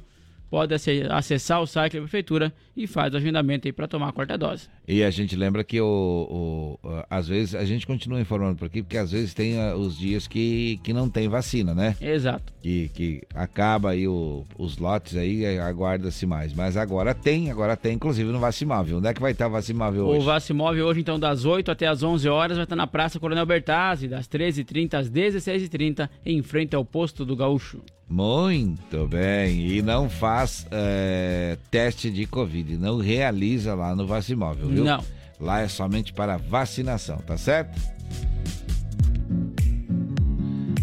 Pode 0.50 0.74
ace- 0.74 1.06
acessar 1.10 1.60
o 1.60 1.66
site 1.66 1.94
da 1.94 2.00
prefeitura 2.02 2.52
e 2.78 2.86
faz 2.86 3.12
o 3.12 3.16
agendamento 3.16 3.66
aí 3.66 3.72
para 3.72 3.88
tomar 3.88 4.08
a 4.08 4.12
quarta 4.12 4.38
dose. 4.38 4.68
E 4.86 5.02
a 5.02 5.10
gente 5.10 5.34
lembra 5.36 5.64
que 5.64 5.80
o, 5.80 6.78
o- 6.82 6.88
o- 6.88 7.04
às 7.10 7.28
vezes 7.28 7.54
a 7.54 7.64
gente 7.64 7.86
continua 7.86 8.20
informando 8.20 8.56
por 8.56 8.66
aqui, 8.66 8.82
porque 8.82 8.96
às 8.96 9.10
vezes 9.10 9.34
tem 9.34 9.58
ah, 9.60 9.74
os 9.76 9.98
dias 9.98 10.26
que, 10.26 10.78
que 10.82 10.92
não 10.92 11.08
tem 11.10 11.28
vacina, 11.28 11.74
né? 11.74 11.96
Exato. 12.00 12.52
Que, 12.62 12.88
que 12.94 13.22
acaba 13.34 13.90
aí 13.90 14.06
o- 14.06 14.44
os 14.58 14.78
lotes 14.78 15.16
aí, 15.16 15.58
aguarda-se 15.58 16.24
mais. 16.26 16.52
Mas 16.54 16.76
agora 16.76 17.14
tem, 17.14 17.50
agora 17.50 17.76
tem, 17.76 17.94
inclusive 17.94 18.30
no 18.30 18.38
Vacimóvel. 18.38 18.98
Onde 18.98 19.08
é 19.08 19.14
que 19.14 19.20
vai 19.20 19.32
estar 19.32 19.48
o 19.48 19.50
Vacimóvel 19.50 20.04
O 20.06 20.16
hoje? 20.16 20.24
Vacimóvel 20.26 20.86
hoje, 20.86 21.00
então, 21.00 21.18
das 21.18 21.44
8 21.44 21.70
até 21.70 21.86
as 21.86 22.02
11 22.02 22.28
horas, 22.28 22.56
vai 22.56 22.64
estar 22.64 22.76
na 22.76 22.86
Praça 22.86 23.18
Coronel 23.18 23.44
Bertazzi, 23.46 24.06
das 24.08 24.28
13h30 24.28 24.94
às 24.94 25.10
16h30, 25.10 26.08
em 26.24 26.42
frente 26.42 26.76
ao 26.76 26.84
posto 26.84 27.24
do 27.24 27.34
Gaúcho. 27.34 27.80
Muito 28.10 29.06
bem. 29.06 29.66
E 29.70 29.82
não 29.82 30.08
faz 30.08 30.66
eh, 30.70 31.58
teste 31.70 32.10
de 32.10 32.26
Covid, 32.26 32.67
não 32.76 32.98
realiza 32.98 33.74
lá 33.74 33.94
no 33.94 34.06
Vacimóvel, 34.06 34.68
viu? 34.68 34.84
Não. 34.84 35.02
Lá 35.40 35.60
é 35.60 35.68
somente 35.68 36.12
para 36.12 36.36
vacinação, 36.36 37.18
tá 37.18 37.36
certo? 37.36 37.80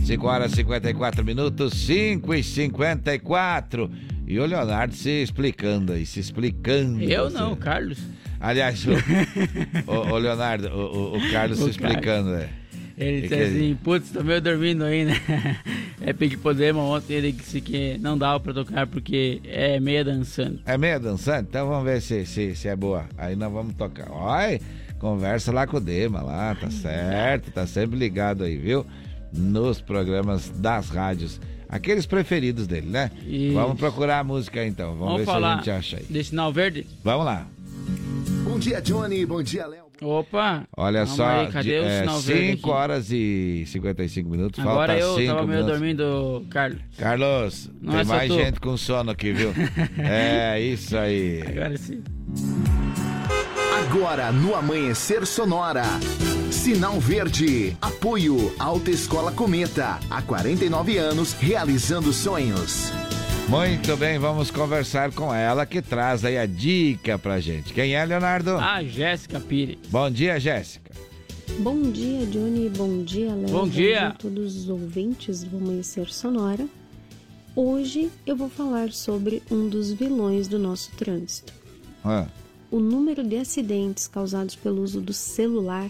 5 0.06 0.28
horas 0.28 0.52
e 0.54 0.56
54 0.58 1.24
minutos, 1.26 1.74
5 1.86 2.34
e 2.36 2.44
54. 2.44 3.90
E 4.28 4.40
o 4.40 4.46
Leonardo 4.46 4.94
se 4.96 5.10
explicando 5.24 5.94
aí, 5.94 6.06
se 6.06 6.20
explicando. 6.20 7.02
Eu 7.04 7.26
você. 7.30 7.38
não, 7.38 7.56
Carlos. 7.56 8.00
Aliás, 8.40 8.86
o, 8.86 8.92
o- 9.92 10.14
o 10.14 10.18
Leonardo, 10.18 10.68
o, 10.70 11.18
o- 11.18 11.32
Carlos 11.32 11.58
se 11.64 11.70
explicando, 11.72 12.30
né? 12.32 12.50
Ele 12.98 13.22
Que 13.24 13.28
disse 13.28 13.42
é 13.42 13.46
assim, 13.46 13.78
putz, 13.84 14.10
tô 14.12 14.24
meio 14.24 14.42
dormindo 14.42 14.84
aí, 14.84 15.04
né? 15.06 15.20
É 16.02 16.14
Big 16.14 16.38
Podema, 16.38 16.82
ontem 16.82 17.14
ele 17.14 17.32
disse 17.32 17.60
que 17.62 17.98
não 17.98 18.18
dava 18.18 18.40
pra 18.40 18.54
tocar 18.54 18.86
porque 18.86 19.42
é 19.46 19.80
meia 19.80 20.04
dançando. 20.04 20.60
É 20.66 20.78
meia 20.78 21.00
dançante? 21.00 21.48
Então 21.50 21.68
vamos 21.68 21.84
ver 21.86 22.02
se, 22.02 22.26
se, 22.26 22.56
se 22.56 22.68
é 22.68 22.76
boa. 22.76 23.06
Aí 23.18 23.36
nós 23.36 23.52
vamos 23.52 23.74
tocar. 23.76 24.12
Olha, 24.12 24.60
conversa 25.00 25.52
lá 25.52 25.66
com 25.66 25.78
o 25.78 25.80
Dema 25.80 26.22
lá, 26.22 26.54
tá 26.56 26.70
certo? 26.70 27.50
Tá 27.52 27.66
sempre 27.66 27.98
ligado 27.98 28.44
aí, 28.44 28.58
viu? 28.58 28.86
Nos 29.34 29.82
programas 29.82 30.50
das 30.50 30.90
rádios. 30.90 31.42
Aqueles 31.68 32.06
preferidos 32.06 32.68
dele, 32.68 32.88
né? 32.90 33.10
Isso. 33.26 33.56
Vamos 33.56 33.78
procurar 33.80 34.20
a 34.20 34.24
música 34.24 34.60
aí, 34.60 34.68
então. 34.70 34.90
Vamos, 34.92 35.06
Vamos 35.06 35.20
ver 35.22 35.26
falar 35.26 35.64
se 35.64 35.70
a 35.72 35.74
gente 35.74 35.86
acha 35.88 35.98
aí. 35.98 36.06
de 36.08 36.24
sinal 36.24 36.54
verde? 36.54 36.86
Vamos 37.04 37.26
lá. 37.26 37.48
Bom 38.44 38.60
dia, 38.60 38.80
Johnny. 38.82 39.26
Bom 39.26 39.42
dia, 39.42 39.66
Léo. 39.66 39.85
Opa! 40.02 40.64
Olha 40.76 41.06
só, 41.06 41.26
aí, 41.26 41.48
cadê 41.48 41.80
o 41.80 41.84
sinal 41.90 42.20
verde 42.20 42.52
5 42.52 42.60
aqui? 42.60 42.70
horas 42.70 43.12
e 43.12 43.64
55 43.68 44.30
minutos. 44.30 44.60
Agora 44.60 44.94
falta 44.94 45.02
eu 45.02 45.16
5 45.16 45.28
tava 45.28 45.48
meio 45.48 45.60
minutos. 45.60 45.80
dormindo, 45.80 46.46
Carlos. 46.50 46.80
Carlos, 46.98 47.72
Não 47.82 47.92
tem 47.94 48.02
é 48.02 48.04
mais 48.04 48.28
tu. 48.32 48.36
gente 48.38 48.60
com 48.60 48.78
sono 48.78 49.12
aqui, 49.12 49.32
viu? 49.32 49.54
é, 49.98 50.60
isso 50.60 50.98
aí. 50.98 51.42
Agora 51.48 51.78
sim. 51.78 52.04
Agora 53.88 54.32
no 54.32 54.56
Amanhecer 54.56 55.26
Sonora. 55.26 55.84
Sinal 56.52 57.00
Verde. 57.00 57.76
Apoio 57.82 58.54
Alta 58.60 58.90
Escola 58.92 59.32
Cometa. 59.32 60.00
Há 60.10 60.22
49 60.22 60.98
anos 60.98 61.34
realizando 61.34 62.12
sonhos. 62.12 62.92
Muito 63.48 63.96
bem, 63.96 64.18
vamos 64.18 64.50
conversar 64.50 65.12
com 65.14 65.34
ela 65.34 65.66
que 65.66 65.82
traz 65.82 66.26
aí 66.26 66.38
a 66.38 66.46
dica 66.46 67.18
pra 67.20 67.40
gente. 67.40 67.74
Quem 67.74 67.96
é, 67.96 68.04
Leonardo? 68.04 68.52
A 68.58 68.84
Jéssica 68.84 69.40
Pires. 69.40 69.78
Bom 69.90 70.10
dia, 70.10 70.40
Jéssica. 70.40 70.92
Bom 71.60 71.80
dia, 71.92 72.26
Johnny. 72.26 72.70
Bom 72.70 73.04
dia, 73.04 73.34
Léo. 73.36 73.50
Bom 73.50 73.68
dia. 73.68 74.08
a 74.08 74.12
todos 74.12 74.56
os 74.58 74.68
ouvintes 74.70 75.44
do 75.44 75.58
Amanhecer 75.58 76.12
Sonora. 76.12 76.66
Hoje 77.56 78.10
eu 78.26 78.36
vou 78.36 78.50
falar 78.50 78.92
sobre 78.92 79.42
um 79.50 79.70
dos 79.70 79.94
vilões 79.94 80.48
do 80.48 80.58
nosso 80.60 80.92
trânsito. 80.98 81.54
Ah, 82.04 82.26
O 82.72 82.80
número 82.80 83.24
de 83.24 83.38
acidentes 83.38 84.08
causados 84.08 84.56
pelo 84.56 84.82
uso 84.82 85.00
do 85.00 85.14
celular 85.14 85.90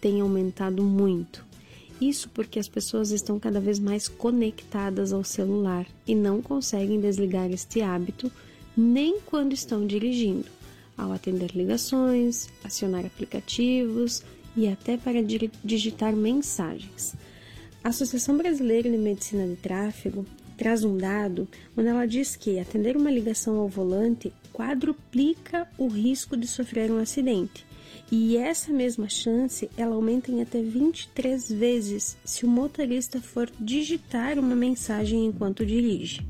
tem 0.00 0.20
aumentado 0.20 0.82
muito. 0.82 1.46
Isso 2.00 2.28
porque 2.30 2.58
as 2.58 2.68
pessoas 2.68 3.10
estão 3.10 3.38
cada 3.38 3.60
vez 3.60 3.78
mais 3.78 4.06
conectadas 4.06 5.12
ao 5.12 5.24
celular 5.24 5.86
e 6.06 6.14
não 6.14 6.40
conseguem 6.40 7.00
desligar 7.00 7.50
este 7.50 7.80
hábito 7.80 8.30
nem 8.76 9.18
quando 9.20 9.52
estão 9.52 9.84
dirigindo, 9.84 10.46
ao 10.96 11.12
atender 11.12 11.50
ligações, 11.50 12.48
acionar 12.62 13.04
aplicativos 13.04 14.22
e 14.56 14.68
até 14.68 14.96
para 14.96 15.20
digitar 15.64 16.14
mensagens. 16.14 17.14
A 17.82 17.88
Associação 17.88 18.36
Brasileira 18.36 18.88
de 18.88 18.96
Medicina 18.96 19.46
de 19.46 19.56
Tráfego 19.56 20.24
traz 20.56 20.84
um 20.84 20.96
dado 20.96 21.48
onde 21.76 21.88
ela 21.88 22.06
diz 22.06 22.36
que 22.36 22.58
atender 22.58 22.96
uma 22.96 23.10
ligação 23.10 23.56
ao 23.58 23.68
volante 23.68 24.32
quadruplica 24.52 25.68
o 25.78 25.88
risco 25.88 26.36
de 26.36 26.46
sofrer 26.46 26.90
um 26.90 26.98
acidente. 26.98 27.67
E 28.10 28.38
essa 28.38 28.72
mesma 28.72 29.08
chance 29.08 29.68
ela 29.76 29.94
aumenta 29.94 30.32
em 30.32 30.40
até 30.40 30.62
23 30.62 31.52
vezes 31.52 32.16
se 32.24 32.46
o 32.46 32.48
motorista 32.48 33.20
for 33.20 33.50
digitar 33.60 34.38
uma 34.38 34.56
mensagem 34.56 35.26
enquanto 35.26 35.66
dirige. 35.66 36.26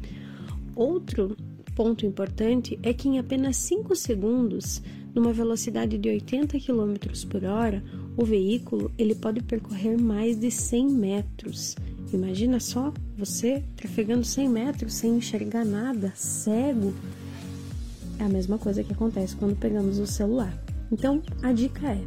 Outro 0.74 1.36
ponto 1.76 2.04
importante 2.04 2.76
é 2.82 2.92
que 2.92 3.08
em 3.08 3.20
apenas 3.20 3.56
5 3.58 3.94
segundos, 3.94 4.82
numa 5.14 5.32
velocidade 5.32 5.96
de 5.96 6.08
80 6.08 6.58
km 6.58 6.94
por 7.30 7.44
hora, 7.44 7.82
o 8.16 8.24
veículo 8.24 8.90
ele 8.98 9.14
pode 9.14 9.40
percorrer 9.44 9.96
mais 9.96 10.36
de 10.36 10.50
100 10.50 10.88
metros. 10.88 11.76
Imagina 12.12 12.58
só 12.58 12.92
você 13.16 13.62
trafegando 13.76 14.24
100 14.24 14.48
metros 14.48 14.94
sem 14.94 15.16
enxergar 15.18 15.64
nada, 15.64 16.12
cego. 16.16 16.92
É 18.18 18.24
a 18.24 18.28
mesma 18.28 18.58
coisa 18.58 18.82
que 18.82 18.92
acontece 18.92 19.36
quando 19.36 19.54
pegamos 19.54 20.00
o 20.00 20.06
celular. 20.06 20.67
Então, 20.90 21.22
a 21.42 21.52
dica 21.52 21.86
é: 21.88 22.00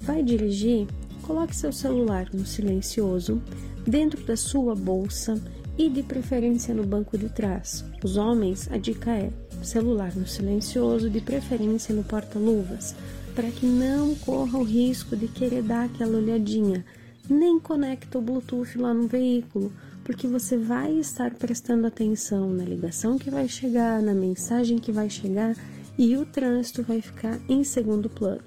vai 0.00 0.22
dirigir, 0.22 0.86
coloque 1.22 1.54
seu 1.54 1.72
celular 1.72 2.28
no 2.32 2.44
silencioso, 2.44 3.40
dentro 3.86 4.22
da 4.24 4.36
sua 4.36 4.74
bolsa 4.74 5.40
e 5.78 5.88
de 5.88 6.02
preferência 6.02 6.74
no 6.74 6.84
banco 6.84 7.16
de 7.16 7.28
trás. 7.28 7.84
Os 8.02 8.16
homens, 8.16 8.68
a 8.70 8.76
dica 8.76 9.10
é: 9.10 9.30
celular 9.62 10.14
no 10.14 10.26
silencioso, 10.26 11.08
de 11.08 11.20
preferência 11.20 11.94
no 11.94 12.04
porta-luvas 12.04 12.94
para 13.34 13.50
que 13.50 13.66
não 13.66 14.14
corra 14.14 14.58
o 14.58 14.62
risco 14.62 15.16
de 15.16 15.26
querer 15.28 15.62
dar 15.62 15.84
aquela 15.84 16.18
olhadinha. 16.18 16.84
Nem 17.28 17.58
conecta 17.58 18.18
o 18.18 18.22
Bluetooth 18.22 18.76
lá 18.76 18.92
no 18.92 19.06
veículo, 19.06 19.72
porque 20.04 20.26
você 20.26 20.56
vai 20.56 20.92
estar 20.98 21.32
prestando 21.34 21.86
atenção 21.86 22.50
na 22.50 22.64
ligação 22.64 23.18
que 23.18 23.30
vai 23.30 23.48
chegar, 23.48 24.02
na 24.02 24.12
mensagem 24.12 24.78
que 24.78 24.92
vai 24.92 25.08
chegar 25.08 25.56
e 25.98 26.16
o 26.16 26.24
trânsito 26.24 26.82
vai 26.82 27.00
ficar 27.00 27.38
em 27.48 27.64
segundo 27.64 28.08
plano. 28.08 28.42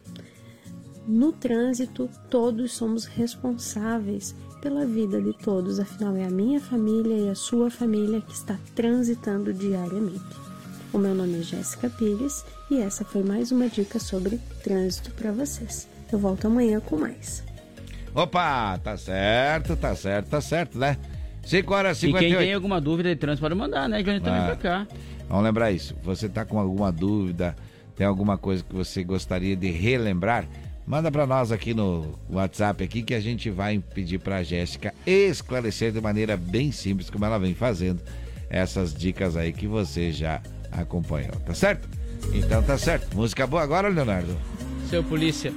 No 1.07 1.31
trânsito, 1.31 2.09
todos 2.29 2.73
somos 2.73 3.05
responsáveis 3.05 4.35
pela 4.61 4.85
vida 4.85 5.21
de 5.21 5.33
todos, 5.33 5.79
afinal, 5.79 6.15
é 6.15 6.25
a 6.25 6.29
minha 6.29 6.59
família 6.59 7.15
e 7.15 7.29
a 7.29 7.35
sua 7.35 7.69
família 7.69 8.21
que 8.21 8.33
está 8.33 8.57
transitando 8.73 9.53
diariamente. 9.53 10.23
O 10.91 10.97
meu 10.97 11.13
nome 11.13 11.39
é 11.39 11.43
Jéssica 11.43 11.89
Pires 11.89 12.43
e 12.71 12.81
essa 12.81 13.05
foi 13.05 13.21
mais 13.21 13.51
uma 13.51 13.69
dica 13.69 13.99
sobre 13.99 14.39
trânsito 14.63 15.11
para 15.11 15.31
vocês. 15.31 15.87
Eu 16.11 16.17
volto 16.17 16.47
amanhã 16.47 16.79
com 16.79 16.97
mais. 16.97 17.43
Opa, 18.15 18.79
tá 18.79 18.97
certo, 18.97 19.75
tá 19.75 19.93
certo, 19.93 20.29
tá 20.29 20.41
certo, 20.41 20.79
né? 20.79 20.97
5 21.43 21.73
horas 21.73 21.97
e 21.97 22.01
58. 22.07 22.25
E 22.25 22.37
quem 22.37 22.45
tem 22.47 22.53
alguma 22.55 22.81
dúvida 22.81 23.09
de 23.09 23.17
trânsito 23.17 23.41
pode 23.41 23.55
mandar, 23.55 23.87
né, 23.87 24.01
Johnny? 24.01 24.19
Também 24.19 24.41
ah, 24.41 24.45
pra 24.45 24.55
cá. 24.55 24.87
Vamos 25.29 25.43
lembrar 25.43 25.71
isso. 25.71 25.95
Você 26.03 26.29
tá 26.29 26.45
com 26.45 26.59
alguma 26.59 26.91
dúvida, 26.91 27.55
tem 27.95 28.05
alguma 28.05 28.37
coisa 28.37 28.63
que 28.63 28.73
você 28.73 29.03
gostaria 29.03 29.55
de 29.55 29.69
relembrar? 29.69 30.45
Manda 30.85 31.11
para 31.11 31.25
nós 31.25 31.51
aqui 31.51 31.73
no 31.73 32.13
WhatsApp 32.29 32.83
aqui 32.83 33.01
que 33.01 33.15
a 33.15 33.19
gente 33.19 33.49
vai 33.49 33.79
pedir 33.79 34.19
para 34.19 34.43
Jéssica 34.43 34.93
esclarecer 35.05 35.91
de 35.91 35.99
maneira 35.99 36.37
bem 36.37 36.71
simples 36.71 37.09
como 37.09 37.25
ela 37.25 37.39
vem 37.39 37.55
fazendo 37.55 38.01
essas 38.49 38.93
dicas 38.93 39.35
aí 39.35 39.51
que 39.51 39.65
você 39.65 40.11
já 40.11 40.41
acompanhou, 40.71 41.35
tá 41.45 41.55
certo? 41.55 41.89
Então 42.33 42.61
tá 42.61 42.77
certo. 42.77 43.15
Música 43.15 43.47
boa 43.47 43.63
agora, 43.63 43.87
Leonardo? 43.87 44.37
Seu 44.89 45.03
polícia. 45.03 45.51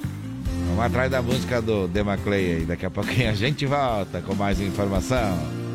Vamos 0.69 0.85
atrás 0.85 1.11
da 1.11 1.21
música 1.21 1.61
do 1.61 1.87
Demaclay 1.89 2.57
aí. 2.57 2.65
Daqui 2.65 2.87
a 2.87 2.91
pouquinho 2.91 3.31
a 3.31 3.35
gente 3.35 3.67
volta 3.67 4.23
com 4.23 4.35
mais 4.35 4.61
informação. 4.61 5.68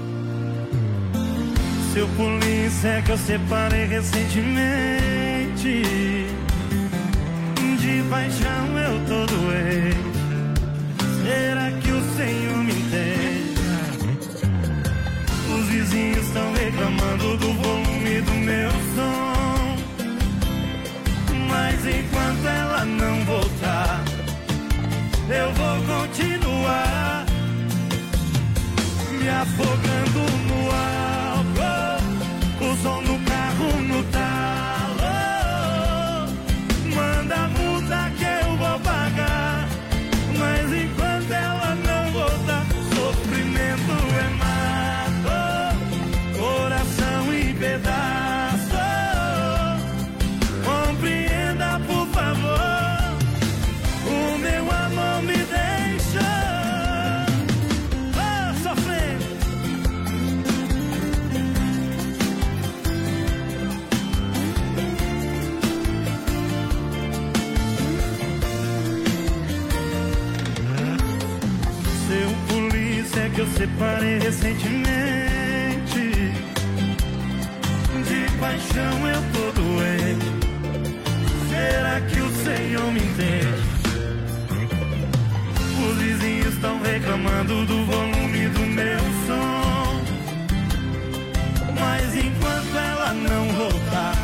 Seu 1.93 2.07
polícia 2.07 2.87
é 2.87 3.01
que 3.03 3.11
eu 3.11 3.17
separei 3.19 3.85
recentemente. 3.85 5.83
De 7.79 8.03
paixão 8.09 8.77
eu 8.79 8.99
tô 9.05 9.25
doente. 9.27 9.93
Será 11.23 11.71
que 11.71 11.91
o 11.91 12.01
Senhor 12.15 12.57
me 12.57 12.73
entende? 12.73 13.61
Os 15.53 15.65
vizinhos 15.67 16.25
estão 16.25 16.51
reclamando 16.53 17.37
do 17.37 17.53
volume 17.53 18.21
do 18.21 18.31
meu 18.31 18.71
som. 18.95 19.77
Mas 21.47 21.85
enquanto 21.85 22.47
ela 22.47 22.85
não 22.85 23.23
voltar, 23.25 24.03
eu 25.29 25.53
vou 25.53 25.77
continuar 25.99 27.25
me 29.11 29.29
afogando 29.29 30.19
no 30.47 30.71
álcool, 30.71 31.22
separei 73.63 74.19
recentemente. 74.19 74.83
De 78.07 78.37
paixão 78.39 79.07
eu 79.07 79.21
tô 79.33 79.51
doente. 79.61 80.31
Será 81.49 82.01
que 82.01 82.19
o 82.19 82.29
Senhor 82.43 82.91
me 82.91 82.99
entende? 82.99 83.63
Os 85.79 85.97
vizinhos 85.97 86.53
estão 86.53 86.81
reclamando 86.81 87.65
do 87.65 87.85
volume 87.85 88.47
do 88.49 88.65
meu 88.65 88.99
som. 89.27 90.01
Mas 91.79 92.15
enquanto 92.15 92.77
ela 92.77 93.13
não 93.13 93.47
voltar, 93.53 94.17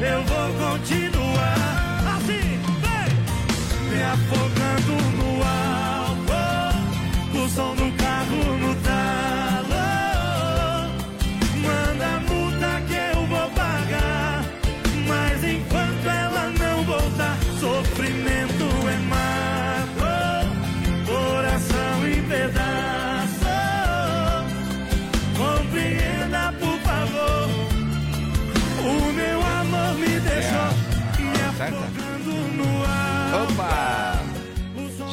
eu 0.00 0.22
vou 0.24 0.70
continuar 0.70 1.05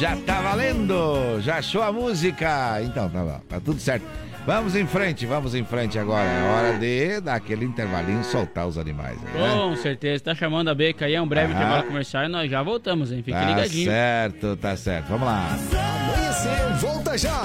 Já 0.03 0.17
tá 0.17 0.41
valendo! 0.41 1.39
Já 1.39 1.59
achou 1.59 1.81
a 1.81 1.89
música? 1.89 2.81
Então 2.81 3.09
tá 3.09 3.23
bom, 3.23 3.39
tá 3.47 3.57
tudo 3.61 3.79
certo. 3.79 4.05
Vamos 4.45 4.75
em 4.75 4.85
frente, 4.85 5.25
vamos 5.25 5.55
em 5.55 5.63
frente 5.63 5.97
agora. 5.97 6.27
É 6.27 6.43
hora 6.43 6.77
de 6.77 7.21
dar 7.21 7.35
aquele 7.35 7.63
intervalinho 7.63 8.21
soltar 8.21 8.67
os 8.67 8.77
animais. 8.77 9.17
Né? 9.21 9.31
Com 9.33 9.73
certeza, 9.77 10.21
tá 10.21 10.35
chamando 10.35 10.67
a 10.67 10.75
beca 10.75 11.05
aí, 11.05 11.15
é 11.15 11.21
um 11.21 11.25
breve 11.25 11.53
intervalo 11.53 11.83
comercial 11.83 12.25
e 12.25 12.27
nós 12.27 12.51
já 12.51 12.61
voltamos, 12.61 13.13
hein? 13.13 13.23
Fique 13.23 13.31
tá 13.31 13.45
ligadinho. 13.45 13.85
Tá 13.85 13.91
certo, 13.93 14.57
tá 14.57 14.75
certo. 14.75 15.07
Vamos 15.07 15.25
lá. 15.25 15.57
Amanhecer, 15.71 16.73
volta 16.81 17.17
já! 17.17 17.41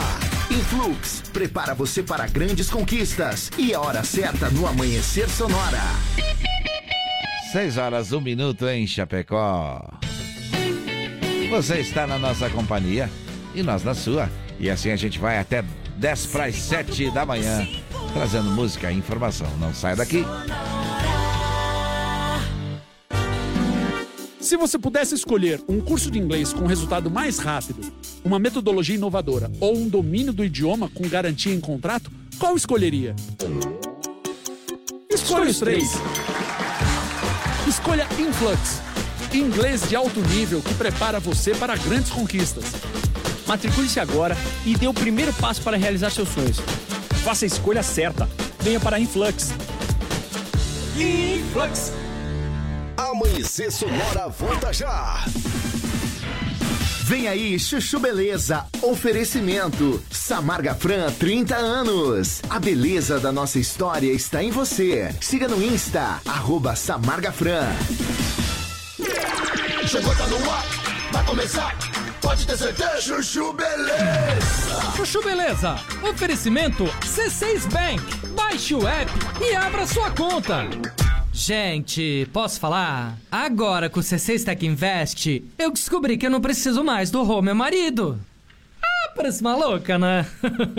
Influx, 0.50 1.22
prepara 1.32 1.74
você 1.76 2.02
para 2.02 2.26
grandes 2.26 2.68
conquistas. 2.68 3.52
E 3.56 3.72
a 3.72 3.80
hora 3.80 4.02
certa 4.02 4.50
no 4.50 4.66
Amanhecer 4.66 5.28
Sonora. 5.28 5.78
6 7.52 7.78
horas, 7.78 8.10
1 8.10 8.18
um 8.18 8.20
minuto 8.20 8.66
em 8.66 8.84
Chapecó. 8.84 9.80
Você 11.50 11.80
está 11.80 12.06
na 12.06 12.18
nossa 12.18 12.50
companhia 12.50 13.10
e 13.54 13.62
nós 13.62 13.82
na 13.82 13.94
sua. 13.94 14.30
E 14.60 14.68
assim 14.68 14.90
a 14.90 14.96
gente 14.96 15.18
vai 15.18 15.38
até 15.38 15.64
10 15.96 16.26
para 16.26 16.44
as 16.44 16.56
7 16.56 17.10
da 17.10 17.24
manhã, 17.24 17.66
trazendo 18.12 18.50
música 18.50 18.92
e 18.92 18.96
informação. 18.96 19.48
Não 19.58 19.72
sai 19.72 19.96
daqui. 19.96 20.24
Se 24.38 24.56
você 24.56 24.78
pudesse 24.78 25.14
escolher 25.14 25.62
um 25.66 25.80
curso 25.80 26.10
de 26.10 26.18
inglês 26.18 26.52
com 26.52 26.66
resultado 26.66 27.10
mais 27.10 27.38
rápido, 27.38 27.92
uma 28.22 28.38
metodologia 28.38 28.96
inovadora 28.96 29.50
ou 29.58 29.76
um 29.76 29.88
domínio 29.88 30.32
do 30.34 30.44
idioma 30.44 30.90
com 30.90 31.08
garantia 31.08 31.54
em 31.54 31.60
contrato, 31.60 32.10
qual 32.38 32.56
escolheria? 32.56 33.16
Escolha 35.10 35.50
os 35.50 35.58
três. 35.58 35.92
Escolha 37.66 38.06
Influx. 38.18 38.87
Inglês 39.36 39.88
de 39.88 39.94
alto 39.94 40.20
nível 40.20 40.62
que 40.62 40.74
prepara 40.74 41.20
você 41.20 41.54
para 41.54 41.76
grandes 41.76 42.10
conquistas. 42.10 42.64
Matricule-se 43.46 44.00
agora 44.00 44.36
e 44.64 44.76
dê 44.76 44.86
o 44.86 44.94
primeiro 44.94 45.32
passo 45.34 45.62
para 45.62 45.76
realizar 45.76 46.10
seus 46.10 46.28
sonhos. 46.28 46.58
Faça 47.24 47.44
a 47.44 47.48
escolha 47.48 47.82
certa. 47.82 48.28
Venha 48.60 48.80
para 48.80 48.96
a 48.96 49.00
Influx. 49.00 49.52
Influx. 50.96 51.92
Amanhecer 52.96 53.70
Sonora 53.70 54.28
volta 54.28 54.72
já. 54.72 55.24
Vem 57.04 57.26
aí, 57.26 57.58
Chuchu 57.58 57.98
Beleza. 57.98 58.66
Oferecimento. 58.82 60.02
Samarga 60.10 60.74
Fran, 60.74 61.10
30 61.12 61.56
anos. 61.56 62.42
A 62.50 62.58
beleza 62.58 63.18
da 63.18 63.32
nossa 63.32 63.58
história 63.58 64.12
está 64.12 64.42
em 64.42 64.50
você. 64.50 65.14
Siga 65.20 65.48
no 65.48 65.62
Insta, 65.62 66.20
arroba 66.26 66.76
Samarga 66.76 67.32
Fran. 67.32 67.66
Chegou, 69.86 70.14
tá 70.16 70.26
no 70.26 70.50
ar. 70.50 70.64
Vai 71.12 71.24
começar. 71.24 71.76
Pode 72.20 72.44
ter 72.44 72.56
certeza. 72.56 73.00
Chuchu 73.00 73.52
Beleza. 73.52 74.92
Chuchu 74.96 75.22
Beleza. 75.22 75.76
Oferecimento 76.02 76.84
C6 77.02 77.70
Bank. 77.72 78.28
Baixe 78.34 78.74
o 78.74 78.86
app 78.88 79.10
e 79.40 79.54
abra 79.54 79.86
sua 79.86 80.10
conta. 80.10 80.66
Gente, 81.32 82.28
posso 82.32 82.58
falar? 82.58 83.16
Agora 83.30 83.88
com 83.88 84.00
o 84.00 84.02
C6 84.02 84.44
Tech 84.44 84.66
Invest, 84.66 85.44
eu 85.56 85.70
descobri 85.70 86.18
que 86.18 86.26
eu 86.26 86.30
não 86.30 86.40
preciso 86.40 86.82
mais 86.82 87.12
do 87.12 87.22
Rô, 87.22 87.40
meu 87.40 87.54
marido. 87.54 88.18
Parece 89.14 89.42
maluca, 89.42 89.98
né? 89.98 90.26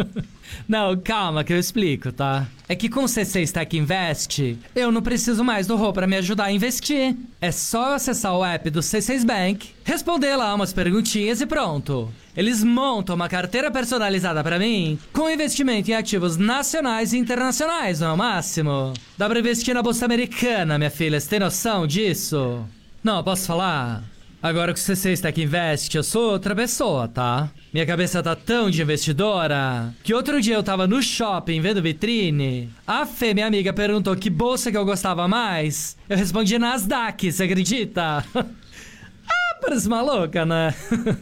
não, 0.68 0.98
calma 0.98 1.44
que 1.44 1.52
eu 1.52 1.60
explico, 1.60 2.12
tá? 2.12 2.48
É 2.68 2.76
que 2.76 2.88
com 2.90 3.02
o 3.02 3.06
C6 3.06 3.52
Tech 3.52 3.78
Invest, 3.78 4.58
eu 4.76 4.92
não 4.92 5.02
preciso 5.02 5.44
mais 5.44 5.68
do 5.68 5.76
Rô 5.76 5.92
pra 5.92 6.08
me 6.08 6.16
ajudar 6.18 6.46
a 6.46 6.52
investir. 6.52 7.16
É 7.42 7.52
só 7.52 7.96
acessar 7.96 8.36
o 8.36 8.46
app 8.46 8.70
do 8.70 8.80
C6 8.80 9.26
Bank, 9.26 9.70
responder 9.84 10.36
lá 10.36 10.54
umas 10.54 10.72
perguntinhas 10.72 11.42
e 11.42 11.46
pronto. 11.46 12.12
Eles 12.36 12.64
montam 12.64 13.16
uma 13.16 13.28
carteira 13.28 13.70
personalizada 13.70 14.42
pra 14.44 14.60
mim 14.60 14.98
com 15.12 15.30
investimento 15.30 15.92
em 15.92 15.96
ativos 15.96 16.38
nacionais 16.38 17.12
e 17.12 17.18
internacionais, 17.18 18.00
não 18.00 18.10
é 18.10 18.14
o 18.14 18.18
máximo? 18.18 18.94
Dá 19.18 19.28
pra 19.28 19.40
investir 19.40 19.74
na 19.74 19.84
bolsa 19.84 20.06
americana, 20.06 20.78
minha 20.78 20.90
filha, 20.90 21.20
você 21.20 21.28
tem 21.28 21.40
noção 21.40 21.86
disso? 21.86 22.64
Não, 23.04 23.24
posso 23.24 23.48
falar? 23.48 24.04
Agora 24.42 24.74
que 24.74 24.80
o 24.80 24.84
C6 24.84 25.20
Tech 25.20 25.42
Invest, 25.42 25.98
eu 25.98 26.04
sou 26.04 26.32
outra 26.32 26.56
pessoa, 26.56 27.10
tá? 27.10 27.50
Minha 27.72 27.86
cabeça 27.86 28.24
tá 28.24 28.36
tão 28.36 28.68
de 28.68 28.82
investidora 28.82 29.94
que 30.04 30.12
outro 30.12 30.42
dia 30.42 30.56
eu 30.56 30.64
tava 30.64 30.88
no 30.88 31.04
shopping 31.04 31.62
vendo 31.62 31.84
vitrine. 31.84 32.70
A 32.86 33.06
Fê, 33.06 33.32
minha 33.32 33.46
amiga, 33.46 33.72
perguntou 33.72 34.16
que 34.16 34.30
bolsa 34.30 34.72
que 34.72 34.78
eu 34.78 34.84
gostava 34.84 35.28
mais. 35.28 35.96
Eu 36.10 36.18
respondi 36.18 36.58
Nasdaq, 36.58 37.32
você 37.32 37.44
acredita? 37.44 38.26
ah, 38.34 39.56
parece 39.62 39.88
maluca, 39.88 40.48
né? 40.48 40.74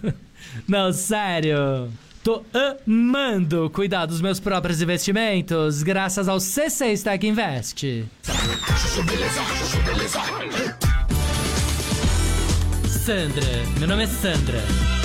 Não, 0.65 0.93
sério. 0.93 1.91
Tô 2.23 2.43
amando 2.85 3.69
cuidar 3.69 4.05
dos 4.05 4.21
meus 4.21 4.39
próprios 4.39 4.81
investimentos 4.81 5.83
graças 5.83 6.29
ao 6.29 6.37
C6 6.37 7.03
Tech 7.03 7.27
Invest. 7.27 8.05
Sandra, 12.87 13.79
meu 13.79 13.87
nome 13.87 14.03
é 14.03 14.07
Sandra. 14.07 14.96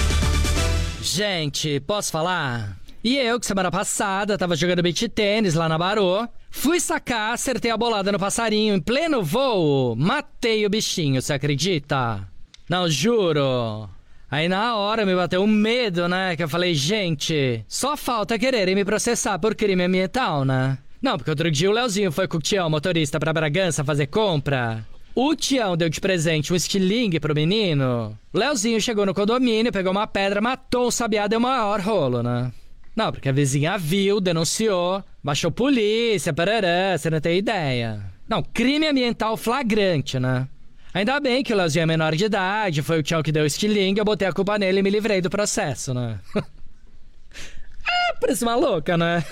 Gente, 1.03 1.81
posso 1.81 2.13
falar? 2.13 2.79
E 3.03 3.19
eu, 3.19 3.41
que 3.41 3.45
semana 3.45 3.73
passada 3.73 4.39
tava 4.39 4.55
jogando 4.55 4.85
beat 4.85 5.09
tênis 5.09 5.55
lá 5.55 5.69
na 5.69 5.77
Barô, 5.77 6.29
fui 6.49 6.79
sacar, 6.79 7.35
acertei 7.35 7.73
a 7.73 7.77
bolada 7.77 8.13
no 8.13 8.21
passarinho 8.21 8.77
em 8.77 8.81
pleno 8.81 9.21
voo, 9.21 9.97
matei 9.97 10.65
o 10.65 10.71
bichinho, 10.71 11.21
você 11.21 11.33
acredita? 11.33 12.27
Não, 12.71 12.89
juro. 12.89 13.91
Aí 14.31 14.49
na 14.49 14.77
hora 14.77 15.05
me 15.05 15.13
bateu 15.13 15.43
um 15.43 15.47
medo, 15.47 16.07
né? 16.09 16.37
Que 16.37 16.45
eu 16.45 16.49
falei, 16.49 16.73
gente, 16.73 17.65
só 17.67 17.97
falta 17.97 18.39
quererem 18.39 18.77
me 18.77 18.85
processar 18.85 19.41
por 19.41 19.57
crime 19.57 19.83
ambiental, 19.83 20.45
né? 20.45 20.79
Não, 21.03 21.17
porque 21.19 21.31
outro 21.31 21.51
dia 21.51 21.69
o 21.69 21.73
Leozinho 21.73 22.13
foi 22.13 22.29
com 22.29 22.37
o 22.37 22.41
Tião, 22.41 22.71
motorista, 22.71 23.19
pra 23.19 23.33
Bragança 23.33 23.83
fazer 23.83 24.07
compra. 24.07 24.87
O 25.15 25.37
Tião 25.37 25.77
deu 25.77 25.91
de 25.91 26.01
presente 26.01 26.53
um 26.53 26.57
estilingue 26.57 27.21
pro 27.21 27.35
menino. 27.35 28.19
Leozinho 28.33 28.81
chegou 28.81 29.05
no 29.05 29.13
condomínio, 29.13 29.71
pegou 29.71 29.93
uma 29.93 30.07
pedra, 30.07 30.41
matou 30.41 30.87
o 30.87 30.91
sabiá, 30.91 31.27
deu 31.27 31.39
maior 31.39 31.81
rolo, 31.81 32.23
né? 32.23 32.51
Não, 32.97 33.13
porque 33.13 33.29
a 33.29 33.33
vizinha 33.33 33.77
viu, 33.77 34.21
denunciou, 34.21 35.05
baixou 35.23 35.51
polícia, 35.51 36.33
parará, 36.33 36.97
você 36.97 37.11
não 37.11 37.21
tem 37.21 37.37
ideia. 37.37 38.03
Não, 38.27 38.43
crime 38.43 38.87
ambiental 38.87 39.37
flagrante, 39.37 40.19
né? 40.19 40.49
Ainda 40.95 41.21
bem 41.21 41.43
que 41.43 41.53
o 41.53 41.57
Leozinho 41.57 41.83
é 41.83 41.87
menor 41.87 42.15
de 42.17 42.25
idade, 42.25 42.83
foi 42.83 42.99
o 42.99 43.03
Tião 43.03 43.23
que 43.23 43.33
deu 43.33 43.45
o 43.45 43.47
estilingue, 43.47 44.01
eu 44.01 44.05
botei 44.05 44.29
a 44.29 44.33
culpa 44.33 44.59
nele 44.59 44.81
e 44.81 44.83
me 44.83 44.91
livrei 44.91 45.21
do 45.21 45.29
processo, 45.29 45.93
né? 45.93 46.21
ah, 46.37 48.15
parece 48.19 48.47
maluca, 48.47 48.97
né? 48.97 49.23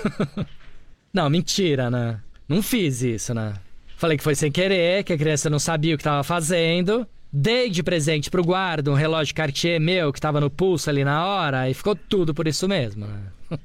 não, 1.12 1.30
mentira, 1.30 1.90
né? 1.90 2.20
Não 2.46 2.62
fiz 2.62 3.00
isso, 3.00 3.32
né? 3.32 3.54
Falei 4.00 4.16
que 4.16 4.24
foi 4.24 4.34
sem 4.34 4.50
querer, 4.50 5.04
que 5.04 5.12
a 5.12 5.18
criança 5.18 5.50
não 5.50 5.58
sabia 5.58 5.94
o 5.94 5.98
que 5.98 6.00
estava 6.00 6.24
fazendo. 6.24 7.06
Dei 7.30 7.68
de 7.68 7.82
presente 7.82 8.30
pro 8.30 8.42
guarda 8.42 8.90
um 8.90 8.94
relógio 8.94 9.34
Cartier 9.34 9.78
meu 9.78 10.10
que 10.10 10.18
estava 10.18 10.40
no 10.40 10.48
pulso 10.48 10.88
ali 10.88 11.04
na 11.04 11.26
hora 11.26 11.68
e 11.68 11.74
ficou 11.74 11.94
tudo 11.94 12.32
por 12.32 12.48
isso 12.48 12.66
mesmo? 12.66 13.06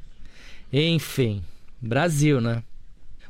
Enfim, 0.73 1.41
Brasil, 1.81 2.41
né? 2.41 2.61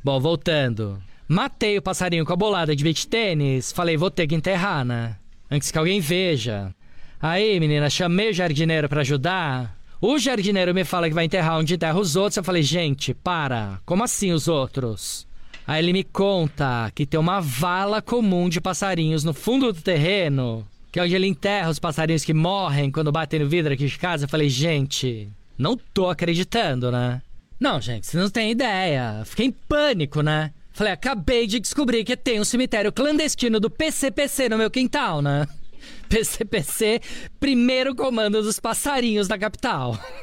Bom, 0.02 0.18
voltando. 0.18 1.00
Matei 1.28 1.78
o 1.78 1.82
passarinho 1.82 2.26
com 2.26 2.32
a 2.32 2.36
bolada 2.36 2.74
de 2.74 2.82
beach 2.82 3.06
tênis. 3.06 3.70
Falei, 3.70 3.96
vou 3.96 4.10
ter 4.10 4.26
que 4.26 4.34
enterrar, 4.34 4.84
né? 4.84 5.14
Antes 5.48 5.70
que 5.70 5.78
alguém 5.78 6.00
veja. 6.00 6.74
Aí, 7.22 7.60
menina, 7.60 7.88
chamei 7.88 8.30
o 8.30 8.34
jardineiro 8.34 8.88
para 8.88 9.02
ajudar. 9.02 9.78
O 10.00 10.18
jardineiro 10.18 10.74
me 10.74 10.82
fala 10.82 11.06
que 11.06 11.14
vai 11.14 11.26
enterrar 11.26 11.60
onde 11.60 11.76
enterra 11.76 12.00
os 12.00 12.16
outros. 12.16 12.36
Eu 12.36 12.42
falei, 12.42 12.64
gente, 12.64 13.14
para. 13.14 13.78
Como 13.86 14.02
assim 14.02 14.32
os 14.32 14.48
outros? 14.48 15.24
Aí 15.66 15.82
ele 15.82 15.92
me 15.92 16.04
conta 16.04 16.90
que 16.94 17.04
tem 17.04 17.18
uma 17.18 17.40
vala 17.40 18.00
comum 18.00 18.48
de 18.48 18.60
passarinhos 18.60 19.24
no 19.24 19.34
fundo 19.34 19.72
do 19.72 19.82
terreno, 19.82 20.66
que 20.92 21.00
é 21.00 21.02
onde 21.02 21.14
ele 21.14 21.26
enterra 21.26 21.70
os 21.70 21.80
passarinhos 21.80 22.24
que 22.24 22.32
morrem 22.32 22.90
quando 22.90 23.10
batem 23.10 23.40
no 23.40 23.48
vidro 23.48 23.72
aqui 23.72 23.86
de 23.86 23.98
casa. 23.98 24.24
Eu 24.24 24.28
falei, 24.28 24.48
gente, 24.48 25.28
não 25.58 25.76
tô 25.76 26.08
acreditando, 26.08 26.92
né? 26.92 27.20
Não, 27.58 27.80
gente, 27.80 28.06
você 28.06 28.16
não 28.16 28.30
tem 28.30 28.52
ideia. 28.52 29.22
Fiquei 29.24 29.46
em 29.46 29.50
pânico, 29.50 30.20
né? 30.20 30.52
Falei, 30.72 30.92
acabei 30.92 31.46
de 31.46 31.58
descobrir 31.58 32.04
que 32.04 32.16
tem 32.16 32.38
um 32.38 32.44
cemitério 32.44 32.92
clandestino 32.92 33.58
do 33.58 33.70
PCPC 33.70 34.48
no 34.50 34.58
meu 34.58 34.70
quintal, 34.70 35.20
né? 35.20 35.48
PCPC, 36.08 37.00
primeiro 37.40 37.96
comando 37.96 38.40
dos 38.40 38.60
passarinhos 38.60 39.26
da 39.26 39.36
capital. 39.36 39.98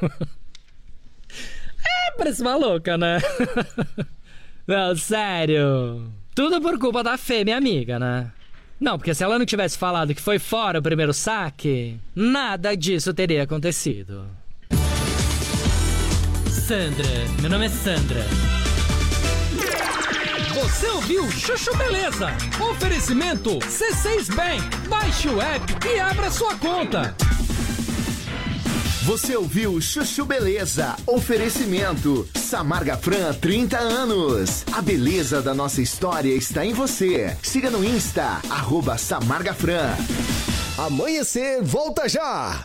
é, 1.84 2.12
parece 2.16 2.42
maluca, 2.42 2.96
né? 2.96 3.18
Não, 4.66 4.96
sério. 4.96 6.10
Tudo 6.34 6.60
por 6.60 6.78
culpa 6.78 7.02
da 7.02 7.18
Fê, 7.18 7.44
minha 7.44 7.56
amiga, 7.56 7.98
né? 7.98 8.32
Não, 8.80 8.98
porque 8.98 9.14
se 9.14 9.22
ela 9.22 9.38
não 9.38 9.46
tivesse 9.46 9.78
falado 9.78 10.14
que 10.14 10.20
foi 10.20 10.38
fora 10.38 10.78
o 10.78 10.82
primeiro 10.82 11.12
saque, 11.12 11.98
nada 12.14 12.76
disso 12.76 13.14
teria 13.14 13.44
acontecido. 13.44 14.26
Sandra, 16.48 17.04
meu 17.40 17.50
nome 17.50 17.66
é 17.66 17.68
Sandra. 17.68 18.24
Você 20.54 20.86
ouviu 20.88 21.30
Chuchu 21.30 21.76
Beleza? 21.76 22.28
Oferecimento 22.70 23.58
C6 23.58 24.34
Bank. 24.34 24.88
Baixe 24.88 25.28
o 25.28 25.40
app 25.40 25.86
e 25.86 26.00
abra 26.00 26.30
sua 26.30 26.54
conta. 26.56 27.14
Você 29.04 29.36
ouviu 29.36 29.78
Chuchu 29.82 30.24
Beleza? 30.24 30.96
Oferecimento. 31.06 32.26
Samarga 32.34 32.96
Fran, 32.96 33.34
30 33.34 33.78
anos. 33.78 34.64
A 34.72 34.80
beleza 34.80 35.42
da 35.42 35.52
nossa 35.52 35.82
história 35.82 36.34
está 36.34 36.64
em 36.64 36.72
você. 36.72 37.36
Siga 37.42 37.68
no 37.68 37.84
Insta, 37.84 38.40
arroba 38.48 38.96
Samarga 38.96 39.52
Fran. 39.52 39.94
Amanhecer, 40.78 41.62
volta 41.62 42.08
já! 42.08 42.64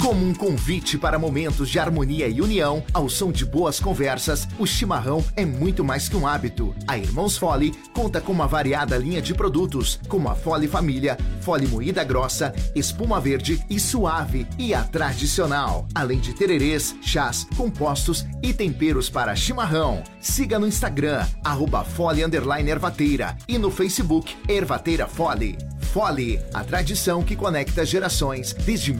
Como 0.00 0.24
um 0.24 0.32
convite 0.32 0.96
para 0.96 1.18
momentos 1.18 1.68
de 1.68 1.78
harmonia 1.78 2.28
e 2.28 2.40
união, 2.40 2.84
ao 2.94 3.08
som 3.08 3.32
de 3.32 3.44
boas 3.44 3.80
conversas, 3.80 4.46
o 4.58 4.64
chimarrão 4.64 5.24
é 5.34 5.44
muito 5.44 5.84
mais 5.84 6.08
que 6.08 6.16
um 6.16 6.26
hábito. 6.26 6.74
A 6.86 6.96
Irmãos 6.96 7.36
Fole 7.36 7.72
conta 7.92 8.20
com 8.20 8.32
uma 8.32 8.46
variada 8.46 8.96
linha 8.96 9.20
de 9.20 9.34
produtos, 9.34 9.98
como 10.08 10.28
a 10.28 10.36
Fole 10.36 10.68
Família, 10.68 11.18
Fole 11.40 11.66
Moída 11.66 12.04
Grossa, 12.04 12.54
Espuma 12.76 13.20
Verde 13.20 13.62
e 13.68 13.80
Suave 13.80 14.46
e 14.56 14.72
a 14.72 14.84
Tradicional. 14.84 15.86
Além 15.94 16.20
de 16.20 16.32
tererês, 16.32 16.94
chás, 17.02 17.46
compostos 17.56 18.24
e 18.40 18.54
temperos 18.54 19.10
para 19.10 19.34
chimarrão. 19.34 20.04
Siga 20.20 20.60
no 20.60 20.66
Instagram, 20.66 21.26
arroba 21.42 21.82
Fole 21.82 22.22
Ervateira 22.22 23.36
e 23.48 23.58
no 23.58 23.70
Facebook 23.70 24.36
Ervateira 24.48 25.08
Fole. 25.08 25.58
Fole, 25.88 26.38
a 26.52 26.62
tradição 26.62 27.22
que 27.22 27.34
conecta 27.34 27.84
gerações 27.84 28.52
desde 28.52 28.92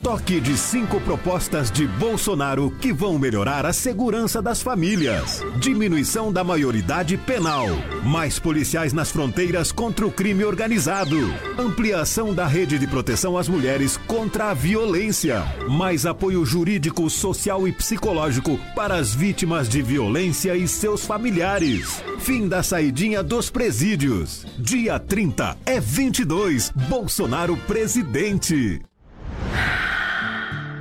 Toque 0.03 0.41
de 0.41 0.57
cinco 0.57 1.01
propostas 1.01 1.71
de 1.71 1.87
Bolsonaro 1.87 2.71
que 2.81 2.93
vão 2.93 3.19
melhorar 3.19 3.67
a 3.67 3.73
segurança 3.73 4.41
das 4.41 4.63
famílias. 4.63 5.43
Diminuição 5.59 6.33
da 6.33 6.43
maioridade 6.43 7.17
penal. 7.19 7.67
Mais 8.05 8.39
policiais 8.39 8.93
nas 8.93 9.11
fronteiras 9.11 9.71
contra 9.71 10.07
o 10.07 10.13
crime 10.13 10.45
organizado. 10.45 11.19
Ampliação 11.59 12.33
da 12.33 12.47
rede 12.47 12.79
de 12.79 12.87
proteção 12.87 13.37
às 13.37 13.49
mulheres 13.49 13.97
contra 14.07 14.51
a 14.51 14.55
violência. 14.55 15.43
Mais 15.69 16.07
apoio 16.07 16.47
jurídico, 16.47 17.11
social 17.11 17.67
e 17.67 17.73
psicológico 17.73 18.59
para 18.75 18.95
as 18.95 19.15
vítimas 19.15 19.69
de 19.69 19.83
violência 19.83 20.57
e 20.57 20.67
seus 20.69 21.05
familiares. 21.05 22.03
Fim 22.21 22.49
da 22.49 22.63
saidinha 22.63 23.23
dos 23.23 23.51
presídios. 23.51 24.47
Dia 24.57 24.99
30 24.99 25.59
é 25.67 25.81
22. 25.81 26.71
Bolsonaro 26.89 27.57
presidente. 27.67 28.86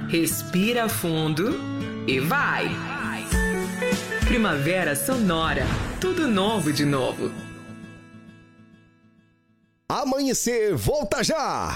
Respira 0.07 0.87
fundo 0.87 1.59
e 2.07 2.19
vai. 2.19 2.69
Primavera 4.25 4.95
Sonora. 4.95 5.65
Tudo 5.99 6.27
novo 6.27 6.71
de 6.71 6.85
novo. 6.85 7.31
Amanhecer, 9.89 10.75
volta 10.75 11.23
já! 11.23 11.75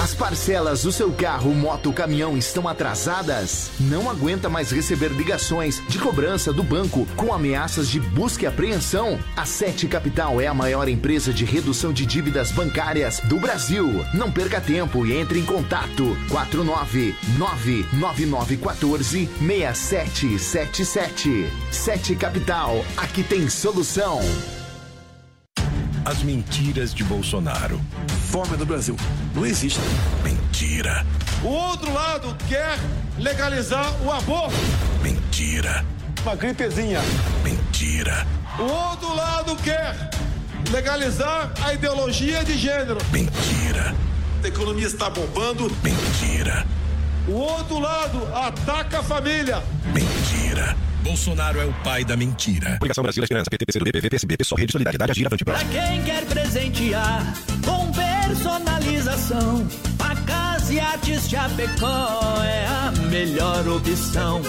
As 0.00 0.14
parcelas 0.14 0.84
do 0.84 0.92
seu 0.92 1.12
carro, 1.12 1.52
moto, 1.52 1.92
caminhão 1.92 2.38
estão 2.38 2.68
atrasadas? 2.68 3.72
Não 3.80 4.08
aguenta 4.08 4.48
mais 4.48 4.70
receber 4.70 5.08
ligações 5.08 5.82
de 5.88 5.98
cobrança 5.98 6.52
do 6.52 6.62
banco 6.62 7.04
com 7.16 7.32
ameaças 7.32 7.88
de 7.88 7.98
busca 7.98 8.44
e 8.44 8.46
apreensão? 8.46 9.18
A 9.36 9.44
Sete 9.44 9.88
Capital 9.88 10.40
é 10.40 10.46
a 10.46 10.54
maior 10.54 10.88
empresa 10.88 11.32
de 11.32 11.44
redução 11.44 11.92
de 11.92 12.06
dívidas 12.06 12.52
bancárias 12.52 13.18
do 13.24 13.40
Brasil. 13.40 14.04
Não 14.14 14.30
perca 14.30 14.60
tempo 14.60 15.04
e 15.04 15.14
entre 15.14 15.40
em 15.40 15.44
contato 15.44 16.16
4999914 16.30 19.28
6777. 19.40 21.50
Sete 21.72 22.14
Capital, 22.14 22.84
aqui 22.96 23.24
tem 23.24 23.48
solução. 23.48 24.20
As 26.08 26.22
mentiras 26.22 26.94
de 26.94 27.04
Bolsonaro. 27.04 27.78
Fome 28.30 28.56
no 28.56 28.64
Brasil. 28.64 28.96
Não 29.34 29.44
existe. 29.44 29.78
Mentira. 30.24 31.04
O 31.44 31.48
outro 31.48 31.92
lado 31.92 32.34
quer 32.48 32.78
legalizar 33.18 33.92
o 34.02 34.10
aborto. 34.10 34.56
Mentira. 35.02 35.84
Uma 36.22 36.34
gripezinha. 36.34 37.00
Mentira. 37.44 38.26
O 38.58 38.62
outro 38.62 39.14
lado 39.14 39.54
quer 39.56 40.08
legalizar 40.70 41.52
a 41.62 41.74
ideologia 41.74 42.42
de 42.42 42.56
gênero. 42.56 42.96
Mentira. 43.12 43.94
A 44.42 44.48
economia 44.48 44.86
está 44.86 45.10
bombando. 45.10 45.70
Mentira. 45.82 46.66
O 47.28 47.32
outro 47.32 47.78
lado 47.78 48.26
ataca 48.34 49.00
a 49.00 49.02
família. 49.02 49.62
Mentira. 49.92 50.74
Bolsonaro 51.02 51.60
é 51.60 51.66
o 51.66 51.72
pai 51.84 52.02
da 52.02 52.16
mentira. 52.16 52.78
Coligação 52.78 53.02
Brasil, 53.02 53.22
Esperança, 53.22 53.50
PT, 53.50 53.66
PCdoB, 53.66 53.92
PV, 53.92 54.10
PSB, 54.10 54.36
PSOL, 54.38 54.58
Rede 54.58 54.72
Solidariedade, 54.72 55.12
Agir, 55.12 55.26
Avante, 55.26 55.44
Pra 55.44 55.58
quem 55.64 56.02
quer 56.04 56.24
presentear 56.24 57.34
com 57.64 57.92
personalização, 57.92 59.68
a 59.98 60.16
Casa 60.16 60.72
e 60.72 60.80
Artes 60.80 61.28
Chapecó 61.28 62.42
é 62.42 62.66
a 62.66 62.92
melhor 63.10 63.68
opção. 63.68 64.40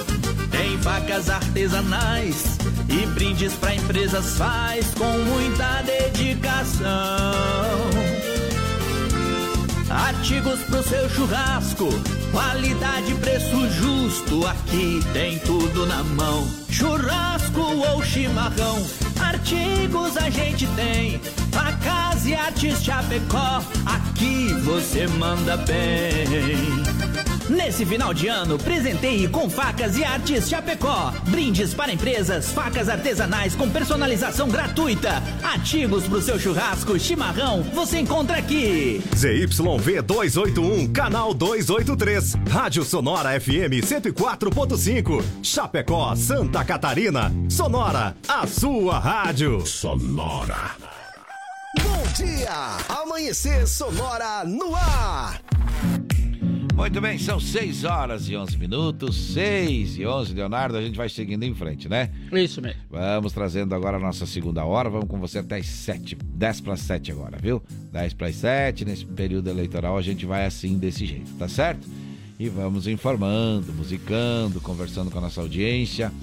Tem 0.50 0.78
facas 0.80 1.30
artesanais 1.30 2.58
e 2.90 3.06
brindes 3.08 3.54
pra 3.54 3.76
empresas 3.76 4.38
faz 4.38 4.94
com 4.96 5.18
muita 5.20 5.82
dedicação. 5.84 6.90
Artigos 9.90 10.60
pro 10.62 10.84
seu 10.84 11.10
churrasco, 11.10 11.90
qualidade, 12.32 13.14
preço 13.16 13.68
justo, 13.72 14.46
aqui 14.46 15.00
tem 15.14 15.40
tudo 15.40 15.88
na 15.88 16.04
mão. 16.04 16.48
Churrasco 16.70 17.60
ou 17.60 18.04
chimarrão, 18.04 18.78
artigos 19.20 20.16
a 20.18 20.30
gente 20.30 20.68
tem. 20.76 21.20
Facas 21.52 22.28
e 22.28 22.36
artes 22.36 22.84
Chapecó, 22.84 23.64
aqui 23.86 24.54
você 24.64 25.08
manda 25.08 25.58
bem. 25.58 27.09
Nesse 27.50 27.84
final 27.84 28.14
de 28.14 28.28
ano, 28.28 28.60
presenteie 28.60 29.28
com 29.28 29.50
facas 29.50 29.97
e 29.97 30.04
artes 30.04 30.47
Chapecó. 30.47 31.12
Brindes 31.30 31.74
para 31.74 31.91
empresas, 31.91 32.52
facas 32.52 32.88
artesanais 32.88 33.56
com 33.56 33.68
personalização 33.68 34.47
gratuita. 34.47 35.22
Artigos 35.41 36.08
para 36.08 36.20
o 36.20 36.22
seu 36.22 36.39
churrasco, 36.39 37.00
chimarrão, 37.00 37.64
você 37.74 38.00
encontra 38.00 38.38
aqui. 38.38 39.02
ZYV 39.16 40.04
281, 40.04 40.93
canal 40.93 41.34
283. 41.34 42.36
Rádio 42.47 42.84
Sonora 42.84 43.39
FM 43.41 43.82
104.5. 43.84 45.24
Chapecó, 45.41 46.16
Santa 46.16 46.64
Catarina. 46.64 47.32
Sonora, 47.50 48.16
a 48.28 48.45
sua 48.45 49.00
rádio. 49.00 49.66
Sonora. 49.66 50.72
Bom 51.82 52.04
dia! 52.16 52.78
Amanhecer 52.89 53.68
Sonora 53.68 54.43
no 54.43 54.76
ar! 54.76 55.39
Muito 56.80 57.02
bem, 57.02 57.18
são 57.18 57.42
6 57.42 57.84
horas 57.84 58.30
e 58.30 58.38
11 58.38 58.58
minutos, 58.58 59.34
6 59.34 59.98
e 59.98 60.06
11, 60.06 60.34
Leonardo, 60.34 60.78
a 60.78 60.82
gente 60.82 60.96
vai 60.96 61.10
seguindo 61.10 61.44
em 61.44 61.54
frente, 61.54 61.90
né? 61.90 62.10
Isso 62.32 62.62
mesmo. 62.62 62.80
Vamos 62.90 63.34
trazendo 63.34 63.76
agora 63.76 63.98
a 63.98 64.00
nossa 64.00 64.26
segunda 64.26 64.64
hora, 64.64 64.90
vamos 64.90 65.10
com 65.10 65.20
você 65.20 65.40
até 65.40 65.58
as 65.58 65.66
7, 65.66 66.16
10 66.16 66.62
para 66.62 66.78
7 66.78 67.12
agora, 67.12 67.38
viu? 67.38 67.62
10 67.92 68.14
para 68.14 68.28
as 68.28 68.36
7, 68.38 68.86
nesse 68.86 69.06
período 69.06 69.50
eleitoral 69.50 69.98
a 69.98 70.02
gente 70.02 70.26
vai 70.26 70.46
assim, 70.46 70.78
desse 70.78 71.06
jeito, 71.06 71.30
tá 71.34 71.50
certo? 71.50 71.86
E 72.40 72.48
vamos 72.48 72.88
informando, 72.88 73.74
musicando, 73.74 74.62
conversando 74.62 75.12
com 75.12 75.18
a 75.18 75.22
nossa 75.22 75.42
audiência, 75.42 76.14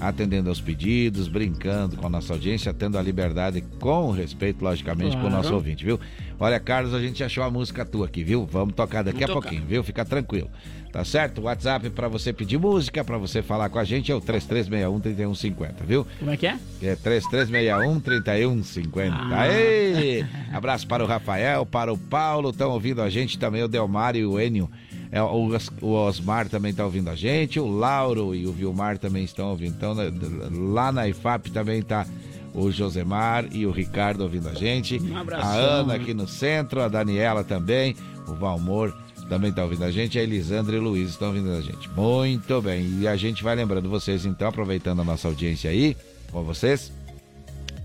atendendo 0.00 0.48
aos 0.48 0.60
pedidos, 0.60 1.28
brincando 1.28 1.96
com 1.96 2.06
a 2.06 2.10
nossa 2.10 2.32
audiência, 2.32 2.72
tendo 2.74 2.98
a 2.98 3.02
liberdade 3.02 3.62
com 3.80 4.10
respeito, 4.10 4.64
logicamente, 4.64 5.16
com 5.16 5.26
o 5.26 5.30
nosso 5.30 5.42
Claro. 5.42 5.56
ouvinte, 5.56 5.84
viu? 5.84 6.00
Olha, 6.38 6.58
Carlos, 6.58 6.92
a 6.94 7.00
gente 7.00 7.22
achou 7.22 7.44
a 7.44 7.50
música 7.50 7.84
tua 7.84 8.06
aqui, 8.06 8.24
viu? 8.24 8.44
Vamos 8.46 8.74
tocar 8.74 9.02
daqui 9.04 9.20
Vamos 9.20 9.30
a 9.30 9.34
tocar. 9.34 9.48
pouquinho, 9.50 9.68
viu? 9.68 9.84
Fica 9.84 10.04
tranquilo. 10.04 10.50
Tá 10.92 11.04
certo? 11.04 11.40
O 11.40 11.44
WhatsApp 11.44 11.90
para 11.90 12.06
você 12.06 12.32
pedir 12.32 12.56
música, 12.58 13.02
para 13.02 13.18
você 13.18 13.42
falar 13.42 13.68
com 13.68 13.78
a 13.80 13.84
gente 13.84 14.12
é 14.12 14.14
o 14.14 14.20
3361-3150, 14.20 15.82
viu? 15.84 16.06
Como 16.20 16.30
é 16.30 16.36
que 16.36 16.46
é? 16.46 16.56
É 16.82 16.94
3361-3150. 16.96 19.12
Ah. 19.12 19.40
Aê! 19.42 20.24
Abraço 20.52 20.86
para 20.86 21.02
o 21.02 21.06
Rafael, 21.06 21.66
para 21.66 21.92
o 21.92 21.98
Paulo, 21.98 22.50
estão 22.50 22.70
ouvindo 22.70 23.02
a 23.02 23.10
gente 23.10 23.38
também, 23.38 23.62
o 23.62 23.68
Delmar 23.68 24.16
e 24.16 24.24
o 24.24 24.40
Enio. 24.40 24.70
É, 25.14 25.22
o, 25.22 25.48
o 25.80 25.92
Osmar 25.92 26.48
também 26.48 26.72
está 26.72 26.84
ouvindo 26.84 27.08
a 27.08 27.14
gente, 27.14 27.60
o 27.60 27.68
Lauro 27.68 28.34
e 28.34 28.48
o 28.48 28.52
Vilmar 28.52 28.98
também 28.98 29.22
estão 29.22 29.50
ouvindo. 29.50 29.72
Então, 29.76 29.94
né, 29.94 30.10
lá 30.50 30.90
na 30.90 31.06
IFAP 31.06 31.52
também 31.52 31.78
está 31.78 32.04
o 32.52 32.68
Josemar 32.68 33.46
e 33.52 33.64
o 33.64 33.70
Ricardo 33.70 34.22
ouvindo 34.22 34.48
a 34.48 34.54
gente. 34.54 35.00
Um 35.00 35.16
abração. 35.16 35.48
a 35.48 35.54
Ana 35.54 35.94
aqui 35.94 36.12
no 36.12 36.26
centro, 36.26 36.82
a 36.82 36.88
Daniela 36.88 37.44
também, 37.44 37.94
o 38.26 38.34
Valmor 38.34 38.92
também 39.28 39.50
está 39.50 39.62
ouvindo 39.62 39.84
a 39.84 39.90
gente, 39.92 40.18
a 40.18 40.22
Elisandra 40.24 40.74
e 40.74 40.80
o 40.80 40.82
Luiz 40.82 41.10
estão 41.10 41.28
ouvindo 41.28 41.52
a 41.52 41.60
gente. 41.60 41.88
Muito 41.90 42.60
bem, 42.60 42.98
e 42.98 43.06
a 43.06 43.14
gente 43.14 43.44
vai 43.44 43.54
lembrando 43.54 43.88
vocês, 43.88 44.26
então, 44.26 44.48
aproveitando 44.48 45.00
a 45.00 45.04
nossa 45.04 45.28
audiência 45.28 45.70
aí, 45.70 45.96
com 46.32 46.42
vocês, 46.42 46.92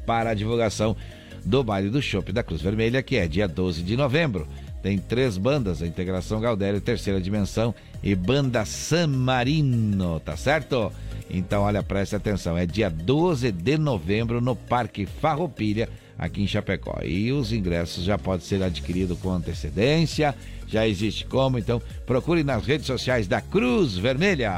para 0.03 0.31
a 0.31 0.33
divulgação 0.33 0.97
do 1.45 1.63
baile 1.63 1.91
do 1.91 2.01
Chopp 2.01 2.31
da 2.31 2.41
Cruz 2.41 2.59
Vermelha, 2.59 3.03
que 3.03 3.17
é 3.17 3.27
dia 3.27 3.47
12 3.47 3.83
de 3.83 3.95
novembro. 3.95 4.47
Tem 4.81 4.97
três 4.97 5.37
bandas, 5.37 5.81
a 5.81 5.87
Integração 5.87 6.39
Galdério, 6.39 6.79
Terceira 6.79 7.19
Dimensão 7.19 7.75
e 8.01 8.15
Banda 8.15 8.63
San 8.63 9.07
Marino, 9.07 10.19
tá 10.21 10.37
certo? 10.37 10.91
Então, 11.29 11.63
olha, 11.63 11.83
preste 11.83 12.15
atenção, 12.15 12.57
é 12.57 12.65
dia 12.65 12.89
12 12.89 13.51
de 13.51 13.77
novembro 13.77 14.39
no 14.39 14.55
Parque 14.55 15.05
Farroupilha, 15.05 15.89
aqui 16.17 16.41
em 16.41 16.47
Chapecó. 16.47 16.99
E 17.03 17.31
os 17.31 17.51
ingressos 17.51 18.03
já 18.05 18.17
podem 18.17 18.45
ser 18.45 18.63
adquiridos 18.63 19.19
com 19.19 19.31
antecedência, 19.31 20.33
já 20.65 20.87
existe 20.87 21.25
como, 21.25 21.59
então 21.59 21.81
procure 22.05 22.43
nas 22.43 22.65
redes 22.65 22.87
sociais 22.87 23.27
da 23.27 23.41
Cruz 23.41 23.97
Vermelha. 23.97 24.55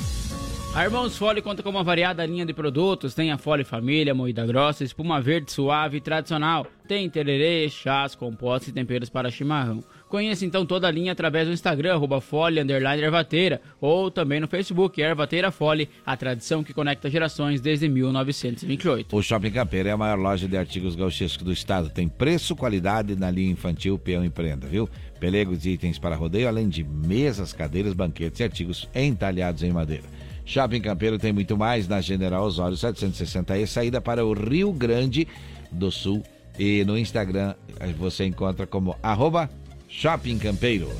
A 0.73 0.85
Irmãos 0.85 1.19
Fole 1.19 1.43
conta 1.43 1.65
com 1.65 1.71
uma 1.71 1.83
variada 1.83 2.25
linha 2.25 2.47
de 2.47 2.55
produtos. 2.55 3.13
Tem 3.13 3.33
a 3.33 3.37
Fole 3.37 3.65
Família, 3.65 4.15
moída 4.15 4.47
grossa, 4.47 4.85
espuma 4.85 5.21
verde 5.21 5.51
suave 5.51 5.97
e 5.97 6.01
tradicional. 6.01 6.65
Tem 6.87 7.11
tererê, 7.11 7.69
chás, 7.69 8.15
compostos 8.15 8.69
e 8.69 8.73
temperos 8.73 9.11
para 9.11 9.33
chimarrão. 9.33 9.83
Conheça 10.09 10.45
então 10.45 10.65
toda 10.65 10.87
a 10.87 10.91
linha 10.91 11.11
através 11.11 11.49
do 11.49 11.53
Instagram, 11.53 11.95
arroba 11.95 12.21
Fole, 12.21 12.61
Ervateira, 12.61 13.61
ou 13.81 14.13
também 14.13 14.39
no 14.39 14.47
Facebook, 14.47 15.01
Ervateira 15.01 15.51
Fole, 15.51 15.89
a 16.07 16.17
tradição 16.17 16.63
que 16.63 16.73
conecta 16.73 17.11
gerações 17.11 17.61
desde 17.61 17.89
1928. 17.89 19.17
O 19.17 19.23
Shopping 19.23 19.51
Campeiro 19.51 19.89
é 19.89 19.93
a 19.93 19.97
maior 19.97 20.19
loja 20.19 20.47
de 20.47 20.57
artigos 20.57 20.95
gauchescos 20.95 21.45
do 21.45 21.53
estado. 21.53 21.91
Tem 21.91 22.09
preço, 22.09 22.55
qualidade 22.55 23.17
na 23.17 23.31
linha 23.31 23.53
infantil, 23.53 23.99
peão 23.99 24.25
e 24.25 24.31
prenda, 24.31 24.69
viu? 24.69 24.89
Pelegos 25.21 25.67
e 25.67 25.71
itens 25.71 25.99
para 25.99 26.17
rodeio, 26.17 26.49
além 26.49 26.69
de 26.69 26.83
mesas, 26.83 27.53
cadeiras, 27.53 27.93
banquetes 27.93 28.41
e 28.41 28.45
artigos 28.45 28.89
entalhados 28.95 29.63
em 29.63 29.71
madeira. 29.71 30.05
Shopping 30.45 30.81
Campeiro 30.81 31.19
tem 31.19 31.33
muito 31.33 31.57
mais 31.57 31.87
na 31.87 32.01
General 32.01 32.43
Osório 32.43 32.77
760 32.77 33.59
e 33.59 33.67
saída 33.67 34.01
para 34.01 34.25
o 34.25 34.33
Rio 34.33 34.73
Grande 34.73 35.29
do 35.71 35.91
Sul. 35.91 36.23
E 36.59 36.83
no 36.85 36.99
Instagram 36.99 37.55
eh, 37.79 37.93
você 37.93 38.25
encontra 38.25 38.67
como 38.67 38.97
arroba 39.03 39.49
Shopping 39.89 40.39
Campeiro. 40.39 40.91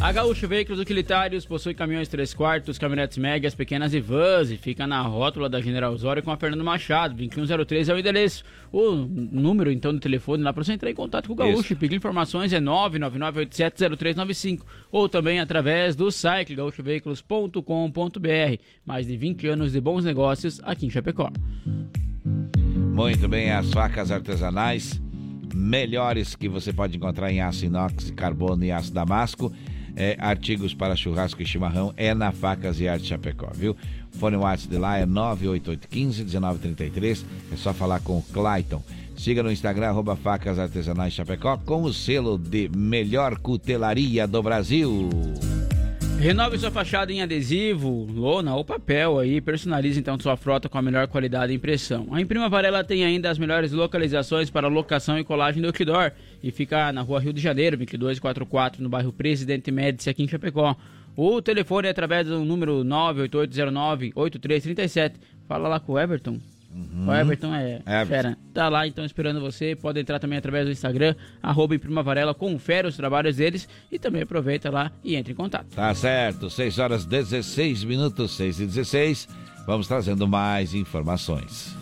A 0.00 0.12
Gaúcho 0.12 0.46
Veículos 0.46 0.80
Utilitários 0.80 1.44
possui 1.44 1.74
caminhões 1.74 2.08
3 2.08 2.32
quartos, 2.32 2.78
caminhonetes 2.78 3.18
médias, 3.18 3.52
pequenas 3.54 3.92
e 3.92 4.00
vans 4.00 4.50
e 4.50 4.56
fica 4.56 4.86
na 4.86 5.02
rótula 5.02 5.48
da 5.48 5.60
General 5.60 5.92
Osório 5.92 6.22
com 6.22 6.30
a 6.30 6.36
Fernando 6.36 6.64
Machado. 6.64 7.14
2103 7.14 7.88
é 7.88 7.94
o 7.94 7.98
endereço. 7.98 8.44
O 8.70 8.92
número 8.92 9.72
então 9.72 9.92
do 9.92 9.98
telefone 9.98 10.44
lá 10.44 10.52
para 10.52 10.62
você 10.62 10.72
entrar 10.72 10.88
em 10.88 10.94
contato 10.94 11.26
com 11.26 11.32
o 11.32 11.36
Gaúcho 11.36 11.60
Isso. 11.60 11.72
e 11.72 11.76
pedir 11.76 11.96
informações 11.96 12.52
é 12.52 12.60
999870395 12.60 14.60
ou 14.92 15.08
também 15.08 15.40
através 15.40 15.96
do 15.96 16.12
site 16.12 16.54
gaúchoveículos.com.br. 16.54 18.62
Mais 18.86 19.06
de 19.06 19.16
20 19.16 19.48
anos 19.48 19.72
de 19.72 19.80
bons 19.80 20.04
negócios 20.04 20.60
aqui 20.62 20.86
em 20.86 20.90
Chapecó. 20.90 21.28
Muito 22.94 23.28
bem, 23.28 23.50
as 23.50 23.68
facas 23.72 24.12
artesanais 24.12 25.00
melhores 25.54 26.34
que 26.34 26.48
você 26.48 26.72
pode 26.72 26.96
encontrar 26.96 27.30
em 27.32 27.40
aço 27.40 27.64
inox, 27.64 28.10
carbono 28.10 28.64
e 28.64 28.72
aço 28.72 28.92
damasco. 28.92 29.52
É, 29.96 30.16
artigos 30.20 30.72
para 30.72 30.94
churrasco 30.94 31.42
e 31.42 31.46
chimarrão 31.46 31.92
é 31.96 32.14
na 32.14 32.30
Facas 32.30 32.80
e 32.80 32.86
Arte 32.86 33.06
Chapecó, 33.06 33.50
viu? 33.52 33.76
O 34.14 34.18
fone 34.18 34.36
WhatsApp 34.36 34.70
de 34.70 34.78
lá 34.78 34.96
é 34.96 35.04
98815-1933. 35.06 37.24
É 37.52 37.56
só 37.56 37.74
falar 37.74 37.98
com 38.00 38.18
o 38.18 38.22
Clayton. 38.32 38.80
Siga 39.16 39.42
no 39.42 39.50
Instagram, 39.50 39.88
arroba 39.88 40.14
Facas 40.14 40.60
Artesanais 40.60 41.12
Chapecó, 41.12 41.56
com 41.56 41.82
o 41.82 41.92
selo 41.92 42.38
de 42.38 42.68
melhor 42.68 43.36
cutelaria 43.38 44.28
do 44.28 44.40
Brasil. 44.40 45.10
Renove 46.20 46.58
sua 46.58 46.72
fachada 46.72 47.12
em 47.12 47.22
adesivo, 47.22 48.04
lona 48.12 48.56
ou 48.56 48.64
papel 48.64 49.20
aí. 49.20 49.40
Personalize 49.40 50.00
então 50.00 50.18
sua 50.18 50.36
frota 50.36 50.68
com 50.68 50.76
a 50.76 50.82
melhor 50.82 51.06
qualidade 51.06 51.52
e 51.52 51.56
impressão. 51.56 52.08
A 52.10 52.20
Imprima 52.20 52.48
Varela 52.48 52.82
tem 52.82 53.04
ainda 53.04 53.30
as 53.30 53.38
melhores 53.38 53.70
localizações 53.70 54.50
para 54.50 54.66
locação 54.66 55.16
e 55.16 55.22
colagem 55.22 55.62
do 55.62 55.68
outdoor. 55.68 56.10
E 56.42 56.50
fica 56.50 56.92
na 56.92 57.02
rua 57.02 57.20
Rio 57.20 57.32
de 57.32 57.40
Janeiro, 57.40 57.76
2244, 57.76 58.82
no 58.82 58.88
bairro 58.88 59.12
Presidente 59.12 59.70
Médici, 59.70 60.10
aqui 60.10 60.24
em 60.24 60.28
Chapecó. 60.28 60.74
O 61.16 61.40
telefone 61.40 61.86
é 61.86 61.92
através 61.92 62.26
do 62.26 62.44
número 62.44 62.84
98809-8337. 62.84 65.12
Fala 65.46 65.68
lá 65.68 65.78
com 65.78 65.92
o 65.92 66.00
Everton. 66.00 66.40
O 66.70 67.12
Everton 67.12 67.54
é 67.54 67.76
Everton. 67.86 68.06
fera. 68.06 68.38
Tá 68.52 68.68
lá 68.68 68.86
então 68.86 69.04
esperando 69.04 69.40
você. 69.40 69.74
Pode 69.74 70.00
entrar 70.00 70.18
também 70.18 70.38
através 70.38 70.66
do 70.66 70.72
Instagram, 70.72 71.14
arroba 71.42 71.74
Varela, 72.02 72.34
confere 72.34 72.86
os 72.86 72.96
trabalhos 72.96 73.36
deles 73.36 73.68
e 73.90 73.98
também 73.98 74.22
aproveita 74.22 74.70
lá 74.70 74.92
e 75.02 75.16
entre 75.16 75.32
em 75.32 75.36
contato. 75.36 75.74
Tá 75.74 75.94
certo, 75.94 76.50
6 76.50 76.78
horas 76.78 77.04
16 77.04 77.84
minutos, 77.84 78.36
6 78.36 78.60
e 78.60 78.66
16. 78.66 79.28
Vamos 79.66 79.86
trazendo 79.86 80.26
mais 80.26 80.74
informações. 80.74 81.77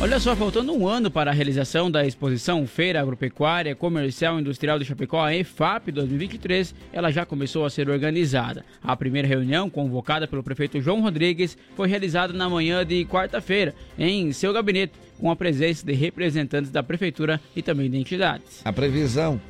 Olha 0.00 0.20
só, 0.20 0.36
faltando 0.36 0.72
um 0.72 0.86
ano 0.86 1.10
para 1.10 1.30
a 1.30 1.34
realização 1.34 1.90
da 1.90 2.04
exposição 2.04 2.66
Feira 2.66 3.00
Agropecuária 3.00 3.74
Comercial 3.74 4.36
e 4.36 4.40
Industrial 4.40 4.78
de 4.78 4.84
Chapecó, 4.84 5.24
a 5.24 5.34
EFAP 5.34 5.92
2023, 5.92 6.74
ela 6.92 7.10
já 7.10 7.24
começou 7.24 7.64
a 7.64 7.70
ser 7.70 7.88
organizada. 7.88 8.64
A 8.82 8.94
primeira 8.96 9.26
reunião, 9.26 9.70
convocada 9.70 10.26
pelo 10.26 10.42
prefeito 10.42 10.80
João 10.80 11.00
Rodrigues, 11.00 11.56
foi 11.74 11.88
realizada 11.88 12.32
na 12.32 12.50
manhã 12.50 12.84
de 12.84 13.04
quarta-feira, 13.06 13.74
em 13.96 14.30
seu 14.32 14.52
gabinete, 14.52 14.92
com 15.18 15.30
a 15.30 15.36
presença 15.36 15.86
de 15.86 15.94
representantes 15.94 16.70
da 16.70 16.82
prefeitura 16.82 17.40
e 17.54 17.62
também 17.62 17.88
de 17.88 17.96
entidades. 17.96 18.60
A 18.64 18.72
previsão 18.72 19.40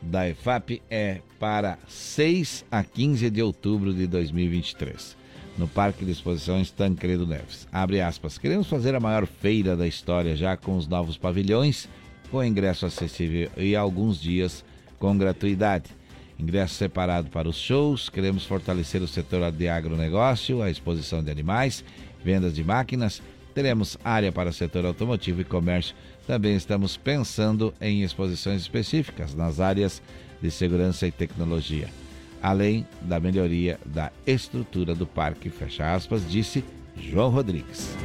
da 0.00 0.28
EFAP 0.28 0.82
é 0.88 1.22
para 1.40 1.78
6 1.88 2.64
a 2.70 2.84
15 2.84 3.30
de 3.30 3.42
outubro 3.42 3.92
de 3.92 4.06
2023, 4.06 5.16
no 5.56 5.68
Parque 5.68 6.04
de 6.04 6.10
Exposições 6.10 6.70
Tancredo 6.70 7.26
Neves. 7.26 7.66
Abre 7.72 8.00
aspas. 8.00 8.38
Queremos 8.38 8.66
fazer 8.66 8.94
a 8.94 9.00
maior 9.00 9.26
feira 9.26 9.76
da 9.76 9.86
história 9.86 10.36
já 10.36 10.56
com 10.56 10.76
os 10.76 10.86
novos 10.86 11.16
pavilhões, 11.16 11.88
com 12.30 12.42
ingresso 12.42 12.86
acessível 12.86 13.50
e 13.56 13.76
alguns 13.76 14.20
dias 14.20 14.64
com 14.98 15.16
gratuidade. 15.16 15.90
Ingresso 16.38 16.74
separado 16.74 17.30
para 17.30 17.48
os 17.48 17.56
shows. 17.56 18.08
Queremos 18.08 18.44
fortalecer 18.44 19.00
o 19.02 19.08
setor 19.08 19.52
de 19.52 19.68
agronegócio, 19.68 20.62
a 20.62 20.70
exposição 20.70 21.22
de 21.22 21.30
animais, 21.30 21.84
vendas 22.24 22.54
de 22.54 22.64
máquinas. 22.64 23.22
Teremos 23.54 23.96
área 24.04 24.32
para 24.32 24.50
o 24.50 24.52
setor 24.52 24.84
automotivo 24.84 25.40
e 25.40 25.44
comércio. 25.44 25.94
Também 26.26 26.56
estamos 26.56 26.96
pensando 26.96 27.72
em 27.80 28.02
exposições 28.02 28.62
específicas 28.62 29.34
nas 29.34 29.60
áreas 29.60 30.02
de 30.42 30.50
segurança 30.50 31.06
e 31.06 31.12
tecnologia, 31.12 31.88
além 32.44 32.86
da 33.00 33.18
melhoria 33.18 33.80
da 33.86 34.12
estrutura 34.26 34.94
do 34.94 35.06
parque, 35.06 35.48
fecha 35.48 35.94
aspas, 35.94 36.30
disse 36.30 36.62
João 36.94 37.30
Rodrigues. 37.30 37.96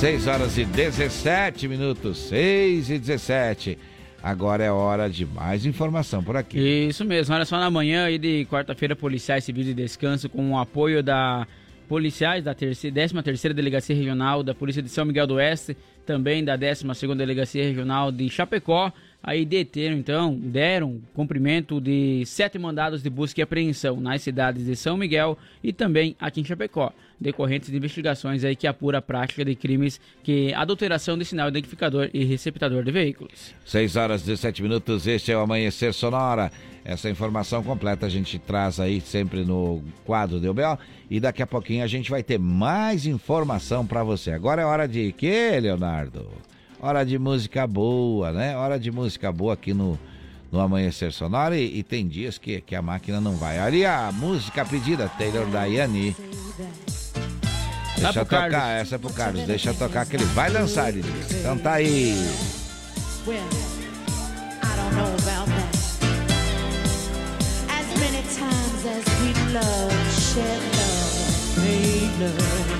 6 0.00 0.26
horas 0.26 0.56
e 0.56 0.64
17 0.64 1.68
minutos, 1.68 2.16
6 2.16 2.88
e 2.88 2.98
17. 2.98 3.78
Agora 4.22 4.64
é 4.64 4.70
hora 4.70 5.10
de 5.10 5.26
mais 5.26 5.66
informação 5.66 6.24
por 6.24 6.38
aqui. 6.38 6.58
Isso 6.58 7.04
mesmo, 7.04 7.34
olha 7.34 7.44
só 7.44 7.60
na 7.60 7.70
manhã 7.70 8.06
de 8.18 8.46
quarta-feira, 8.46 8.96
policiais 8.96 9.44
civis 9.44 9.66
de 9.66 9.74
descanso 9.74 10.30
com 10.30 10.52
o 10.52 10.58
apoio 10.58 11.02
da 11.02 11.46
policiais 11.86 12.42
da 12.42 12.54
13ª 12.54 13.52
Delegacia 13.52 13.94
Regional 13.94 14.42
da 14.42 14.54
Polícia 14.54 14.82
de 14.82 14.88
São 14.88 15.04
Miguel 15.04 15.26
do 15.26 15.34
Oeste, 15.34 15.76
também 16.06 16.42
da 16.42 16.56
12ª 16.56 17.14
Delegacia 17.14 17.62
Regional 17.62 18.10
de 18.10 18.28
Chapecó, 18.30 18.90
aí 19.22 19.44
deteram 19.44 19.96
então, 19.96 20.34
deram 20.34 21.00
cumprimento 21.14 21.80
de 21.80 22.24
sete 22.26 22.58
mandados 22.58 23.02
de 23.02 23.10
busca 23.10 23.40
e 23.40 23.42
apreensão 23.42 24.00
nas 24.00 24.22
cidades 24.22 24.66
de 24.66 24.76
São 24.76 24.96
Miguel 24.96 25.36
e 25.62 25.72
também 25.72 26.14
aqui 26.20 26.40
em 26.40 26.44
Chapecó, 26.44 26.92
decorrentes 27.20 27.70
de 27.70 27.76
investigações 27.76 28.44
aí 28.44 28.54
que 28.54 28.66
apura 28.66 28.98
a 28.98 29.02
prática 29.02 29.44
de 29.44 29.54
crimes 29.54 30.00
que 30.22 30.52
adulteração 30.54 31.18
de 31.18 31.24
sinal 31.24 31.48
identificador 31.48 32.08
e 32.14 32.24
receptador 32.24 32.84
de 32.84 32.92
veículos. 32.92 33.54
6 33.64 33.96
horas 33.96 34.22
e 34.22 34.26
17 34.26 34.62
minutos, 34.62 35.06
este 35.06 35.32
é 35.32 35.36
o 35.36 35.40
Amanhecer 35.40 35.92
Sonora. 35.92 36.50
Essa 36.84 37.10
informação 37.10 37.64
completa 37.64 38.06
a 38.06 38.08
gente 38.08 38.38
traz 38.38 38.78
aí 38.78 39.00
sempre 39.00 39.44
no 39.44 39.82
quadro 40.04 40.38
do 40.38 40.50
UBO 40.50 40.78
e 41.10 41.18
daqui 41.18 41.42
a 41.42 41.46
pouquinho 41.46 41.82
a 41.82 41.88
gente 41.88 42.08
vai 42.08 42.22
ter 42.22 42.38
mais 42.38 43.06
informação 43.06 43.84
para 43.84 44.04
você. 44.04 44.30
Agora 44.30 44.62
é 44.62 44.64
hora 44.64 44.86
de 44.86 45.10
quê, 45.10 45.58
Leonardo? 45.60 46.30
Hora 46.80 47.04
de 47.04 47.18
música 47.18 47.66
boa, 47.66 48.32
né? 48.32 48.56
Hora 48.56 48.78
de 48.78 48.90
música 48.90 49.32
boa 49.32 49.54
aqui 49.54 49.72
no, 49.72 49.98
no 50.52 50.60
Amanhecer 50.60 51.10
Sonora 51.12 51.56
e, 51.56 51.78
e 51.78 51.82
tem 51.82 52.06
dias 52.06 52.36
que, 52.38 52.60
que 52.60 52.74
a 52.74 52.82
máquina 52.82 53.20
não 53.20 53.36
vai. 53.36 53.58
Ali 53.58 53.86
a 53.86 54.12
música 54.12 54.64
pedida, 54.64 55.08
Taylor 55.16 55.46
Dayane. 55.46 56.14
Deixa 57.96 58.12
tocar, 58.12 58.50
Carlos. 58.50 58.80
essa 58.80 58.94
é 58.96 58.98
pro 58.98 59.10
Carlos, 59.10 59.42
deixa 59.44 59.72
tocar 59.72 60.04
que 60.04 60.16
ele 60.16 60.24
vai 60.26 60.50
dançar, 60.50 60.90
ele 60.90 61.02
diz. 61.02 61.40
Então 61.40 61.56
tá 61.56 61.74
aí. 61.74 62.14
Well, 63.26 63.38
I 64.62 64.76
don't 64.76 64.94
know 64.96 65.06
about 65.06 65.48
that. 65.48 65.76
As 67.70 67.86
many 67.98 68.22
times 68.34 68.84
as 68.84 69.04
we 69.22 69.32
love, 69.54 69.94
shed 70.12 70.60
love, 70.76 71.56
made 71.64 72.12
love, 72.20 72.70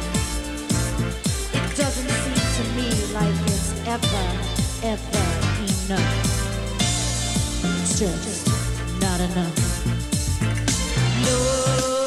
it 1.55 1.77
doesn't 1.77 2.11
seem 2.11 2.35
to 2.35 2.63
me 2.77 2.89
like 3.15 3.46
it's 3.99 4.85
ever, 4.85 5.01
enough. 5.89 6.13
It's 7.83 7.99
just 7.99 8.47
not 9.01 9.21
enough. 9.21 9.77
Tell 11.25 12.06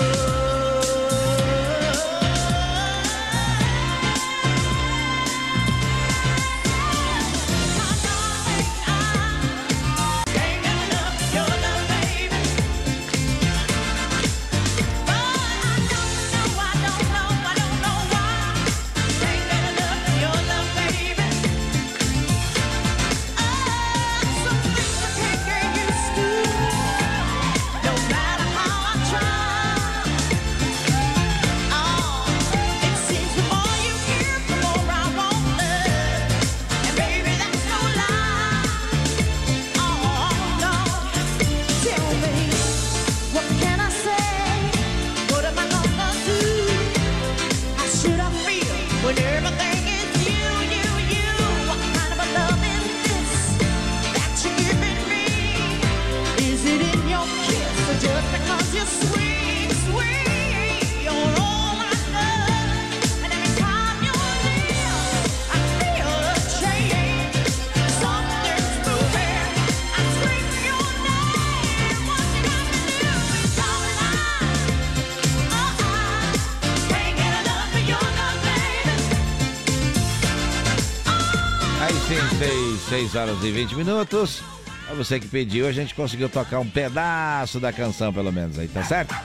6, 83.11 83.15
horas 83.15 83.43
e 83.43 83.51
20 83.51 83.75
minutos. 83.75 84.41
Pra 84.85 84.95
você 84.95 85.19
que 85.19 85.27
pediu, 85.27 85.67
a 85.67 85.71
gente 85.71 85.93
conseguiu 85.93 86.27
tocar 86.29 86.59
um 86.59 86.67
pedaço 86.69 87.59
da 87.59 87.71
canção, 87.71 88.11
pelo 88.11 88.31
menos 88.31 88.57
aí, 88.57 88.67
tá 88.67 88.83
certo? 88.83 89.15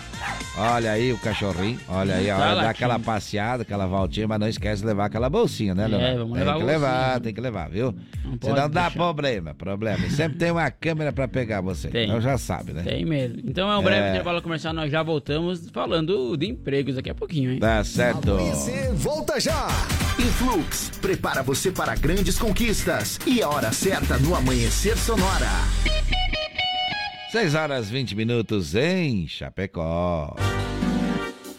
Olha 0.56 0.93
aí 0.93 1.12
o 1.12 1.19
cachorrinho, 1.19 1.78
olha 1.89 2.16
aí, 2.16 2.31
a 2.31 2.36
Tá 2.36 2.40
hora 2.40 2.48
dar 2.51 2.55
latindo. 2.56 2.70
aquela 2.70 2.98
passeada, 2.98 3.62
aquela 3.62 3.86
voltinha, 3.86 4.28
mas 4.28 4.39
não 4.39 4.48
esquece 4.48 4.82
de 4.82 4.86
levar 4.86 5.06
aquela 5.06 5.28
bolsinha, 5.31 5.74
né, 5.74 5.85
É, 5.85 5.89
Leonardo? 5.89 6.19
vamos 6.19 6.35
tem 6.39 6.44
levar 6.44 6.52
a 6.55 6.59
que 6.59 6.65
levar, 6.65 7.20
tem 7.20 7.35
que 7.35 7.40
levar, 7.40 7.70
viu? 7.70 7.94
Pode 8.45 8.57
Senão 8.57 8.71
dá 8.71 8.83
deixar. 8.83 8.97
problema, 8.97 9.55
problema. 9.55 10.09
Sempre 10.11 10.39
tem 10.39 10.51
uma 10.51 10.71
câmera 10.71 11.12
pra 11.12 11.27
pegar 11.29 11.61
você, 11.61 11.89
Tem. 11.89 12.05
então 12.09 12.21
já 12.21 12.37
sabe, 12.39 12.73
né? 12.73 12.83
Tem 12.83 13.05
mesmo. 13.05 13.41
Então 13.45 13.71
é 13.71 13.77
um 13.79 13.83
breve 13.83 14.07
É. 14.07 14.11
intervalo 14.11 14.41
comercial, 14.43 14.73
nós 14.73 14.91
já 14.91 15.03
voltamos 15.03 15.69
falando 15.73 16.37
de 16.37 16.47
empregos 16.47 16.95
daqui 16.97 17.11
a 17.11 17.15
pouquinho, 17.15 17.53
hein? 17.53 17.59
Tá 17.59 17.83
certo. 17.85 18.33
Amanhecer, 18.33 18.93
volta 18.95 19.41
já. 19.41 19.66
Influx 20.19 20.91
prepara 21.01 21.43
você 21.43 21.71
para 21.71 21.95
grandes 21.97 22.39
conquistas 22.39 23.19
e 23.27 23.43
a 23.43 23.49
hora 23.49 23.73
certa 23.73 24.16
no 24.19 24.35
Amanhecer 24.35 24.97
Sonora. 24.97 25.49
6 27.33 27.55
horas 27.57 27.91
20 27.91 28.15
minutos 28.15 28.75
em 28.77 29.27
Chapecó. 29.27 30.37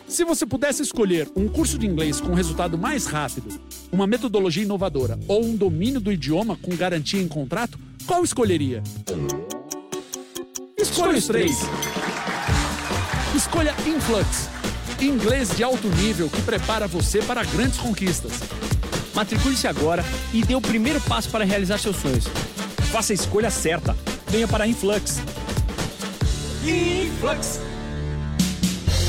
Se 0.08 0.24
você 0.24 0.46
pudesse 0.46 0.84
escolher 0.84 1.28
um 1.36 1.48
curso 1.48 1.78
de 1.78 1.88
inglês 1.88 2.22
com 2.22 2.34
resultado 2.34 2.78
mais 2.78 3.06
rápido, 3.06 3.60
uma 3.92 4.06
metodologia 4.06 4.64
inovadora 4.64 5.20
ou 5.28 5.44
um 5.44 5.56
domínio 5.56 6.00
do 6.00 6.12
idioma 6.12 6.58
com 6.62 6.76
garantia 6.76 7.22
em 7.22 7.28
contrato, 7.28 7.78
qual 8.06 8.24
escolheria? 8.24 8.84
Escolha 10.78 11.18
os 11.18 11.26
três. 11.26 11.58
Escolha 13.36 13.74
Influx. 13.86 14.48
Inglês 15.02 15.56
de 15.56 15.64
alto 15.64 15.90
nível 15.90 16.30
que 16.30 16.42
prepara 16.44 16.88
você 16.88 17.22
para 17.24 17.44
grandes 17.44 17.80
conquistas. 17.80 18.32
Matricule-se 19.14 19.68
agora 19.68 20.06
e 20.34 20.44
dê 20.44 20.56
o 20.56 20.62
primeiro 20.62 21.02
passo 21.02 21.30
para 21.30 21.44
realizar 21.44 21.80
seus 21.80 21.96
sonhos. 21.96 22.26
Faça 22.92 23.12
a 23.12 23.16
escolha 23.16 23.50
certa. 23.50 23.96
Venha 24.28 24.48
para 24.48 24.68
Influx. 24.68 25.20
Influx. 26.64 27.60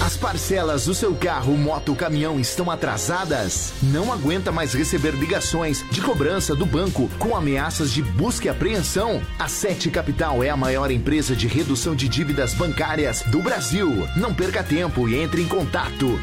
As 0.01 0.17
parcelas 0.17 0.85
do 0.85 0.95
seu 0.95 1.15
carro, 1.15 1.57
moto 1.57 1.89
ou 1.89 1.97
caminhão 1.97 2.39
estão 2.39 2.71
atrasadas? 2.71 3.73
Não 3.83 4.13
aguenta 4.13 4.53
mais 4.53 4.75
receber 4.75 5.13
ligações 5.13 5.83
de 5.91 6.03
cobrança 6.03 6.55
do 6.55 6.67
banco 6.67 7.09
com 7.19 7.35
ameaças 7.35 7.91
de 7.91 8.03
busca 8.03 8.47
e 8.47 8.51
apreensão? 8.51 9.23
A 9.39 9.49
Sete 9.49 9.91
Capital 9.91 10.45
é 10.45 10.51
a 10.51 10.57
maior 10.57 10.91
empresa 10.91 11.35
de 11.35 11.49
redução 11.49 11.95
de 11.95 12.09
dívidas 12.09 12.53
bancárias 12.55 13.23
do 13.23 13.41
Brasil. 13.41 14.07
Não 14.17 14.35
perca 14.35 14.63
tempo 14.63 15.09
e 15.09 15.17
entre 15.17 15.43
em 15.43 15.49
contato 15.49 16.21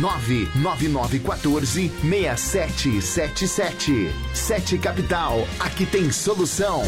4999914 0.00 1.90
6777. 2.00 4.10
Sete 4.32 4.78
Capital, 4.78 5.46
aqui 5.60 5.84
tem 5.84 6.10
solução. 6.10 6.82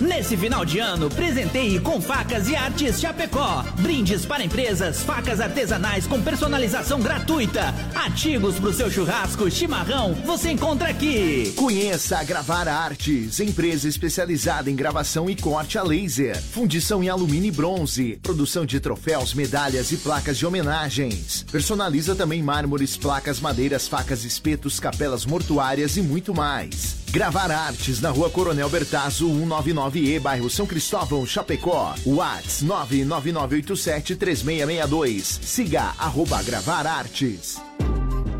Nesse 0.00 0.34
final 0.34 0.64
de 0.64 0.78
ano, 0.78 1.10
presenteie 1.10 1.78
com 1.78 2.00
facas 2.00 2.48
e 2.48 2.56
artes 2.56 2.98
Chapecó. 2.98 3.62
Brindes 3.80 4.24
para 4.24 4.42
empresas, 4.42 5.02
facas 5.02 5.40
artesanais 5.40 6.06
com 6.06 6.22
personalização 6.22 7.00
gratuita. 7.00 7.74
Artigos 7.94 8.58
pro 8.58 8.72
seu 8.72 8.90
churrasco, 8.90 9.50
chimarrão, 9.50 10.14
você 10.24 10.52
encontra 10.52 10.88
aqui. 10.88 11.52
Conheça 11.54 12.16
a 12.16 12.24
Gravar 12.24 12.66
Artes, 12.66 13.40
empresa 13.40 13.88
especializada 13.88 14.70
em 14.70 14.74
gravação 14.74 15.28
e 15.28 15.36
corte 15.36 15.76
a 15.76 15.82
laser, 15.82 16.40
fundição 16.40 17.04
em 17.04 17.10
alumínio 17.10 17.48
e 17.48 17.52
bronze, 17.52 18.18
produção 18.22 18.64
de 18.64 18.80
troféus, 18.80 19.34
medalhas 19.34 19.92
e 19.92 19.98
placas 19.98 20.38
de 20.38 20.46
homenagens. 20.46 21.44
Personaliza 21.52 22.14
também 22.14 22.42
mármores, 22.42 22.96
placas, 22.96 23.38
madeiras, 23.38 23.86
facas, 23.86 24.24
espetos, 24.24 24.80
capelas 24.80 25.26
mortuárias 25.26 25.98
e 25.98 26.02
muito 26.02 26.34
mais. 26.34 27.00
Gravar 27.10 27.50
Artes 27.50 28.00
na 28.00 28.10
Rua 28.10 28.30
Coronel 28.30 28.70
Bertazzo, 28.70 29.28
199E, 29.28 30.20
bairro 30.20 30.48
São 30.48 30.64
Cristóvão, 30.64 31.26
Chapecó. 31.26 31.92
Whats 32.06 32.62
999873662. 32.62 35.42
Siga 35.42 35.92
arroba 35.98 36.40
Gravar 36.44 36.86
Artes. 36.86 37.60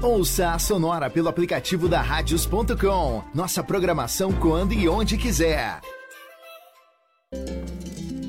Ouça 0.00 0.52
a 0.52 0.58
Sonora 0.60 1.10
pelo 1.10 1.28
aplicativo 1.28 1.88
da 1.88 2.00
Radios.com. 2.00 3.24
Nossa 3.34 3.64
programação 3.64 4.32
quando 4.32 4.72
e 4.72 4.88
onde 4.88 5.16
quiser. 5.16 5.80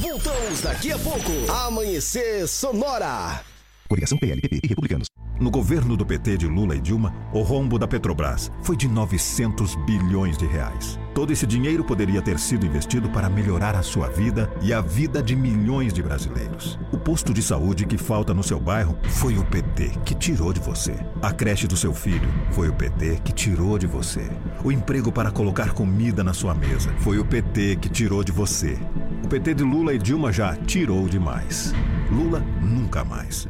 Voltamos 0.02 0.62
daqui 0.62 0.92
a 0.92 1.00
pouco. 1.00 1.32
Amanhecer 1.66 2.46
Sonora. 2.46 3.42
Coligação 3.88 4.18
PLPP 4.18 4.60
e 4.62 4.68
Republicanos. 4.68 5.08
No 5.42 5.50
governo 5.50 5.98
do 5.98 6.06
PT 6.06 6.38
de 6.38 6.48
Lula 6.48 6.76
e 6.76 6.80
Dilma, 6.80 7.16
o 7.34 7.42
rombo 7.42 7.80
da 7.80 7.88
Petrobras 7.88 8.52
foi 8.62 8.76
de 8.76 8.88
900 8.88 9.74
bilhões 9.88 10.38
de 10.38 10.46
reais. 10.46 11.00
Todo 11.16 11.34
esse 11.34 11.48
dinheiro 11.48 11.84
poderia 11.84 12.22
ter 12.22 12.38
sido 12.38 12.64
investido 12.64 13.10
para 13.10 13.28
melhorar 13.28 13.76
a 13.76 13.82
sua 13.82 14.08
vida 14.08 14.54
e 14.62 14.72
a 14.72 14.82
vida 14.82 15.20
de 15.20 15.36
milhões 15.36 15.94
de 15.94 16.04
brasileiros. 16.04 16.78
O 16.92 16.98
posto 16.98 17.34
de 17.34 17.42
saúde 17.42 17.88
que 17.88 17.98
falta 17.98 18.36
no 18.36 18.44
seu 18.44 18.60
bairro 18.60 18.96
foi 19.02 19.36
o 19.36 19.44
PT 19.44 19.94
que 20.06 20.14
tirou 20.14 20.54
de 20.54 20.60
você. 20.60 20.94
A 21.24 21.34
creche 21.34 21.66
do 21.66 21.76
seu 21.76 21.92
filho 21.92 22.30
foi 22.52 22.70
o 22.70 22.74
PT 22.74 23.22
que 23.24 23.34
tirou 23.34 23.80
de 23.80 23.88
você. 23.88 24.30
O 24.64 24.72
emprego 24.72 25.12
para 25.12 25.32
colocar 25.32 25.74
comida 25.74 26.24
na 26.24 26.36
sua 26.36 26.54
mesa 26.54 26.94
foi 27.00 27.18
o 27.18 27.26
PT 27.26 27.78
que 27.78 27.90
tirou 27.90 28.24
de 28.24 28.32
você. 28.32 28.78
O 29.26 29.28
PT 29.28 29.56
de 29.56 29.64
Lula 29.64 29.92
e 29.96 29.98
Dilma 29.98 30.32
já 30.32 30.56
tirou 30.56 31.10
demais. 31.10 31.74
Lula 32.12 32.46
nunca 32.62 33.04
mais. 33.04 33.50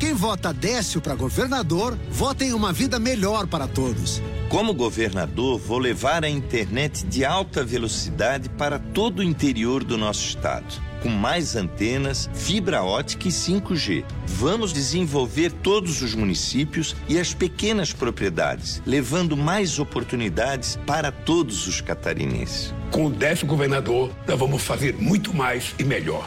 Quem 0.00 0.14
vota 0.14 0.50
Décio 0.50 0.98
para 0.98 1.14
governador, 1.14 1.94
vota 2.10 2.42
em 2.42 2.54
uma 2.54 2.72
vida 2.72 2.98
melhor 2.98 3.46
para 3.46 3.68
todos. 3.68 4.22
Como 4.48 4.72
governador, 4.72 5.58
vou 5.58 5.78
levar 5.78 6.24
a 6.24 6.28
internet 6.28 7.04
de 7.04 7.22
alta 7.22 7.62
velocidade 7.62 8.48
para 8.48 8.78
todo 8.78 9.18
o 9.18 9.22
interior 9.22 9.84
do 9.84 9.98
nosso 9.98 10.24
estado. 10.24 10.64
Com 11.02 11.10
mais 11.10 11.54
antenas, 11.54 12.30
fibra 12.32 12.82
ótica 12.82 13.28
e 13.28 13.30
5G. 13.30 14.02
Vamos 14.26 14.72
desenvolver 14.72 15.52
todos 15.52 16.00
os 16.00 16.14
municípios 16.14 16.96
e 17.06 17.18
as 17.18 17.34
pequenas 17.34 17.92
propriedades, 17.92 18.82
levando 18.86 19.36
mais 19.36 19.78
oportunidades 19.78 20.78
para 20.86 21.12
todos 21.12 21.66
os 21.66 21.82
catarinenses. 21.82 22.74
Com 22.90 23.04
o 23.06 23.10
décimo 23.10 23.50
governador, 23.50 24.10
nós 24.26 24.38
vamos 24.38 24.62
fazer 24.62 24.94
muito 24.94 25.34
mais 25.34 25.74
e 25.78 25.84
melhor. 25.84 26.26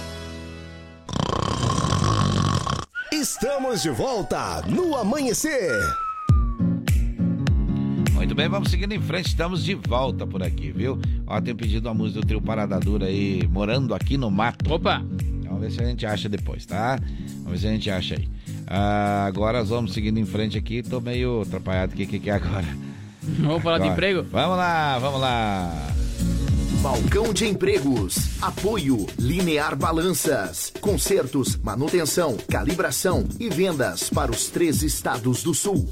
Estamos 3.21 3.83
de 3.83 3.91
volta 3.91 4.63
no 4.67 4.95
Amanhecer. 4.97 5.71
Muito 8.13 8.33
bem, 8.33 8.49
vamos 8.49 8.71
seguindo 8.71 8.93
em 8.93 8.99
frente, 8.99 9.27
estamos 9.27 9.63
de 9.63 9.75
volta 9.75 10.25
por 10.25 10.41
aqui, 10.41 10.71
viu? 10.71 10.99
Ó, 11.27 11.39
tem 11.39 11.55
pedido 11.55 11.87
uma 11.87 11.93
música 11.93 12.19
do 12.19 12.25
trio 12.25 12.41
Parada 12.41 12.79
Dura 12.79 13.05
aí, 13.05 13.47
morando 13.47 13.93
aqui 13.93 14.17
no 14.17 14.31
mato. 14.31 14.73
Opa! 14.73 15.03
Vamos 15.43 15.61
ver 15.61 15.69
se 15.71 15.79
a 15.83 15.85
gente 15.85 16.03
acha 16.03 16.27
depois, 16.27 16.65
tá? 16.65 16.97
Vamos 17.43 17.51
ver 17.51 17.57
se 17.59 17.67
a 17.67 17.71
gente 17.71 17.91
acha 17.91 18.15
aí. 18.15 18.27
Ah, 18.65 19.25
agora 19.27 19.59
nós 19.59 19.69
vamos 19.69 19.93
seguindo 19.93 20.17
em 20.17 20.25
frente 20.25 20.57
aqui. 20.57 20.81
Tô 20.81 20.99
meio 20.99 21.43
atrapalhado. 21.43 21.93
O 21.93 21.95
que, 21.95 22.07
que, 22.07 22.19
que 22.19 22.29
é 22.31 22.33
agora? 22.33 22.65
Vamos 23.21 23.61
falar 23.61 23.77
de 23.77 23.83
Agora. 23.83 23.93
emprego? 23.93 24.23
Vamos 24.31 24.57
lá, 24.57 24.97
vamos 24.97 25.21
lá. 25.21 25.90
Balcão 26.81 27.31
de 27.31 27.45
empregos. 27.45 28.41
Apoio 28.41 29.05
Linear 29.19 29.75
Balanças. 29.75 30.73
Consertos, 30.81 31.55
manutenção, 31.57 32.35
calibração 32.49 33.27
e 33.39 33.49
vendas 33.49 34.09
para 34.09 34.31
os 34.31 34.47
três 34.47 34.81
estados 34.81 35.43
do 35.43 35.53
sul. 35.53 35.87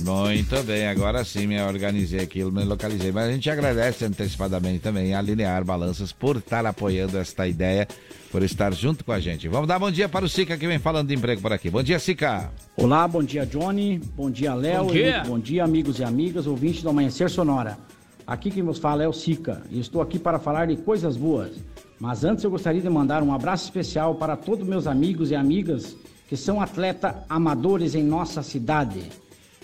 Muito 0.00 0.62
bem, 0.64 0.86
agora 0.88 1.24
sim 1.24 1.46
me 1.46 1.62
organizei 1.62 2.20
aqui, 2.20 2.42
me 2.44 2.64
localizei. 2.64 3.12
Mas 3.12 3.28
a 3.28 3.32
gente 3.32 3.48
agradece 3.48 4.04
antecipadamente 4.04 4.80
também 4.80 5.14
a 5.14 5.22
Linear 5.22 5.64
Balanças 5.64 6.12
por 6.12 6.38
estar 6.38 6.66
apoiando 6.66 7.16
esta 7.16 7.46
ideia, 7.46 7.86
por 8.32 8.42
estar 8.42 8.74
junto 8.74 9.04
com 9.04 9.12
a 9.12 9.20
gente. 9.20 9.46
Vamos 9.48 9.68
dar 9.68 9.78
bom 9.78 9.92
dia 9.92 10.08
para 10.08 10.24
o 10.24 10.28
Sica 10.28 10.58
que 10.58 10.66
vem 10.66 10.80
falando 10.80 11.08
de 11.08 11.14
emprego 11.14 11.40
por 11.40 11.52
aqui. 11.52 11.70
Bom 11.70 11.82
dia, 11.84 12.00
Sica. 12.00 12.50
Olá, 12.76 13.06
bom 13.06 13.22
dia 13.22 13.46
Johnny, 13.46 13.98
bom 14.16 14.28
dia 14.28 14.54
Léo, 14.54 14.86
Bom 14.86 14.90
dia. 14.92 15.22
bom 15.24 15.38
dia 15.38 15.62
amigos 15.62 16.00
e 16.00 16.04
amigas, 16.04 16.48
ouvintes 16.48 16.82
do 16.82 16.88
Amanhecer 16.88 17.30
Sonora. 17.30 17.78
Aqui 18.26 18.50
quem 18.50 18.62
vos 18.62 18.78
fala 18.78 19.02
é 19.02 19.08
o 19.08 19.12
Sica 19.12 19.60
e 19.70 19.78
estou 19.78 20.00
aqui 20.00 20.18
para 20.18 20.38
falar 20.38 20.66
de 20.66 20.76
coisas 20.76 21.14
boas. 21.14 21.52
Mas 22.00 22.24
antes 22.24 22.42
eu 22.42 22.50
gostaria 22.50 22.80
de 22.80 22.88
mandar 22.88 23.22
um 23.22 23.34
abraço 23.34 23.64
especial 23.64 24.14
para 24.14 24.34
todos 24.34 24.66
meus 24.66 24.86
amigos 24.86 25.30
e 25.30 25.34
amigas 25.34 25.94
que 26.26 26.34
são 26.36 26.58
atleta 26.60 27.22
amadores 27.28 27.94
em 27.94 28.02
nossa 28.02 28.42
cidade. 28.42 29.02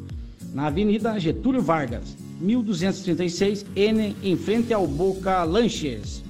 na 0.52 0.66
Avenida 0.66 1.18
Getúlio 1.18 1.62
Vargas, 1.62 2.16
1236 2.40 3.64
N, 3.74 4.16
em 4.22 4.36
frente 4.36 4.74
ao 4.74 4.86
Boca 4.86 5.42
Lanches. 5.44 6.22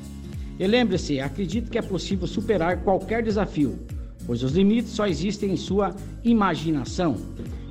E 0.58 0.66
lembre-se, 0.66 1.18
acredite 1.18 1.70
que 1.70 1.78
é 1.78 1.82
possível 1.82 2.26
superar 2.26 2.82
qualquer 2.82 3.22
desafio, 3.22 3.78
pois 4.26 4.42
os 4.42 4.52
limites 4.52 4.92
só 4.92 5.06
existem 5.06 5.52
em 5.52 5.56
sua 5.56 5.96
imaginação. 6.22 7.16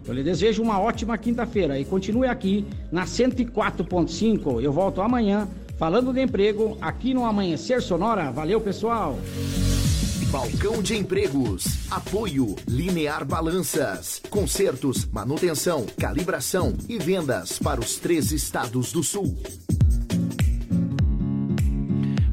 Eu 0.05 0.13
lhe 0.13 0.23
desejo 0.23 0.63
uma 0.63 0.79
ótima 0.79 1.17
quinta-feira 1.17 1.79
e 1.79 1.85
continue 1.85 2.27
aqui 2.27 2.65
na 2.91 3.05
104.5. 3.05 4.61
Eu 4.61 4.73
volto 4.73 5.01
amanhã 5.01 5.47
falando 5.77 6.11
de 6.11 6.21
emprego 6.21 6.77
aqui 6.81 7.13
no 7.13 7.25
Amanhecer 7.25 7.81
Sonora. 7.81 8.31
Valeu, 8.31 8.59
pessoal! 8.59 9.17
Balcão 10.31 10.81
de 10.81 10.95
empregos. 10.95 11.91
Apoio 11.91 12.55
Linear 12.67 13.25
Balanças. 13.25 14.21
Consertos, 14.29 15.05
manutenção, 15.05 15.85
calibração 15.99 16.73
e 16.87 16.97
vendas 16.97 17.59
para 17.59 17.81
os 17.81 17.97
três 17.97 18.31
estados 18.31 18.93
do 18.93 19.03
sul. 19.03 19.37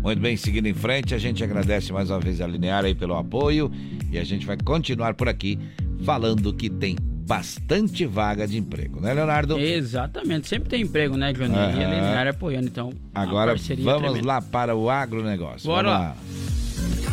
Muito 0.01 0.20
bem, 0.20 0.36
seguindo 0.36 0.66
em 0.66 0.74
frente, 0.74 1.12
a 1.12 1.19
gente 1.19 1.43
agradece 1.43 1.93
mais 1.93 2.09
uma 2.09 2.20
vez 2.20 2.40
a 2.40 2.47
Linear 2.47 2.85
aí 2.85 2.95
pelo 2.95 3.15
apoio 3.16 3.70
e 4.11 4.16
a 4.16 4.24
gente 4.24 4.47
vai 4.47 4.57
continuar 4.57 5.15
por 5.15 5.28
aqui 5.28 5.59
falando 6.05 6.55
que 6.55 6.70
tem 6.70 6.97
bastante 7.29 8.07
vaga 8.07 8.49
de 8.49 8.57
emprego, 8.57 9.03
né, 9.03 9.13
Leonardo? 9.13 9.59
Exatamente, 9.59 10.49
sempre 10.49 10.71
tem 10.71 10.81
emprego, 10.81 11.15
né, 11.15 11.31
Johnny? 11.35 11.55
E 11.55 11.59
a. 11.59 11.69
Linear 11.69 12.27
apoiando, 12.29 12.69
então. 12.69 12.91
Agora 13.15 13.55
vamos 13.55 13.67
tremenda. 13.67 14.27
lá 14.27 14.41
para 14.41 14.75
o 14.75 14.89
agronegócio. 14.89 15.67
Bora 15.69 15.91
Vamos 15.91 16.07
lá. 16.07 16.17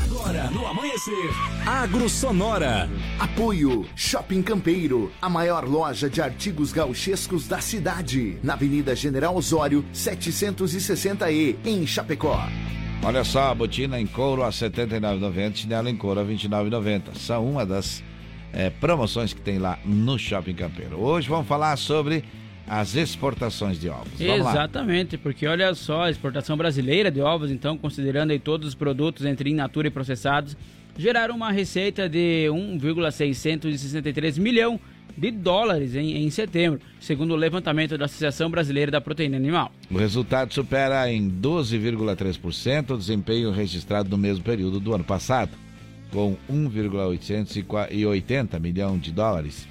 Agora, 0.05 0.49
no 0.51 0.65
amanhecer, 0.65 1.29
Agro 1.65 2.07
Sonora. 2.07 2.89
Apoio 3.19 3.85
Shopping 3.93 4.41
Campeiro, 4.41 5.11
a 5.21 5.29
maior 5.29 5.67
loja 5.67 6.09
de 6.09 6.21
artigos 6.21 6.71
gauchescos 6.71 7.45
da 7.47 7.59
cidade, 7.59 8.37
na 8.41 8.53
Avenida 8.53 8.95
General 8.95 9.35
Osório, 9.35 9.83
760E, 9.93 11.57
em 11.65 11.85
Chapecó. 11.85 12.39
Olha 13.03 13.23
só, 13.25 13.53
botina 13.53 13.99
em 13.99 14.07
couro 14.07 14.43
a 14.43 14.47
R$ 14.47 14.51
79,90, 14.51 15.55
chinelo 15.55 15.89
em 15.89 15.97
couro 15.97 16.21
a 16.21 16.23
R$ 16.23 16.33
29,90. 16.33 17.15
São 17.15 17.45
uma 17.45 17.65
das 17.65 18.01
eh, 18.55 18.69
promoções 18.69 19.33
que 19.33 19.41
tem 19.41 19.59
lá 19.59 19.77
no 19.83 20.17
Shopping 20.17 20.55
Campeiro. 20.55 20.97
Hoje 20.99 21.27
vamos 21.27 21.45
falar 21.45 21.75
sobre 21.77 22.23
as 22.67 22.95
exportações 22.95 23.79
de 23.79 23.89
ovos. 23.89 24.13
Vamos 24.17 24.45
lá. 24.45 24.51
Exatamente, 24.51 25.17
porque 25.17 25.45
olha 25.45 25.75
só, 25.75 26.03
a 26.03 26.09
exportação 26.09 26.57
brasileira 26.57 27.11
de 27.11 27.21
ovos, 27.21 27.51
então, 27.51 27.77
considerando 27.77 28.31
aí 28.31 28.39
todos 28.39 28.69
os 28.69 28.73
produtos 28.73 29.25
entre 29.25 29.51
in 29.51 29.55
natura 29.55 29.89
e 29.89 29.91
processados, 29.91 30.57
geraram 30.97 31.35
uma 31.35 31.51
receita 31.51 32.07
de 32.07 32.49
1,663 32.49 34.37
milhão 34.37 34.79
de 35.17 35.31
dólares 35.31 35.95
em, 35.95 36.25
em 36.25 36.29
setembro, 36.29 36.79
segundo 36.99 37.33
o 37.33 37.37
levantamento 37.37 37.97
da 37.97 38.05
Associação 38.05 38.49
Brasileira 38.49 38.91
da 38.91 38.99
Proteína 38.99 39.37
Animal. 39.37 39.71
O 39.91 39.97
resultado 39.97 40.53
supera 40.53 41.11
em 41.11 41.29
12,3% 41.29 42.91
o 42.91 42.97
desempenho 42.97 43.51
registrado 43.51 44.09
no 44.09 44.17
mesmo 44.17 44.43
período 44.43 44.79
do 44.79 44.93
ano 44.93 45.03
passado, 45.03 45.51
com 46.15 46.35
1,880 46.49 48.57
milhão 48.57 48.97
de 48.97 49.11
dólares. 49.11 49.67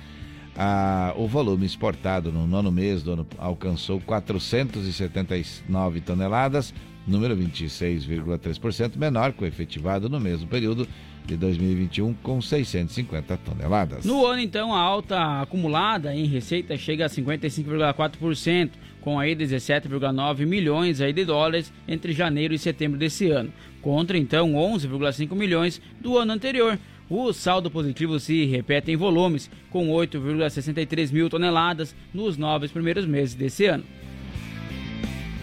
Ah, 0.54 1.14
o 1.16 1.26
volume 1.26 1.64
exportado 1.64 2.30
no 2.30 2.46
nono 2.46 2.70
mês 2.70 3.02
do 3.02 3.12
ano 3.12 3.26
alcançou 3.38 3.98
479 4.00 6.02
toneladas, 6.02 6.74
número 7.06 7.34
26,3% 7.34 8.98
menor 8.98 9.32
que 9.32 9.42
o 9.42 9.46
efetivado 9.46 10.10
no 10.10 10.20
mesmo 10.20 10.46
período 10.46 10.86
de 11.24 11.38
2021, 11.38 12.12
com 12.22 12.42
650 12.42 13.38
toneladas. 13.38 14.04
No 14.04 14.26
ano, 14.26 14.42
então, 14.42 14.74
a 14.74 14.78
alta 14.78 15.40
acumulada 15.40 16.14
em 16.14 16.26
receita 16.26 16.76
chega 16.76 17.06
a 17.06 17.08
55,4%, 17.08 18.72
com 19.04 19.20
aí 19.20 19.36
17,9 19.36 20.46
milhões 20.46 20.98
aí 21.02 21.12
de 21.12 21.26
dólares 21.26 21.70
entre 21.86 22.14
janeiro 22.14 22.54
e 22.54 22.58
setembro 22.58 22.98
desse 22.98 23.30
ano, 23.30 23.52
contra 23.82 24.16
então 24.16 24.54
11,5 24.54 25.36
milhões 25.36 25.78
do 26.00 26.16
ano 26.16 26.32
anterior. 26.32 26.78
O 27.10 27.30
saldo 27.34 27.70
positivo 27.70 28.18
se 28.18 28.46
repete 28.46 28.90
em 28.90 28.96
volumes, 28.96 29.50
com 29.70 29.90
8,63 29.90 31.12
mil 31.12 31.28
toneladas 31.28 31.94
nos 32.14 32.38
nove 32.38 32.66
primeiros 32.68 33.04
meses 33.04 33.34
desse 33.34 33.66
ano. 33.66 33.84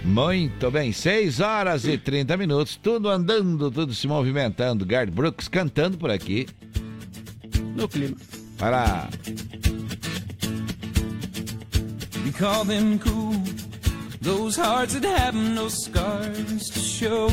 Muito 0.03 0.71
bem, 0.71 0.91
6 0.91 1.39
horas 1.39 1.85
e 1.85 1.99
30 1.99 2.35
minutos, 2.37 2.75
tudo 2.75 3.09
andando, 3.09 3.69
tudo 3.69 3.93
se 3.93 4.07
movimentando. 4.07 4.83
Gard 4.83 5.11
Brooks 5.11 5.47
cantando 5.47 5.99
por 5.99 6.09
aqui. 6.09 6.47
No 7.75 7.87
clima. 7.87 8.17
Lá. 8.59 9.07
We 12.23 12.31
call 12.31 12.63
them 12.63 12.99
cool. 12.99 13.35
Those 14.21 14.55
hearts 14.55 14.93
that 14.93 15.03
have 15.03 15.33
no 15.33 15.67
scars 15.67 16.69
to 16.69 16.79
show. 16.79 17.29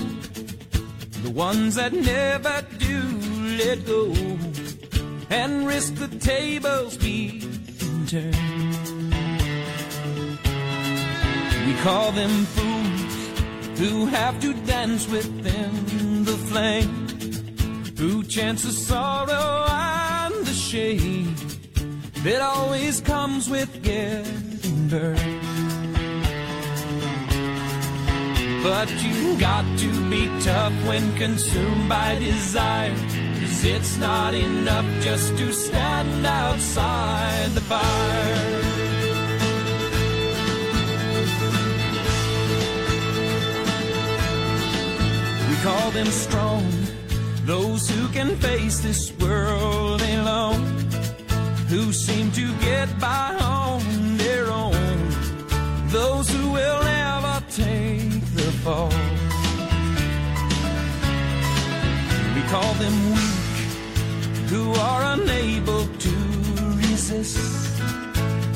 The 1.23 1.31
ones 1.31 1.75
that 1.75 1.93
never 1.93 2.65
do 2.79 3.03
let 3.59 3.85
go 3.85 4.15
and 5.31 5.67
risk 5.67 5.95
the 5.97 6.09
tables 6.19 6.97
being 6.97 8.07
turned. 8.07 8.35
We 11.67 11.75
call 11.83 12.13
them 12.13 12.31
fools 12.57 13.79
who 13.79 14.07
have 14.07 14.41
to 14.41 14.55
dance 14.65 15.07
within 15.09 16.25
the 16.25 16.39
flame, 16.49 17.09
who 17.99 18.25
chance 18.25 18.63
the 18.63 18.73
sorrow 18.73 19.67
and 19.69 20.35
the 20.47 20.55
shame 20.55 21.35
that 22.25 22.41
always 22.41 23.01
comes 23.01 23.51
with 23.51 23.83
getting 23.83 24.48
But 28.63 28.91
you 29.03 29.39
got 29.39 29.65
to 29.79 30.11
be 30.11 30.27
tough 30.41 30.73
when 30.87 31.17
consumed 31.17 31.89
by 31.89 32.19
desire. 32.19 32.95
Cause 33.41 33.65
it's 33.65 33.97
not 33.97 34.35
enough 34.35 34.87
just 35.03 35.37
to 35.39 35.53
stand 35.53 36.27
outside 36.27 37.51
the 37.53 37.61
fire. 37.61 38.59
We 45.49 45.57
call 45.65 45.91
them 45.93 46.07
strong, 46.07 46.71
those 47.45 47.89
who 47.89 48.09
can 48.09 48.37
face 48.37 48.81
this 48.81 49.13
world 49.19 50.03
alone, 50.03 50.65
who 51.69 51.93
seem 51.93 52.31
to 52.33 52.55
get 52.59 52.89
by 53.01 53.37
on 53.41 54.08
those 55.89 56.29
who 56.29 56.51
will 56.51 56.83
never 56.83 57.43
take 57.51 58.21
the 58.35 58.51
fall. 58.63 58.93
We 62.35 62.43
call 62.53 62.73
them 62.75 62.97
weak, 63.15 64.51
who 64.51 64.73
are 64.73 65.03
unable 65.15 65.87
to 65.87 66.15
resist 66.77 67.69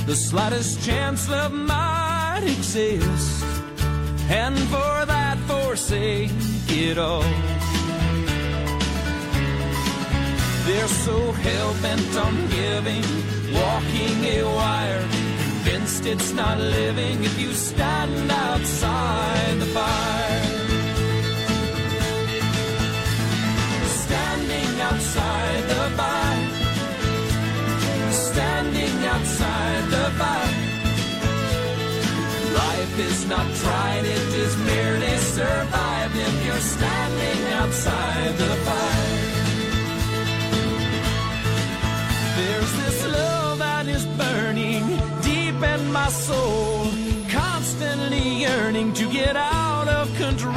the 0.07 0.17
slightest 0.17 0.85
chance 0.85 1.29
love 1.29 1.53
might 1.53 2.43
exist, 2.43 3.45
and 4.29 4.59
for 4.59 5.07
that 5.07 5.39
forsake 5.47 6.31
it 6.69 6.99
all. 6.99 7.23
They're 10.67 10.89
so 10.89 11.33
hell 11.33 11.75
bent 11.81 12.17
on 12.17 12.35
giving, 12.49 13.05
walking 13.55 14.25
a 14.25 14.43
wire, 14.45 15.22
convinced 15.63 16.07
it's 16.07 16.33
not 16.33 16.59
living 16.59 17.23
if 17.23 17.39
you 17.39 17.53
stand 17.53 18.31
outside 18.31 19.61
the 19.61 19.67
fire. 19.67 20.43
Standing 24.05 24.81
outside 24.81 25.63
the 25.73 25.85
fire, 25.99 26.49
standing 28.11 28.97
outside 29.15 29.85
the 29.95 30.07
fire. 30.21 30.55
Life 32.63 32.99
is 32.99 33.27
not 33.27 33.47
tried, 33.63 33.82
soul, 46.13 46.93
constantly 47.31 48.43
yearning 48.43 48.93
to 48.93 49.11
get 49.11 49.35
out 49.35 49.89
of 49.89 50.15
control, 50.17 50.53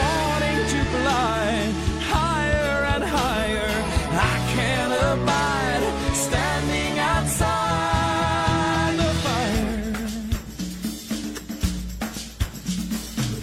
wanting 0.00 0.60
to 0.72 0.80
fly 0.94 1.72
higher 2.12 2.84
and 2.94 3.04
higher. 3.04 3.70
I 4.10 4.36
can't 4.54 4.92
abide 5.12 5.82
standing 6.14 6.98
outside 6.98 8.96
the 8.96 9.12
fire. 9.24 9.92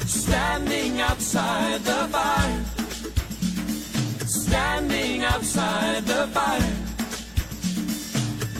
Standing 0.08 1.02
outside 1.02 1.82
the 1.82 2.08
fire. 2.16 2.66
Standing 4.26 5.24
outside 5.24 6.04
the 6.06 6.28
fire. 6.34 6.75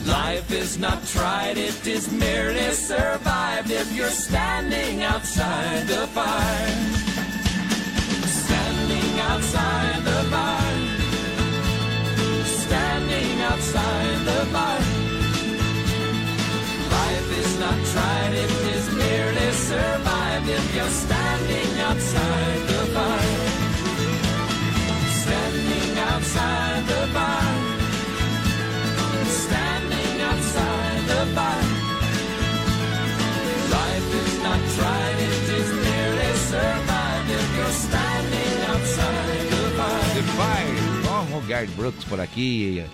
Life 0.06 0.52
is 0.52 0.78
not 0.78 1.04
tried, 1.04 1.58
it 1.58 1.84
is 1.84 2.12
merely 2.12 2.70
survived 2.70 3.72
if 3.72 3.92
you're 3.92 4.08
standing 4.08 5.02
outside 5.02 5.84
the 5.88 6.06
fire. 6.14 6.68
Standing 8.24 9.18
outside 9.18 10.04
the 10.04 10.22
fire. 10.30 10.78
Standing 12.44 13.40
outside 13.40 14.18
the 14.30 14.46
fire. 14.54 14.86
Life 16.98 17.30
is 17.40 17.58
not 17.58 17.78
tried, 17.92 18.32
it 18.34 18.50
is 18.76 18.88
merely 18.94 19.50
survived 19.52 20.48
if 20.48 20.74
you're 20.76 20.96
standing 21.04 21.80
outside 21.80 22.60
the 22.70 22.82
fire. 22.94 23.38
Standing 25.24 25.98
outside 25.98 26.65
Gerd 41.56 41.72
Brooks 41.74 42.04
por 42.04 42.20
aqui, 42.20 42.84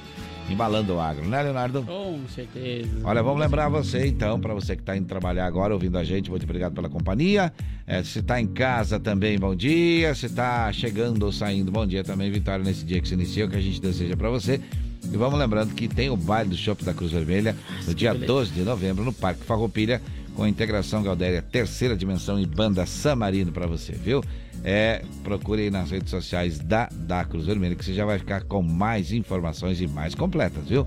embalando 0.48 0.94
o 0.94 1.00
agro, 1.00 1.26
né, 1.28 1.42
Leonardo? 1.42 1.82
Com 1.82 2.20
certeza. 2.28 2.88
Olha, 3.02 3.20
vamos 3.20 3.40
lembrar 3.40 3.68
você 3.68 4.06
então, 4.06 4.38
para 4.38 4.54
você 4.54 4.76
que 4.76 4.82
está 4.82 4.96
indo 4.96 5.08
trabalhar 5.08 5.46
agora, 5.46 5.74
ouvindo 5.74 5.98
a 5.98 6.04
gente, 6.04 6.30
muito 6.30 6.44
obrigado 6.44 6.72
pela 6.72 6.88
companhia. 6.88 7.52
É, 7.84 8.04
se 8.04 8.20
está 8.20 8.40
em 8.40 8.46
casa 8.46 9.00
também, 9.00 9.36
bom 9.36 9.52
dia. 9.52 10.14
Se 10.14 10.26
está 10.26 10.72
chegando 10.72 11.24
ou 11.24 11.32
saindo, 11.32 11.72
bom 11.72 11.84
dia 11.84 12.04
também, 12.04 12.30
Vitória, 12.30 12.64
nesse 12.64 12.84
dia 12.84 13.00
que 13.00 13.08
se 13.08 13.14
inicia, 13.14 13.46
o 13.46 13.48
que 13.48 13.56
a 13.56 13.60
gente 13.60 13.80
deseja 13.80 14.16
para 14.16 14.30
você. 14.30 14.60
E 15.02 15.16
vamos 15.16 15.40
lembrando 15.40 15.74
que 15.74 15.88
tem 15.88 16.08
o 16.08 16.16
baile 16.16 16.50
do 16.50 16.56
Shopping 16.56 16.84
da 16.84 16.94
Cruz 16.94 17.10
Vermelha 17.10 17.56
no 17.84 17.92
dia 17.92 18.14
12 18.14 18.52
de 18.52 18.62
novembro, 18.62 19.04
no 19.04 19.12
Parque 19.12 19.44
Farroupilha, 19.44 20.00
com 20.34 20.42
a 20.44 20.48
integração 20.48 21.02
Galdéria 21.02 21.42
Terceira 21.42 21.96
Dimensão 21.96 22.38
e 22.38 22.46
Banda 22.46 22.86
Samarino 22.86 23.52
para 23.52 23.66
você, 23.66 23.92
viu? 23.92 24.22
É, 24.64 25.04
procure 25.24 25.62
aí 25.62 25.70
nas 25.70 25.90
redes 25.90 26.10
sociais 26.10 26.58
da, 26.58 26.88
da 26.92 27.24
Cruz 27.24 27.46
Vermelha 27.46 27.74
que 27.74 27.84
você 27.84 27.94
já 27.94 28.04
vai 28.04 28.18
ficar 28.18 28.44
com 28.44 28.62
mais 28.62 29.12
informações 29.12 29.80
e 29.80 29.86
mais 29.86 30.14
completas, 30.14 30.64
viu? 30.68 30.86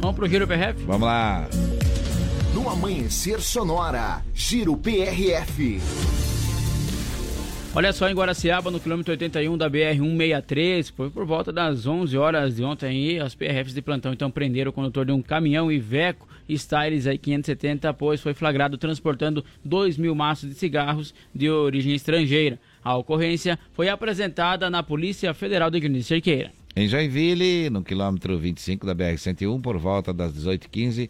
Vamos 0.00 0.16
pro 0.16 0.28
Giro 0.28 0.46
PRF? 0.46 0.84
Vamos 0.84 1.06
lá. 1.06 1.48
No 2.54 2.68
Amanhecer 2.68 3.40
Sonora, 3.40 4.22
Giro 4.34 4.76
PRF. 4.76 5.80
Olha 7.72 7.92
só, 7.92 8.10
em 8.10 8.14
Guaraciaba, 8.14 8.68
no 8.68 8.80
quilômetro 8.80 9.12
81 9.12 9.56
da 9.56 9.70
BR-163, 9.70 10.92
foi 10.92 11.08
por 11.08 11.24
volta 11.24 11.52
das 11.52 11.86
11 11.86 12.18
horas 12.18 12.56
de 12.56 12.64
ontem 12.64 12.86
aí, 12.86 13.20
as 13.20 13.36
PRFs 13.36 13.72
de 13.72 13.80
plantão 13.80 14.12
então 14.12 14.28
prenderam 14.28 14.70
o 14.70 14.72
condutor 14.72 15.06
de 15.06 15.12
um 15.12 15.22
caminhão 15.22 15.70
Iveco 15.70 16.26
Styles 16.48 17.06
aí 17.06 17.16
570, 17.16 17.94
pois 17.94 18.20
foi 18.20 18.34
flagrado 18.34 18.76
transportando 18.76 19.44
2 19.64 19.98
mil 19.98 20.16
maços 20.16 20.48
de 20.48 20.56
cigarros 20.56 21.14
de 21.32 21.48
origem 21.48 21.94
estrangeira. 21.94 22.58
A 22.82 22.96
ocorrência 22.96 23.56
foi 23.72 23.88
apresentada 23.88 24.68
na 24.68 24.82
Polícia 24.82 25.32
Federal 25.32 25.70
de 25.70 25.78
Grande 25.78 26.02
Cerqueira. 26.02 26.50
Em 26.74 26.88
Joinville, 26.88 27.70
no 27.70 27.84
quilômetro 27.84 28.36
25 28.36 28.84
da 28.84 28.96
BR-101, 28.96 29.60
por 29.60 29.78
volta 29.78 30.12
das 30.12 30.32
18h15, 30.34 31.08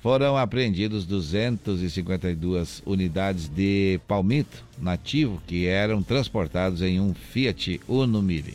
foram 0.00 0.36
apreendidos 0.36 1.04
252 1.06 2.82
unidades 2.86 3.48
de 3.48 4.00
palmito 4.06 4.64
nativo 4.80 5.42
que 5.46 5.66
eram 5.66 6.02
transportados 6.02 6.82
em 6.82 7.00
um 7.00 7.14
Fiat 7.14 7.80
Uno 7.88 8.22
Mille. 8.22 8.54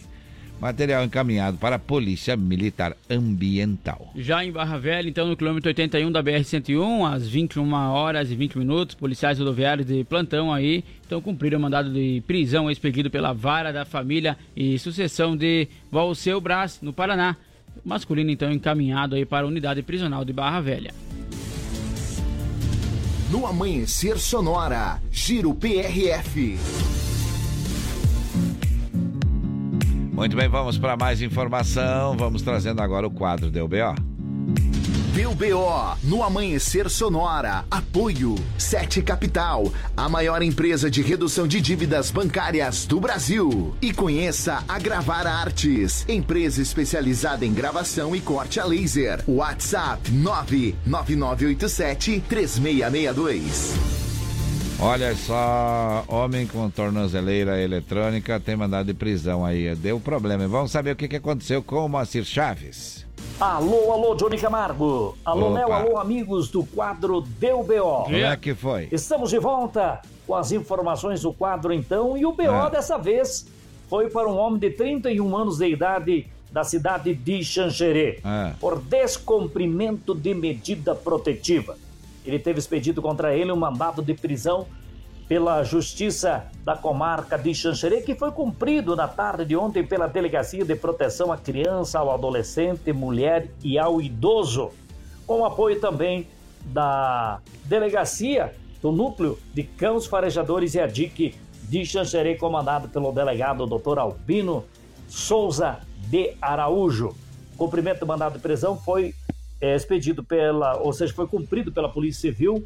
Material 0.61 1.03
encaminhado 1.03 1.57
para 1.57 1.75
a 1.75 1.79
Polícia 1.79 2.37
Militar 2.37 2.95
Ambiental. 3.09 4.13
Já 4.15 4.45
em 4.45 4.51
Barra 4.51 4.77
Velha, 4.77 5.09
então, 5.09 5.27
no 5.27 5.35
quilômetro 5.35 5.67
81 5.67 6.09
da 6.09 6.23
BR-101, 6.23 7.13
às 7.13 7.27
21 7.27 7.73
horas 7.73 8.31
e 8.31 8.35
20 8.35 8.59
minutos, 8.59 8.95
policiais 8.95 9.39
rodoviários 9.39 9.87
de 9.87 10.05
plantão 10.05 10.53
aí, 10.53 10.85
então 11.05 11.19
cumpriram 11.19 11.59
o 11.59 11.61
mandado 11.61 11.91
de 11.91 12.23
prisão 12.25 12.71
expedido 12.71 13.09
pela 13.09 13.33
Vara 13.33 13.73
da 13.73 13.83
Família 13.83 14.37
e 14.55 14.79
Sucessão 14.79 15.35
de 15.35 15.67
Valseu 15.91 16.39
Brás, 16.39 16.79
no 16.81 16.93
Paraná. 16.93 17.35
Masculino, 17.83 18.31
então, 18.31 18.49
encaminhado 18.49 19.15
aí 19.15 19.25
para 19.25 19.45
a 19.45 19.49
unidade 19.49 19.81
prisional 19.81 20.23
de 20.23 20.31
Barra 20.31 20.61
Velha. 20.61 20.93
No 23.33 23.47
Amanhecer 23.47 24.19
Sonora, 24.19 25.01
Giro 25.09 25.55
PRF. 25.55 26.55
Muito 30.13 30.37
bem, 30.37 30.47
vamos 30.47 30.77
para 30.77 30.95
mais 30.95 31.19
informação. 31.19 32.15
Vamos 32.15 32.43
trazendo 32.43 32.79
agora 32.83 33.07
o 33.07 33.09
quadro 33.09 33.49
do 33.49 33.67
BO. 33.67 34.12
Deu 35.13 35.33
BO 35.35 35.97
no 36.01 36.23
Amanhecer 36.23 36.89
Sonora. 36.89 37.65
Apoio 37.69 38.33
Sete 38.57 39.03
Capital, 39.03 39.71
a 39.95 40.09
maior 40.09 40.41
empresa 40.41 40.89
de 40.89 41.03
redução 41.03 41.47
de 41.47 41.61
dívidas 41.61 42.09
bancárias 42.09 42.87
do 42.87 42.99
Brasil. 42.99 43.75
E 43.79 43.93
conheça 43.93 44.63
a 44.67 44.79
Gravar 44.79 45.27
Artes, 45.27 46.03
empresa 46.09 46.63
especializada 46.63 47.45
em 47.45 47.53
gravação 47.53 48.15
e 48.15 48.21
corte 48.21 48.59
a 48.59 48.65
laser. 48.65 49.23
WhatsApp 49.27 50.09
99987 50.09 52.23
3662. 52.27 53.75
Olha 54.79 55.15
só, 55.15 56.03
homem 56.07 56.47
com 56.47 56.67
tornozeleira 56.71 57.61
eletrônica 57.61 58.39
tem 58.39 58.55
mandado 58.55 58.87
de 58.87 58.95
prisão 58.95 59.45
aí. 59.45 59.75
Deu 59.75 59.99
problema. 59.99 60.47
Vamos 60.47 60.71
saber 60.71 60.93
o 60.93 60.95
que, 60.95 61.15
aconteceu 61.15 61.61
com 61.61 61.85
o 61.85 61.87
Moacir 61.87 62.25
Chaves. 62.25 63.02
Alô, 63.39 63.91
alô, 63.91 64.15
Johnny 64.15 64.37
Camargo. 64.37 65.17
Alô, 65.25 65.51
Opa. 65.51 65.75
Alô, 65.75 65.97
amigos 65.97 66.49
do 66.49 66.63
quadro 66.63 67.21
Deu 67.21 67.63
BO. 67.63 68.03
Como 68.05 68.15
é 68.15 68.35
que 68.37 68.53
foi? 68.53 68.87
Estamos 68.91 69.29
de 69.31 69.39
volta 69.39 70.01
com 70.25 70.35
as 70.35 70.51
informações 70.51 71.21
do 71.21 71.33
quadro 71.33 71.73
então. 71.73 72.15
E 72.17 72.25
o 72.25 72.31
BO 72.31 72.43
É. 72.43 72.69
dessa 72.69 72.97
vez 72.97 73.45
foi 73.89 74.09
para 74.09 74.29
um 74.29 74.37
homem 74.37 74.59
de 74.59 74.69
31 74.69 75.35
anos 75.35 75.57
de 75.57 75.67
idade 75.67 76.27
da 76.51 76.63
cidade 76.63 77.13
de 77.15 77.43
Xanxerê. 77.43 78.19
É. 78.23 78.53
Por 78.59 78.79
descumprimento 78.79 80.13
de 80.13 80.33
medida 80.33 80.93
protetiva. 80.95 81.75
Ele 82.25 82.39
teve 82.39 82.59
expedido 82.59 83.01
contra 83.01 83.35
ele 83.35 83.51
um 83.51 83.55
mandado 83.57 84.01
de 84.01 84.13
prisão 84.13 84.65
pela 85.33 85.63
Justiça 85.63 86.45
da 86.63 86.77
Comarca 86.77 87.39
de 87.39 87.55
Xanxerê, 87.55 88.01
que 88.01 88.13
foi 88.13 88.31
cumprido 88.31 88.95
na 88.95 89.07
tarde 89.07 89.45
de 89.45 89.55
ontem 89.55 89.83
pela 89.83 90.05
Delegacia 90.05 90.63
de 90.63 90.75
Proteção 90.75 91.31
à 91.31 91.37
Criança, 91.37 91.97
ao 91.97 92.11
Adolescente, 92.11 92.93
Mulher 92.93 93.49
e 93.63 93.79
ao 93.79 93.99
Idoso, 93.99 94.69
com 95.25 95.43
apoio 95.43 95.79
também 95.79 96.27
da 96.65 97.39
Delegacia 97.65 98.53
do 98.79 98.91
Núcleo 98.91 99.39
de 99.55 99.63
Cães 99.63 100.05
Farejadores 100.05 100.75
e 100.75 100.79
a 100.79 100.85
DIC 100.85 101.33
de 101.63 101.83
Xanxerê, 101.83 102.35
comandado 102.35 102.87
pelo 102.87 103.11
delegado 103.11 103.65
Dr. 103.65 103.97
Albino 103.97 104.63
Souza 105.07 105.79
de 106.11 106.35
Araújo. 106.39 107.15
O 107.55 107.57
cumprimento 107.57 108.01
do 108.01 108.05
mandado 108.05 108.33
de 108.33 108.39
prisão 108.39 108.77
foi 108.77 109.15
é, 109.59 109.75
expedido 109.75 110.23
pela, 110.23 110.77
ou 110.77 110.93
seja, 110.93 111.11
foi 111.11 111.25
cumprido 111.25 111.71
pela 111.71 111.89
Polícia 111.89 112.21
Civil 112.21 112.63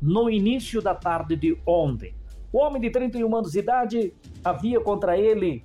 no 0.00 0.30
início 0.30 0.80
da 0.80 0.94
tarde 0.94 1.36
de 1.36 1.58
ontem. 1.66 2.14
O 2.52 2.58
homem 2.58 2.80
de 2.80 2.90
31 2.90 3.36
anos 3.36 3.52
de 3.52 3.58
idade 3.58 4.14
havia 4.42 4.80
contra 4.80 5.18
ele 5.18 5.64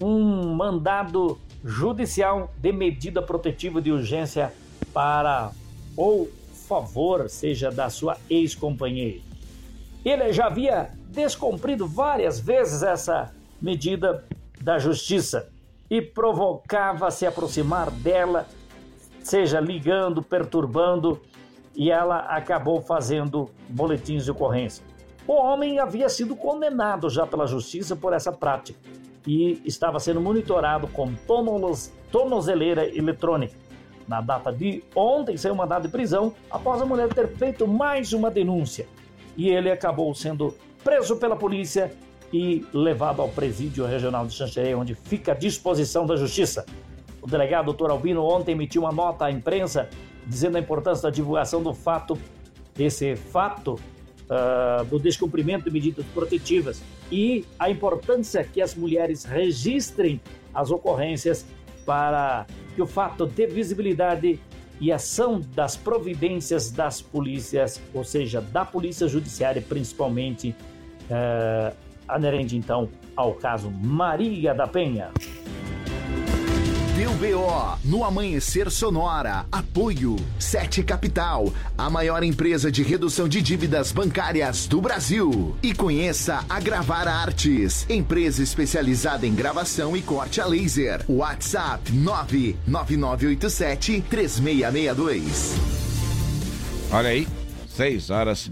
um 0.00 0.54
mandado 0.54 1.38
judicial 1.64 2.52
de 2.58 2.72
medida 2.72 3.22
protetiva 3.22 3.80
de 3.80 3.92
urgência 3.92 4.52
para 4.92 5.52
ou 5.96 6.28
favor, 6.66 7.28
seja 7.28 7.70
da 7.70 7.90
sua 7.90 8.16
ex-companheira. 8.30 9.20
Ele 10.04 10.32
já 10.32 10.46
havia 10.46 10.90
descumprido 11.08 11.86
várias 11.86 12.40
vezes 12.40 12.82
essa 12.82 13.32
medida 13.60 14.24
da 14.60 14.78
justiça 14.78 15.48
e 15.90 16.00
provocava 16.00 17.10
se 17.10 17.26
aproximar 17.26 17.90
dela, 17.90 18.46
seja 19.22 19.60
ligando, 19.60 20.22
perturbando, 20.22 21.20
e 21.74 21.90
ela 21.90 22.18
acabou 22.20 22.80
fazendo 22.80 23.50
boletins 23.68 24.24
de 24.24 24.30
ocorrência. 24.30 24.84
O 25.26 25.34
homem 25.34 25.78
havia 25.78 26.08
sido 26.08 26.34
condenado 26.34 27.08
já 27.08 27.26
pela 27.26 27.46
justiça 27.46 27.94
por 27.94 28.12
essa 28.12 28.32
prática 28.32 28.78
e 29.26 29.62
estava 29.64 30.00
sendo 30.00 30.20
monitorado 30.20 30.88
com 30.88 31.14
tornoz- 31.26 31.92
tornozeleira 32.10 32.86
eletrônica. 32.86 33.54
Na 34.08 34.20
data 34.20 34.52
de 34.52 34.82
ontem, 34.96 35.36
saiu 35.36 35.54
mandado 35.54 35.82
de 35.86 35.88
prisão 35.88 36.34
após 36.50 36.82
a 36.82 36.84
mulher 36.84 37.08
ter 37.08 37.28
feito 37.28 37.68
mais 37.68 38.12
uma 38.12 38.30
denúncia. 38.30 38.86
E 39.36 39.48
ele 39.48 39.70
acabou 39.70 40.12
sendo 40.14 40.54
preso 40.82 41.16
pela 41.16 41.36
polícia 41.36 41.92
e 42.32 42.66
levado 42.72 43.22
ao 43.22 43.28
presídio 43.28 43.86
regional 43.86 44.26
de 44.26 44.34
Xanxerê, 44.34 44.74
onde 44.74 44.94
fica 44.94 45.32
à 45.32 45.34
disposição 45.34 46.04
da 46.04 46.16
justiça. 46.16 46.66
O 47.22 47.28
delegado 47.28 47.72
Dr. 47.72 47.90
Albino 47.90 48.24
ontem 48.24 48.52
emitiu 48.52 48.82
uma 48.82 48.90
nota 48.92 49.26
à 49.26 49.30
imprensa 49.30 49.88
dizendo 50.26 50.56
a 50.56 50.60
importância 50.60 51.02
da 51.02 51.10
divulgação 51.10 51.62
do 51.62 51.74
fato, 51.74 52.18
desse 52.74 53.16
fato 53.16 53.78
ah, 54.34 54.82
do 54.88 54.98
descumprimento 54.98 55.64
de 55.64 55.70
medidas 55.70 56.06
protetivas 56.14 56.82
e 57.10 57.44
a 57.58 57.68
importância 57.68 58.42
que 58.42 58.62
as 58.62 58.74
mulheres 58.74 59.24
registrem 59.24 60.18
as 60.54 60.70
ocorrências 60.70 61.44
para 61.84 62.46
que 62.74 62.80
o 62.80 62.86
fato 62.86 63.26
dê 63.26 63.46
visibilidade 63.46 64.40
e 64.80 64.90
ação 64.90 65.38
das 65.54 65.76
providências 65.76 66.70
das 66.70 67.02
polícias, 67.02 67.78
ou 67.92 68.04
seja, 68.04 68.40
da 68.40 68.64
polícia 68.64 69.06
judiciária 69.06 69.60
principalmente, 69.60 70.56
eh, 71.10 71.72
aderente 72.08 72.56
então 72.56 72.88
ao 73.14 73.34
caso 73.34 73.70
Maria 73.70 74.54
da 74.54 74.66
Penha. 74.66 75.10
Deu 77.02 77.10
BO 77.14 77.78
no 77.82 78.04
Amanhecer 78.04 78.70
Sonora. 78.70 79.44
Apoio 79.50 80.14
Sete 80.38 80.84
Capital, 80.84 81.52
a 81.76 81.90
maior 81.90 82.22
empresa 82.22 82.70
de 82.70 82.84
redução 82.84 83.28
de 83.28 83.42
dívidas 83.42 83.90
bancárias 83.90 84.68
do 84.68 84.80
Brasil. 84.80 85.56
E 85.64 85.74
conheça 85.74 86.44
a 86.48 86.60
Gravar 86.60 87.08
Artes, 87.08 87.84
empresa 87.90 88.40
especializada 88.40 89.26
em 89.26 89.34
gravação 89.34 89.96
e 89.96 90.02
corte 90.02 90.40
a 90.40 90.46
laser. 90.46 91.04
WhatsApp 91.08 91.90
99987 91.90 94.04
3662. 94.08 95.56
Olha 96.92 97.08
aí, 97.08 97.26
6 97.74 98.10
horas 98.10 98.48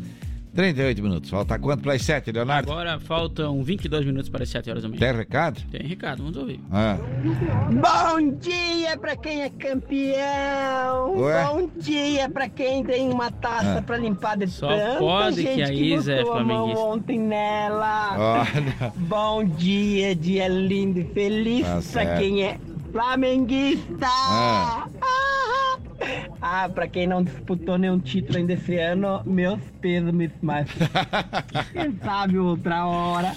38 0.55 1.02
minutos. 1.02 1.31
Falta 1.31 1.59
quanto 1.59 1.82
para 1.82 1.93
as 1.94 2.02
7, 2.02 2.32
Leonardo? 2.32 2.70
Agora 2.72 2.98
faltam 2.98 3.62
22 3.62 4.05
minutos 4.05 4.28
para 4.28 4.43
as 4.43 4.48
7 4.48 4.68
horas 4.68 4.82
da 4.82 4.89
manhã. 4.89 4.98
Tem 4.98 5.12
recado? 5.12 5.60
Tem 5.70 5.82
recado, 5.86 6.22
vamos 6.22 6.36
ouvir. 6.36 6.60
Ah. 6.72 6.97
Bom 7.70 8.32
dia 8.39 8.97
pra 8.98 9.16
quem 9.16 9.43
é 9.43 9.48
campeão. 9.51 11.18
Ué? 11.20 11.44
Bom 11.44 11.70
dia 11.77 12.28
pra 12.28 12.48
quem 12.48 12.82
tem 12.85 13.09
uma 13.10 13.31
taça 13.31 13.78
Ah. 13.78 13.82
pra 13.82 13.97
limpar 13.97 14.36
de 14.36 14.48
Só 14.48 14.68
tanta 14.68 14.98
pode 14.98 15.36
que 15.36 15.43
gente 15.43 15.62
a 15.62 15.72
Isa 15.72 16.12
é 16.14 16.22
botou 16.22 16.35
a 16.39 16.44
mão 16.44 16.47
flamenguista. 16.74 16.85
ontem 16.86 17.18
nela. 17.20 18.16
Olha. 18.18 18.93
Bom 18.97 19.44
dia, 19.44 20.14
dia 20.16 20.48
lindo 20.48 20.98
e 21.01 21.05
feliz 21.05 21.64
Tá 21.64 21.72
pra 21.74 21.81
certo. 21.82 22.18
quem 22.18 22.43
é 22.44 22.59
flamenguista. 22.93 24.06
Ah. 24.06 24.86
Ah, 26.43 26.71
pra 26.75 26.89
quem 26.89 27.07
não 27.07 27.23
disputou 27.23 27.77
nenhum 27.77 27.99
título 27.99 28.39
ainda 28.39 28.55
esse 28.55 28.77
ano, 28.79 29.21
meus 29.27 29.61
pêsames, 29.81 30.31
mas 30.41 30.67
quem 31.73 31.95
sabe 32.03 32.39
outra 32.39 32.87
hora. 32.87 33.35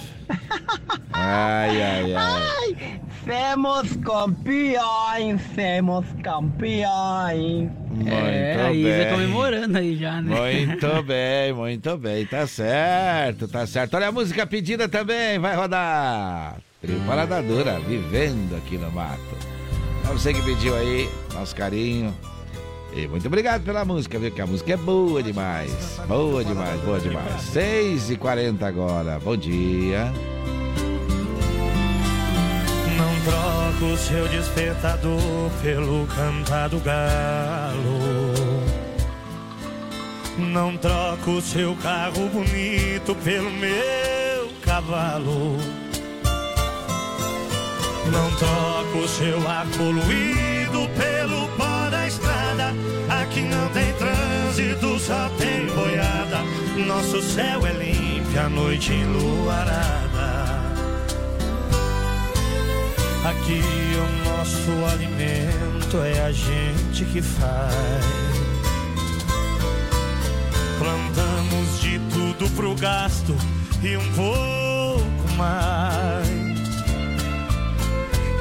Ai, 1.12 1.82
ai, 1.82 2.14
ai. 2.16 2.16
Ai, 2.16 3.02
Fomos 3.24 3.96
campeões, 3.98 5.42
fomos 5.56 6.06
campeões. 6.24 7.70
Muito 7.90 8.10
É, 8.12 8.66
a 8.68 8.72
Isa 8.74 8.90
bem. 9.04 9.10
comemorando 9.12 9.78
aí 9.78 9.96
já, 9.98 10.22
né? 10.22 10.36
Muito 10.36 10.88
bem, 11.04 11.54
muito 11.54 11.98
bem. 11.98 12.26
Tá 12.26 12.46
certo, 12.48 13.48
tá 13.48 13.66
certo. 13.68 13.96
Olha 13.96 14.08
a 14.08 14.12
música 14.12 14.46
pedida 14.48 14.90
também, 14.90 15.40
vai 15.40 15.56
rodar. 15.56 16.58
Triparada 16.82 17.42
dura, 17.42 17.80
vivendo 17.80 18.56
aqui 18.58 18.78
no 18.78 18.92
mato. 18.92 19.22
É 20.06 20.12
você 20.12 20.34
que 20.34 20.42
pediu 20.42 20.76
aí, 20.76 21.10
nosso 21.34 21.56
carinho. 21.56 22.14
E 22.96 23.08
muito 23.08 23.26
obrigado 23.28 23.64
pela 23.64 23.84
música, 23.84 24.20
viu? 24.20 24.32
Que 24.32 24.42
a 24.42 24.46
música 24.46 24.74
é 24.74 24.78
boa 24.78 25.24
demais. 25.24 26.00
Boa 26.08 26.44
demais, 26.44 26.80
boa 26.82 27.00
demais. 27.00 27.42
6h40 27.54 28.62
agora, 28.62 29.20
bom 29.20 29.36
dia. 29.36 30.14
Não 32.96 33.22
troco 33.26 33.94
o 33.94 33.98
seu 33.98 34.28
despertador 34.28 35.50
pelo 35.64 36.06
cantar 36.08 36.70
do 36.70 36.80
galo. 36.80 37.84
Não 40.38 40.78
troco 40.78 41.32
o 41.32 41.42
seu 41.42 41.76
carro 41.78 42.30
bonito 42.30 43.16
pelo 43.24 43.50
meu 43.52 44.50
cavalo. 44.62 45.58
Não 48.12 48.32
troco 48.36 48.98
o 49.00 49.08
seu 49.08 49.48
ar 49.48 49.66
poluído 49.78 50.88
pelo 50.96 51.43
Aqui 53.22 53.42
não 53.42 53.70
tem 53.70 53.94
trânsito, 53.94 55.00
só 55.00 55.30
tem 55.38 55.66
boiada. 55.68 56.40
Nosso 56.88 57.22
céu 57.22 57.66
é 57.66 57.72
limpo, 57.72 58.40
a 58.40 58.50
noite 58.50 58.94
enluarada. 58.94 60.54
Aqui 63.26 63.62
o 63.96 64.30
nosso 64.30 64.94
alimento 64.94 65.98
é 66.04 66.26
a 66.26 66.32
gente 66.32 67.06
que 67.06 67.22
faz. 67.22 68.06
Plantamos 70.78 71.80
de 71.80 72.00
tudo 72.14 72.50
pro 72.56 72.76
gasto 72.76 73.36
e 73.82 73.96
um 73.96 74.14
pouco 74.14 75.34
mais. 75.38 76.28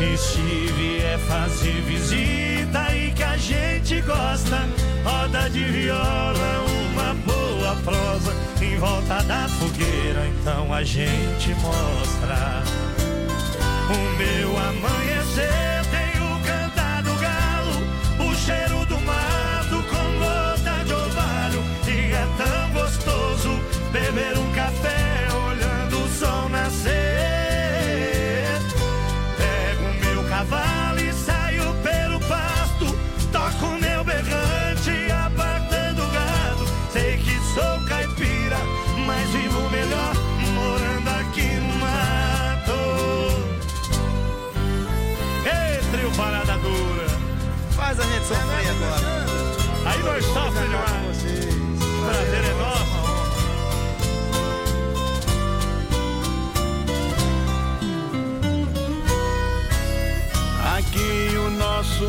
E 0.00 0.16
se 0.16 0.40
vier 0.72 1.18
fazer 1.20 1.80
visita 1.82 2.61
e 2.94 3.10
que 3.12 3.22
a 3.22 3.36
gente 3.36 4.00
gosta, 4.02 4.68
roda 5.04 5.50
de 5.50 5.64
viola, 5.64 6.64
uma 6.92 7.14
boa 7.14 7.76
prosa 7.84 8.34
em 8.60 8.76
volta 8.76 9.22
da 9.24 9.48
fogueira, 9.48 10.26
então 10.28 10.72
a 10.72 10.82
gente 10.84 11.54
mostra. 11.56 12.62
O 13.90 14.16
meu 14.16 14.56
amanhecer 14.56 15.81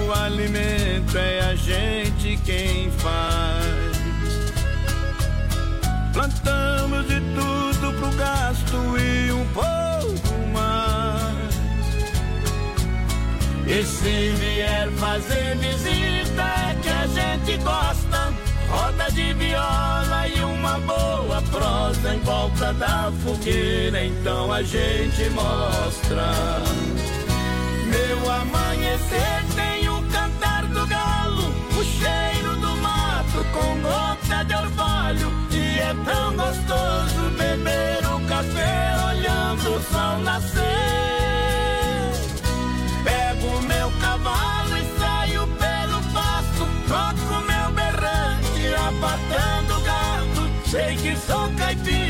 nosso 0.04 0.12
alimento 0.14 1.18
é 1.18 1.40
a 1.42 1.56
gente 1.56 2.38
quem 2.46 2.92
faz. 2.92 3.98
Plantamos 6.12 7.08
de 7.08 7.20
tudo 7.20 7.94
pro 7.94 8.12
gasto 8.12 8.98
e 8.98 9.32
um 9.32 9.46
pouco 9.48 10.48
mais. 10.54 11.56
E 13.66 13.84
se 13.84 14.32
vier 14.36 14.90
fazer 14.92 15.58
visita 15.58 16.76
que 16.82 16.90
a 16.90 17.08
gente 17.08 17.58
gosta. 17.64 18.34
Roda 18.70 19.12
de 19.12 19.34
viola 19.34 20.28
e 20.28 20.44
uma 20.44 20.80
boa 20.80 21.42
prosa 21.52 22.16
em 22.16 22.20
volta 22.22 22.74
da 22.74 23.12
fogueira, 23.24 24.04
então 24.04 24.52
a 24.52 24.64
gente 24.64 25.30
mostra. 25.30 26.34
Meu 27.94 28.32
amanhecer 28.32 29.44
tem 29.56 29.88
o 29.90 29.93
do 30.84 30.88
galo, 30.88 31.54
o 31.80 31.84
cheiro 31.84 32.56
do 32.58 32.76
mato 32.78 33.44
com 33.54 33.82
gota 33.82 34.44
de 34.44 34.56
orvalho. 34.56 35.32
E 35.52 35.80
é 35.80 35.94
tão 36.04 36.36
gostoso 36.36 37.30
beber 37.38 38.06
um 38.08 38.26
café 38.26 38.96
olhando 39.08 39.76
o 39.76 39.82
sol 39.82 40.20
nascer. 40.20 40.62
Pego 43.04 43.48
o 43.48 43.62
meu 43.64 43.92
cavalo 44.02 44.78
e 44.78 45.00
saio 45.00 45.48
pelo 45.48 46.02
pasto, 46.14 46.68
toco 46.88 47.42
meu 47.46 47.72
berrante, 47.72 48.76
abatendo 48.88 49.82
gado. 49.82 50.50
Sei 50.70 50.96
que 50.98 51.16
sou 51.16 51.50
caipira, 51.58 52.03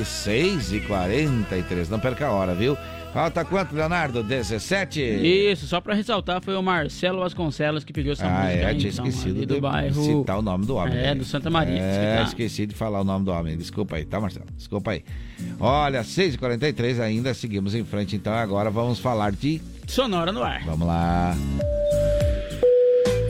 aí, 0.00 0.02
olha 0.02 0.02
aí. 0.02 0.04
6 0.04 0.72
e 0.72 0.80
43 0.80 1.88
Não 1.88 1.98
perca 1.98 2.26
a 2.26 2.30
hora, 2.32 2.54
viu? 2.54 2.76
Falta 3.12 3.42
quanto, 3.42 3.74
Leonardo? 3.74 4.22
17? 4.22 5.00
Isso, 5.00 5.66
só 5.66 5.80
pra 5.80 5.94
ressaltar, 5.94 6.42
foi 6.42 6.54
o 6.54 6.62
Marcelo 6.62 7.20
Vasconcelos 7.20 7.82
que 7.82 7.90
pediu 7.92 8.12
essa 8.12 8.26
Ah, 8.26 8.42
música. 8.44 8.52
é, 8.52 8.64
aí, 8.66 8.76
tinha 8.76 8.92
então, 8.92 9.06
esquecido 9.06 9.46
do 9.46 9.60
bairro. 9.62 10.04
citar 10.04 10.38
o 10.38 10.42
nome 10.42 10.66
do 10.66 10.76
homem. 10.76 10.92
É, 10.94 11.02
né? 11.02 11.14
do 11.14 11.24
Santa 11.24 11.48
Maria. 11.48 11.78
É, 11.80 12.16
tá. 12.18 12.22
esqueci 12.24 12.66
de 12.66 12.74
falar 12.74 13.00
o 13.00 13.04
nome 13.04 13.24
do 13.24 13.30
homem. 13.32 13.56
Desculpa 13.56 13.96
aí, 13.96 14.04
tá, 14.04 14.20
Marcelo? 14.20 14.44
Desculpa 14.54 14.90
aí. 14.90 15.02
Olha, 15.58 16.02
6h43 16.02 17.00
ainda, 17.00 17.32
seguimos 17.32 17.74
em 17.74 17.82
frente. 17.82 18.14
Então 18.14 18.32
agora 18.34 18.70
vamos 18.70 18.98
falar 18.98 19.32
de. 19.32 19.60
Sonora 19.86 20.30
no 20.30 20.42
ar. 20.42 20.62
Vamos 20.66 20.86
lá. 20.86 21.34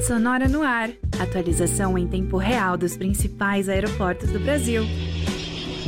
Sonora 0.06 0.48
no 0.48 0.62
ar. 0.62 0.90
Atualização 1.20 1.96
em 1.96 2.06
tempo 2.06 2.36
real 2.36 2.76
dos 2.76 2.96
principais 2.96 3.68
aeroportos 3.68 4.30
do 4.30 4.40
Brasil. 4.40 4.82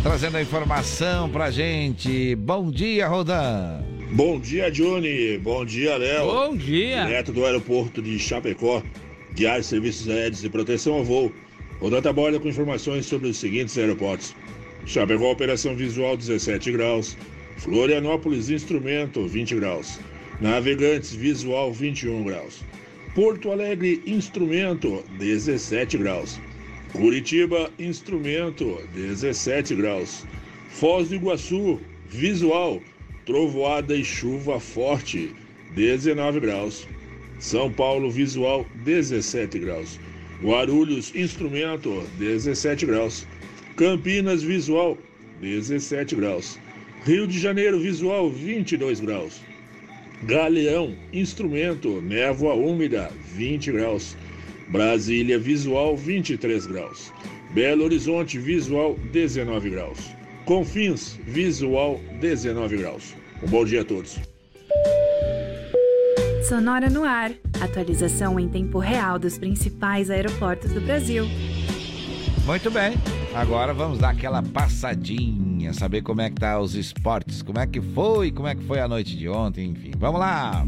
Trazendo 0.03 0.39
a 0.39 0.43
informação 0.43 1.29
pra 1.29 1.51
gente. 1.51 2.35
Bom 2.35 2.71
dia, 2.71 3.07
Rodan. 3.07 3.85
Bom 4.13 4.41
dia, 4.41 4.71
Johnny. 4.71 5.37
Bom 5.37 5.63
dia, 5.63 5.99
Léo. 5.99 6.25
Bom 6.25 6.57
dia. 6.57 7.05
Direto 7.05 7.33
do 7.33 7.45
aeroporto 7.45 8.01
de 8.01 8.19
Chapecó, 8.19 8.83
Guiar 9.35 9.63
Serviços 9.63 10.09
Aéreos 10.09 10.43
e 10.43 10.49
Proteção 10.49 10.95
ao 10.95 11.05
Voo. 11.05 11.31
Rodando 11.81 12.09
a 12.09 12.13
borda 12.15 12.41
com 12.41 12.49
informações 12.49 13.05
sobre 13.05 13.29
os 13.29 13.37
seguintes 13.37 13.77
aeroportos. 13.77 14.35
Chapecó, 14.87 15.31
Operação 15.31 15.77
Visual, 15.77 16.17
17 16.17 16.73
graus. 16.73 17.15
Florianópolis, 17.59 18.49
Instrumento, 18.49 19.29
20 19.29 19.55
graus. 19.57 20.01
Navegantes, 20.41 21.15
Visual, 21.15 21.75
21 21.75 22.25
graus. 22.25 22.65
Porto 23.15 23.53
Alegre, 23.53 24.03
Instrumento, 24.07 25.05
17 25.19 25.99
graus. 25.99 26.41
Curitiba, 26.93 27.71
Instrumento, 27.79 28.79
17 28.95 29.75
graus. 29.77 30.27
Foz 30.71 31.09
do 31.09 31.15
Iguaçu, 31.15 31.81
Visual, 32.09 32.81
Trovoada 33.25 33.95
e 33.97 34.05
chuva 34.05 34.59
forte, 34.59 35.33
19 35.75 36.41
graus. 36.41 36.89
São 37.39 37.73
Paulo, 37.73 38.11
Visual, 38.11 38.67
17 38.85 39.59
graus. 39.61 40.01
Guarulhos, 40.43 41.15
Instrumento, 41.15 42.03
17 42.19 42.87
graus. 42.87 43.27
Campinas, 43.77 44.43
Visual, 44.43 44.99
17 45.41 46.17
graus. 46.17 46.59
Rio 47.05 47.27
de 47.27 47.39
Janeiro, 47.39 47.79
Visual, 47.79 48.29
22 48.29 49.01
graus. 49.01 49.41
Galeão, 50.25 50.97
Instrumento, 51.13 52.03
Névoa 52.03 52.55
Úmida, 52.55 53.11
20 53.33 53.73
graus. 53.73 54.17
Brasília, 54.71 55.37
Visual, 55.37 55.97
23 55.97 56.67
graus. 56.67 57.13
Belo 57.53 57.85
Horizonte, 57.85 58.39
Visual, 58.39 58.95
19 59.11 59.71
graus. 59.71 59.99
Confins, 60.45 61.19
Visual, 61.27 62.01
19 62.21 62.77
graus. 62.77 63.17
Um 63.43 63.49
bom 63.49 63.65
dia 63.65 63.83
a 63.83 63.85
todos. 63.85 64.21
Sonora 66.49 66.89
no 66.89 67.03
ar. 67.03 67.33
Atualização 67.61 68.39
em 68.39 68.49
tempo 68.49 68.79
real 68.79 69.19
dos 69.19 69.37
principais 69.37 70.09
aeroportos 70.09 70.73
do 70.73 70.81
Brasil. 70.81 71.25
Muito 72.47 72.71
bem. 72.71 72.95
Agora 73.35 73.75
vamos 73.75 73.99
dar 73.99 74.11
aquela 74.11 74.43
passadinha, 74.43 75.73
saber 75.73 76.03
como 76.03 76.21
é 76.21 76.31
que 76.31 76.37
tá 76.37 76.59
os 76.59 76.75
esportes, 76.75 77.43
como 77.43 77.59
é 77.59 77.67
que 77.67 77.81
foi, 77.81 78.31
como 78.31 78.49
é 78.49 78.55
que 78.55 78.65
foi 78.65 78.81
a 78.81 78.89
noite 78.89 79.17
de 79.17 79.29
ontem, 79.29 79.71
enfim. 79.71 79.93
Vamos 79.99 80.21
lá. 80.21 80.65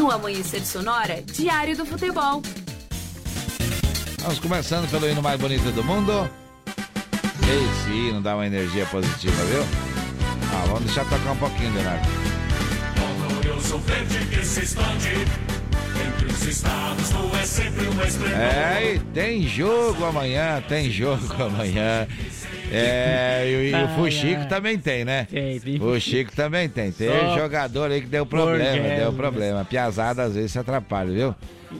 No 0.00 0.10
Amanhecer 0.10 0.64
Sonora, 0.64 1.20
Diário 1.20 1.76
do 1.76 1.84
Futebol. 1.84 2.42
Vamos 4.20 4.38
começando 4.38 4.90
pelo 4.90 5.06
hino 5.06 5.20
mais 5.20 5.38
bonito 5.38 5.70
do 5.72 5.84
mundo. 5.84 6.26
Esse 7.42 7.90
hino 7.90 8.22
dá 8.22 8.34
uma 8.34 8.46
energia 8.46 8.86
positiva, 8.86 9.44
viu? 9.44 9.62
Ah, 10.54 10.64
vamos 10.68 10.84
deixar 10.84 11.04
tocar 11.04 11.32
um 11.32 11.36
pouquinho, 11.36 11.74
Leonardo. 11.74 12.08
Glorioso 13.28 13.76
verde 13.80 14.24
que 14.34 14.42
se 14.42 14.62
expande 14.62 15.10
entre 16.08 16.26
os 16.32 16.42
estados, 16.44 17.10
tu 17.10 17.30
é. 17.36 18.80
É, 18.80 18.94
e 18.94 18.98
tem 19.12 19.46
jogo 19.46 20.02
amanhã, 20.06 20.64
tem 20.66 20.90
jogo 20.90 21.30
amanhã. 21.42 22.08
É, 22.72 23.44
e, 23.50 23.56
o- 23.56 23.76
e 23.84 23.88
Fuxico 23.96 24.46
também 24.48 24.78
tem, 24.78 25.04
né? 25.04 25.26
Tem, 25.30 25.58
tem 25.60 25.82
O 25.82 25.98
Chico 26.00 26.32
também 26.34 26.68
tem. 26.68 26.92
Tem 26.92 27.08
Só 27.08 27.38
jogador 27.38 27.90
aí 27.90 28.00
que 28.00 28.06
deu 28.06 28.24
problema, 28.26 28.88
deu 28.96 29.12
problema. 29.12 29.64
Piazada 29.64 30.22
às 30.24 30.34
vezes 30.34 30.52
se 30.52 30.58
atrapalha, 30.58 31.10
viu? 31.12 31.34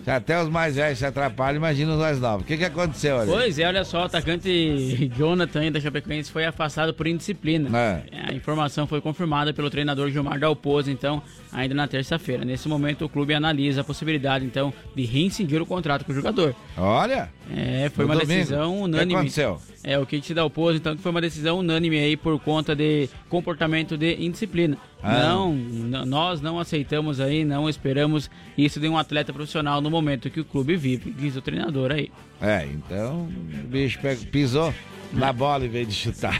Se 0.05 0.11
até 0.11 0.41
os 0.41 0.49
mais 0.49 0.77
velhos 0.77 0.99
se 1.01 1.05
atrapalham, 1.05 1.57
imagina 1.57 1.93
os 1.93 1.99
mais 1.99 2.21
novos. 2.21 2.45
O 2.45 2.47
que, 2.47 2.57
que 2.57 2.65
aconteceu 2.65 3.19
ali? 3.19 3.29
Pois 3.29 3.59
é, 3.59 3.67
olha 3.67 3.83
só, 3.85 4.03
o 4.03 4.05
atacante 4.05 5.11
Jonathan 5.19 5.73
da 5.73 5.81
Chapecoense 5.81 6.31
foi 6.31 6.45
afastado 6.45 6.95
por 6.95 7.09
indisciplina. 7.09 7.69
É. 7.77 8.03
A 8.31 8.33
informação 8.33 8.87
foi 8.87 9.01
confirmada 9.01 9.53
pelo 9.53 9.69
treinador 9.69 10.09
Gilmar 10.09 10.39
Dalpozo, 10.39 10.93
então, 10.93 11.21
ainda 11.53 11.75
na 11.75 11.89
terça-feira. 11.89 12.45
Nesse 12.45 12.69
momento, 12.69 13.05
o 13.05 13.09
clube 13.09 13.35
analisa 13.35 13.81
a 13.81 13.85
possibilidade, 13.85 14.45
então, 14.45 14.73
de 14.95 15.05
reincidir 15.05 15.61
o 15.61 15.67
contrato 15.67 16.05
com 16.05 16.13
o 16.13 16.15
jogador. 16.15 16.55
Olha! 16.79 17.29
É, 17.53 17.91
foi 17.93 18.05
uma 18.05 18.15
domingo. 18.15 18.33
decisão 18.33 18.71
O 18.75 18.77
que 18.77 18.83
unânime. 18.85 19.15
aconteceu? 19.17 19.61
É, 19.83 19.99
o 19.99 20.05
Kit 20.05 20.35
Dalpozo, 20.35 20.77
então, 20.77 20.95
que 20.95 21.03
foi 21.03 21.11
uma 21.11 21.23
decisão 21.23 21.59
unânime 21.61 21.99
aí 21.99 22.15
por 22.17 22.39
conta 22.39 22.77
de 22.77 23.09
comportamento 23.31 23.97
de 23.97 24.15
indisciplina. 24.23 24.77
Ah. 25.03 25.21
Não, 25.21 25.55
n- 25.55 26.05
nós 26.05 26.41
não 26.43 26.59
aceitamos 26.59 27.19
aí, 27.19 27.45
não 27.47 27.67
esperamos 27.67 28.31
isso 28.59 28.79
de 28.79 28.87
um 28.91 28.99
atleta 28.99 29.33
profissional 29.33 29.81
no 29.81 29.91
momento 29.91 30.29
que 30.29 30.41
o 30.41 30.45
clube 30.45 30.77
vive, 30.77 31.11
diz 31.19 31.35
o 31.35 31.41
treinador 31.41 31.93
aí. 31.93 32.11
É, 32.43 32.67
então 32.67 33.23
o 33.65 33.67
bicho 33.69 33.99
pisou 34.31 34.75
na 35.13 35.33
bola 35.33 35.65
em 35.65 35.69
vez 35.71 35.89
de 35.89 35.95
chutar. 35.95 36.39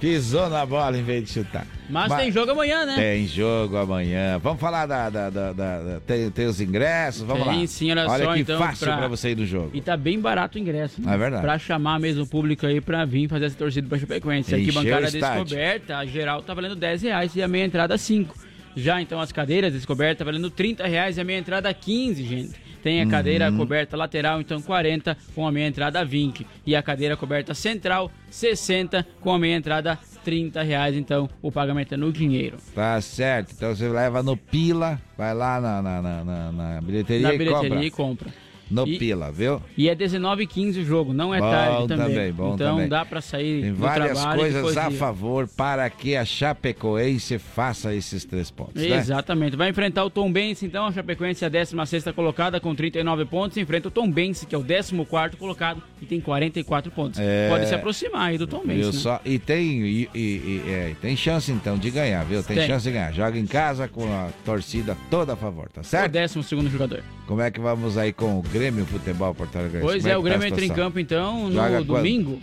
Pisou 0.00 0.48
na 0.48 0.64
bola 0.64 0.96
em 0.96 1.02
vez 1.02 1.24
de 1.24 1.30
chutar. 1.30 1.66
Mas, 1.88 2.12
tem 2.16 2.32
jogo 2.32 2.52
amanhã, 2.52 2.86
né? 2.86 2.94
Tem 2.96 3.26
jogo 3.26 3.76
amanhã. 3.76 4.38
Vamos 4.38 4.60
falar 4.60 4.86
da. 4.86 5.10
da, 5.10 5.28
da- 5.30 5.52
da- 5.52 6.00
tem, 6.06 6.30
tem 6.30 6.46
os 6.46 6.60
ingressos? 6.60 7.22
Vamos 7.22 7.46
Tem 7.46 7.60
lá. 7.60 7.66
sim, 7.66 7.90
olha, 7.90 8.06
só 8.08 8.32
que 8.34 8.40
então. 8.40 8.58
fácil 8.58 8.86
pra... 8.86 9.08
você 9.08 9.30
ir 9.30 9.36
no 9.36 9.44
jogo. 9.44 9.70
E 9.74 9.80
tá 9.80 9.96
bem 9.96 10.18
barato 10.18 10.56
o 10.56 10.60
ingresso. 10.60 11.00
né? 11.02 11.12
É 11.14 11.18
verdade. 11.18 11.42
Pra 11.42 11.58
chamar 11.58 12.00
mesmo 12.00 12.22
o 12.22 12.26
público 12.26 12.64
aí 12.64 12.80
pra 12.80 13.04
vir 13.04 13.28
fazer 13.28 13.46
essa 13.46 13.56
torcida 13.56 13.86
pra 13.88 13.98
Chapecoense. 13.98 14.54
Aqui, 14.54 14.72
bancada 14.72 15.10
descoberta, 15.10 15.98
a 15.98 16.06
geral 16.06 16.42
tá 16.42 16.54
valendo 16.54 16.76
10 16.76 17.02
reais 17.02 17.36
e 17.36 17.42
a 17.42 17.48
meia 17.48 17.64
entrada 17.66 17.98
5. 17.98 18.34
Já 18.76 19.02
então 19.02 19.20
as 19.20 19.32
cadeiras 19.32 19.72
descobertas 19.72 20.18
tá 20.18 20.24
valendo 20.24 20.48
30 20.48 20.86
reais 20.86 21.16
e 21.16 21.20
a 21.20 21.24
meia 21.24 21.38
entrada 21.38 21.74
15, 21.74 22.22
gente. 22.24 22.69
Tem 22.82 23.00
a 23.02 23.06
cadeira 23.06 23.50
Uhum. 23.50 23.56
coberta 23.58 23.96
lateral, 23.96 24.40
então 24.40 24.60
40, 24.62 25.16
com 25.34 25.46
a 25.46 25.52
meia 25.52 25.66
entrada 25.66 26.04
20. 26.04 26.46
E 26.66 26.74
a 26.74 26.82
cadeira 26.82 27.16
coberta 27.16 27.52
central, 27.54 28.10
60, 28.30 29.06
com 29.20 29.32
a 29.32 29.38
meia 29.38 29.56
entrada 29.56 29.98
30 30.24 30.62
reais. 30.62 30.96
Então 30.96 31.28
o 31.42 31.50
pagamento 31.52 31.94
é 31.94 31.96
no 31.96 32.12
dinheiro. 32.12 32.56
Tá 32.74 33.00
certo. 33.00 33.52
Então 33.56 33.74
você 33.74 33.88
leva 33.88 34.22
no 34.22 34.36
Pila, 34.36 35.00
vai 35.16 35.34
lá 35.34 35.60
na, 35.60 35.82
na, 35.82 36.02
na, 36.02 36.24
na- 36.24 36.52
na 36.52 36.80
bilheteria, 36.80 37.28
Na 37.28 37.34
e 37.34 37.38
bilheteria 37.38 37.68
compra. 37.70 37.84
e 37.86 37.90
compra. 37.90 38.30
No 38.70 38.86
E- 38.86 38.98
Pila, 38.98 39.32
viu? 39.32 39.60
E 39.76 39.88
é 39.88 39.94
19h15 39.94 40.78
o 40.80 40.84
jogo, 40.84 41.12
não 41.12 41.34
é 41.34 41.40
Bom 41.40 41.50
tarde 41.50 41.88
também. 41.88 42.06
também, 42.06 42.32
bom 42.32 42.54
então 42.54 42.74
também. 42.74 42.88
dá 42.88 43.04
pra 43.04 43.20
sair 43.20 43.62
Tem 43.62 43.72
várias 43.72 44.24
coisas 44.24 44.76
a 44.76 44.90
favor 44.90 45.48
para 45.48 45.88
que 45.90 46.14
a 46.16 46.24
Chapecoense 46.24 47.38
faça 47.38 47.94
esses 47.94 48.24
três 48.24 48.50
pontos, 48.50 48.82
né? 48.82 48.96
Exatamente. 48.96 49.56
Vai 49.56 49.70
enfrentar 49.70 50.04
o 50.04 50.10
Tom 50.10 50.30
Bense, 50.30 50.64
então. 50.66 50.86
A 50.86 50.92
Chapecoense 50.92 51.42
é 51.44 51.46
a 51.46 51.50
16 51.50 52.04
colocada 52.14 52.60
com 52.60 52.74
39 52.74 53.24
pontos. 53.24 53.56
Enfrenta 53.56 53.88
o 53.88 53.90
Tom 53.90 54.10
Bense, 54.10 54.46
que 54.46 54.54
é 54.54 54.58
o 54.58 54.62
14 54.64 55.36
colocado 55.36 55.82
e 56.00 56.06
tem 56.06 56.20
44 56.20 56.90
pontos. 56.92 57.18
É. 57.20 57.48
Pode 57.48 57.66
se 57.66 57.74
aproximar 57.74 58.28
aí 58.30 58.38
do 58.38 58.46
Tom. 58.46 58.62
Viu 58.64 58.86
né? 58.86 58.92
só? 58.92 59.20
E 59.24 59.38
tem, 59.38 59.82
e, 59.82 60.08
e- 60.14 60.18
e- 60.18 60.62
é, 60.70 60.94
tem 61.00 61.16
chance 61.16 61.50
então 61.50 61.76
de 61.76 61.90
ganhar, 61.90 62.24
viu? 62.24 62.42
Tem, 62.42 62.56
Tem. 62.56 62.66
chance 62.66 62.84
de 62.84 62.92
ganhar. 62.92 63.12
Joga 63.12 63.38
em 63.38 63.46
casa 63.46 63.88
com 63.88 64.04
a 64.12 64.28
torcida 64.44 64.96
toda 65.10 65.32
a 65.32 65.36
favor, 65.36 65.68
tá 65.68 65.80
O 65.80 65.84
certo? 65.84 66.12
12 66.12 66.68
jogador. 66.70 67.02
Como 67.26 67.40
é 67.40 67.50
que 67.50 67.60
vamos 67.60 67.96
aí 67.96 68.12
com 68.12 68.38
o 68.38 68.42
Grêmio 68.60 68.84
Futebol 68.84 69.34
Porto 69.34 69.56
Alegre? 69.56 69.80
Pois 69.80 70.04
é, 70.04 70.16
o 70.18 70.22
Grêmio 70.22 70.46
entra 70.46 70.62
em 70.62 70.68
campo 70.68 70.98
então 71.00 71.48
no 71.48 71.54
Joga 71.54 71.70
quando? 71.78 71.86
domingo. 71.86 72.40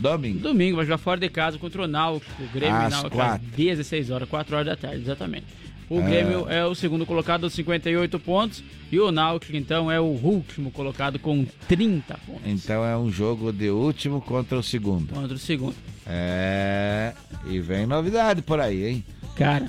Domingo. 0.00 0.38
Domingo, 0.40 0.76
vai 0.76 0.84
jogar 0.84 0.98
fora 0.98 1.20
de 1.20 1.28
casa 1.28 1.58
contra 1.58 1.82
o 1.82 1.86
Náutico. 1.86 2.42
O 2.42 2.48
Grêmio 2.48 2.74
Às 2.76 2.90
Náutico 2.90 3.20
às 3.20 3.28
quatro. 3.28 3.46
16 3.56 4.10
horas, 4.10 4.28
4 4.28 4.54
horas 4.56 4.66
da 4.66 4.76
tarde, 4.76 5.02
exatamente. 5.02 5.44
O 5.88 5.98
Ah. 5.98 6.02
Grêmio 6.02 6.48
é 6.48 6.64
o 6.66 6.74
segundo 6.74 7.06
colocado 7.06 7.42
com 7.42 7.48
58 7.50 8.18
pontos 8.18 8.64
e 8.90 8.98
o 8.98 9.12
Náutico 9.12 9.56
então 9.56 9.90
é 9.90 10.00
o 10.00 10.04
último 10.04 10.70
colocado 10.72 11.18
com 11.20 11.44
30 11.68 12.18
pontos. 12.26 12.42
Então 12.46 12.84
é 12.84 12.96
um 12.96 13.10
jogo 13.12 13.52
de 13.52 13.70
último 13.70 14.20
contra 14.20 14.58
o 14.58 14.62
segundo. 14.62 15.12
Contra 15.14 15.34
o 15.34 15.38
segundo. 15.38 15.74
É. 16.06 17.12
E 17.48 17.60
vem 17.60 17.86
novidade 17.86 18.42
por 18.42 18.58
aí, 18.60 18.86
hein? 18.86 19.04
Cara, 19.36 19.66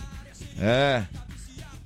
É. 0.59 1.03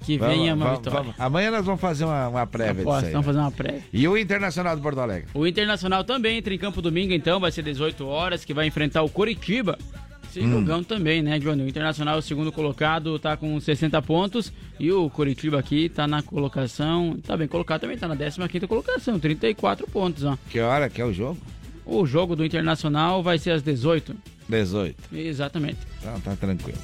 que 0.06 0.18
Vamos- 0.18 0.36
venha 0.36 0.54
uma 0.54 0.66
vamos- 0.66 0.80
vitória. 0.80 1.00
vamos- 1.00 1.16
Amanhã 1.20 1.52
nós 1.52 1.66
vamos 1.66 1.82
fazer 1.82 2.06
uma, 2.06 2.28
uma 2.30 2.46
prévia 2.48 2.82
Aposto, 2.84 2.98
disso 2.98 3.06
aí. 3.08 3.12
vamos 3.14 3.28
né? 3.28 3.34
fazer 3.34 3.40
uma 3.46 3.52
prévia. 3.52 3.84
E 3.92 4.08
o 4.08 4.18
Internacional 4.18 4.76
de 4.76 4.82
Porto 4.82 5.00
Alegre? 5.00 5.28
O 5.34 5.46
Internacional 5.48 6.04
também 6.04 6.38
entra 6.38 6.54
em 6.54 6.58
campo 6.58 6.82
domingo, 6.82 7.14
então, 7.14 7.40
vai 7.40 7.52
ser 7.52 7.64
18 7.64 8.06
horas, 8.06 8.46
que 8.46 8.54
vai 8.54 8.68
enfrentar 8.68 9.02
o 9.02 9.10
Coritiba. 9.10 9.78
Esse 10.30 10.42
Hum. 10.46 10.52
jogão 10.60 10.84
também, 10.84 11.22
né, 11.22 11.40
Johnny? 11.40 11.64
O 11.64 11.68
Internacional, 11.70 12.18
o 12.18 12.22
segundo 12.22 12.52
colocado, 12.52 13.18
tá 13.18 13.38
com 13.38 13.58
60 13.60 14.02
pontos. 14.02 14.52
E 14.78 14.92
o 14.92 15.10
Coritiba 15.10 15.58
aqui 15.60 15.88
tá 15.88 16.06
na 16.08 16.22
colocação. 16.22 17.18
Tá 17.26 17.38
bem 17.38 17.48
colocado 17.48 17.82
também, 17.82 17.98
tá 17.98 18.06
na 18.08 18.18
15 18.18 18.68
colocação, 18.68 19.18
34 19.18 19.88
pontos, 19.88 20.26
ó. 20.26 20.38
Que 20.50 20.60
hora 20.60 20.90
que 20.90 21.02
é 21.02 21.06
o 21.06 21.14
jogo? 21.14 21.38
O 21.86 22.06
jogo 22.06 22.36
do 22.36 22.44
Internacional 22.44 23.24
vai 23.24 23.38
ser 23.38 23.52
às 23.52 23.62
18. 23.64 24.14
18. 24.48 24.96
Exatamente. 25.14 25.78
Então 26.00 26.20
tá 26.22 26.36
tranquilo. 26.36 26.78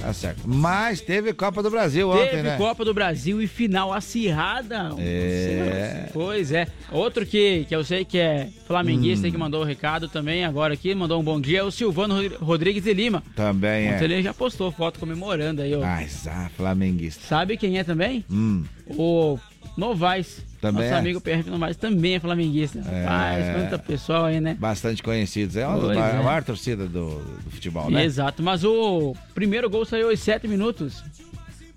Tá 0.00 0.12
certo. 0.12 0.40
Mas 0.48 1.00
teve 1.00 1.32
Copa 1.32 1.62
do 1.62 1.70
Brasil 1.70 2.10
ontem, 2.10 2.30
Teve 2.30 2.42
né? 2.42 2.56
Copa 2.56 2.84
do 2.84 2.92
Brasil 2.92 3.40
e 3.40 3.46
final 3.46 3.92
acirrada. 3.92 4.90
É. 4.98 6.08
Pois 6.12 6.50
é. 6.50 6.66
Outro 6.90 7.24
que, 7.24 7.64
que 7.68 7.76
eu 7.76 7.84
sei 7.84 8.04
que 8.04 8.18
é 8.18 8.48
flamenguista 8.66 9.28
Hum. 9.28 9.30
que 9.30 9.38
mandou 9.38 9.60
o 9.60 9.64
recado 9.64 10.08
também 10.08 10.44
agora 10.44 10.74
aqui, 10.74 10.92
mandou 10.92 11.20
um 11.20 11.24
bom 11.24 11.40
dia, 11.40 11.60
é 11.60 11.62
o 11.62 11.70
Silvano 11.70 12.14
Rodri- 12.14 12.36
Rodrigues 12.40 12.82
de 12.82 12.92
Lima. 12.92 13.22
Também 13.36 13.92
Ontem 13.94 14.00
é. 14.00 14.04
ele 14.04 14.22
já 14.24 14.34
postou 14.34 14.72
foto 14.72 14.98
comemorando 14.98 15.62
aí, 15.62 15.72
ó. 15.72 15.80
Mas, 15.80 16.26
ah, 16.26 16.50
flamenguista. 16.56 17.22
Sabe 17.24 17.56
quem 17.56 17.78
é 17.78 17.84
também? 17.84 18.24
Hum. 18.28 18.64
O 18.88 19.38
Novaes. 19.76 20.42
Também 20.60 20.82
Nosso 20.84 20.94
é? 20.94 20.98
amigo 20.98 21.20
PRF 21.20 21.50
Novaes 21.50 21.76
também 21.76 22.14
é 22.14 22.20
flamenguista. 22.20 22.80
Rapaz, 22.82 23.56
quanta 23.56 23.78
pessoal 23.78 24.24
aí, 24.26 24.40
né? 24.40 24.56
Bastante 24.58 25.02
conhecidos. 25.02 25.56
É 25.56 25.66
uma 25.66 25.78
Pois 25.78 25.96
maiores- 25.96 26.14
é. 26.14 26.18
a 26.18 26.22
maior 26.22 26.44
torcida 26.44 26.86
do, 26.86 27.18
do 27.20 27.50
futebol, 27.50 27.90
né? 27.90 28.04
Exato, 28.04 28.42
mas 28.42 28.62
o 28.64 29.14
primeiro 29.34 29.68
gol 29.68 29.84
saiu 29.84 30.10
aos 30.10 30.20
7 30.20 30.46
minutos. 30.46 31.02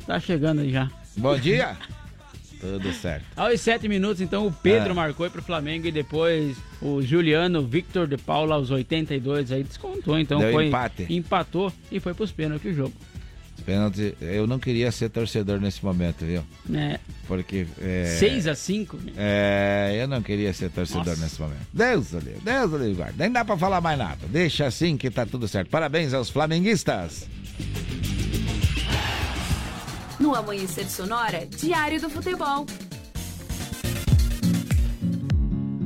Tá 0.05 0.19
chegando 0.19 0.61
aí 0.61 0.71
já. 0.71 0.89
Bom 1.17 1.37
dia. 1.37 1.75
Tudo 2.61 2.91
certo. 2.93 3.25
Aos 3.35 3.59
7 3.61 3.87
minutos, 3.87 4.21
então, 4.21 4.47
o 4.47 4.51
Pedro 4.51 4.91
É. 4.91 4.93
marcou 4.93 5.29
para 5.29 5.41
o 5.41 5.43
Flamengo 5.43 5.87
e 5.87 5.91
depois 5.91 6.55
o 6.81 7.01
Juliano 7.01 7.61
Victor 7.65 8.07
de 8.07 8.17
Paula 8.17 8.55
aos 8.55 8.71
82 8.71 9.51
aí 9.51 9.63
descontou. 9.63 10.17
Então 10.17 10.39
Deu 10.39 10.51
foi 10.51 10.67
empate. 10.67 11.05
empatou 11.09 11.71
e 11.91 11.99
foi 11.99 12.13
pros 12.13 12.31
pênaltis 12.31 12.71
o 12.71 12.73
jogo. 12.75 12.93
Pênalti, 13.65 14.15
eu 14.21 14.45
não 14.45 14.59
queria 14.59 14.91
ser 14.91 15.09
torcedor 15.09 15.59
nesse 15.59 15.83
momento, 15.83 16.23
viu? 16.23 16.43
É. 16.73 16.99
Porque. 17.27 17.65
É, 17.81 18.15
6 18.19 18.47
a 18.47 18.53
5 18.55 18.99
É, 19.17 19.97
eu 19.99 20.07
não 20.07 20.21
queria 20.21 20.53
ser 20.53 20.69
torcedor 20.69 21.05
Nossa. 21.07 21.21
nesse 21.23 21.41
momento. 21.41 21.65
Deus 21.73 22.11
livro, 22.11 22.41
Deus 22.43 22.71
livro, 22.73 22.95
guarda. 22.95 23.15
Nem 23.17 23.31
dá 23.31 23.43
pra 23.43 23.57
falar 23.57 23.81
mais 23.81 23.97
nada. 23.97 24.19
Deixa 24.27 24.67
assim 24.67 24.95
que 24.95 25.09
tá 25.09 25.25
tudo 25.25 25.47
certo. 25.47 25.69
Parabéns 25.69 26.13
aos 26.13 26.29
flamenguistas. 26.29 27.27
No 30.19 30.35
Amanhecer 30.35 30.85
Sonora, 30.87 31.45
Diário 31.47 31.99
do 31.99 32.09
Futebol. 32.09 32.65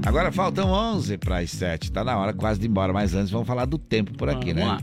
Agora 0.06 0.32
faltam 0.32 0.70
11 0.70 1.18
para 1.18 1.40
as 1.40 1.52
7. 1.52 1.92
Tá 1.92 2.04
na 2.04 2.18
hora 2.18 2.34
quase 2.34 2.60
de 2.60 2.66
ir 2.66 2.70
embora, 2.70 2.92
mas 2.92 3.14
antes 3.14 3.32
vamos 3.32 3.48
falar 3.48 3.66
do 3.66 3.78
tempo 3.78 4.14
por 4.14 4.30
aqui, 4.30 4.54
Vamos 4.54 4.56
né? 4.56 4.66
lá. 4.66 4.82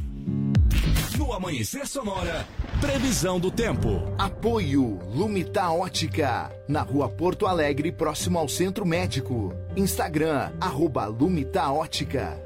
No 1.18 1.32
Amanhecer 1.32 1.86
Sonora, 1.86 2.46
previsão 2.80 3.40
do 3.40 3.50
tempo. 3.50 4.02
Apoio 4.18 4.98
Lumita 5.14 5.70
Ótica, 5.70 6.50
na 6.68 6.82
rua 6.82 7.08
Porto 7.08 7.46
Alegre, 7.46 7.90
próximo 7.90 8.38
ao 8.38 8.48
Centro 8.48 8.84
Médico. 8.84 9.54
Instagram, 9.74 10.52
arroba 10.60 11.06
Lumita 11.06 11.70
Ótica. 11.70 12.45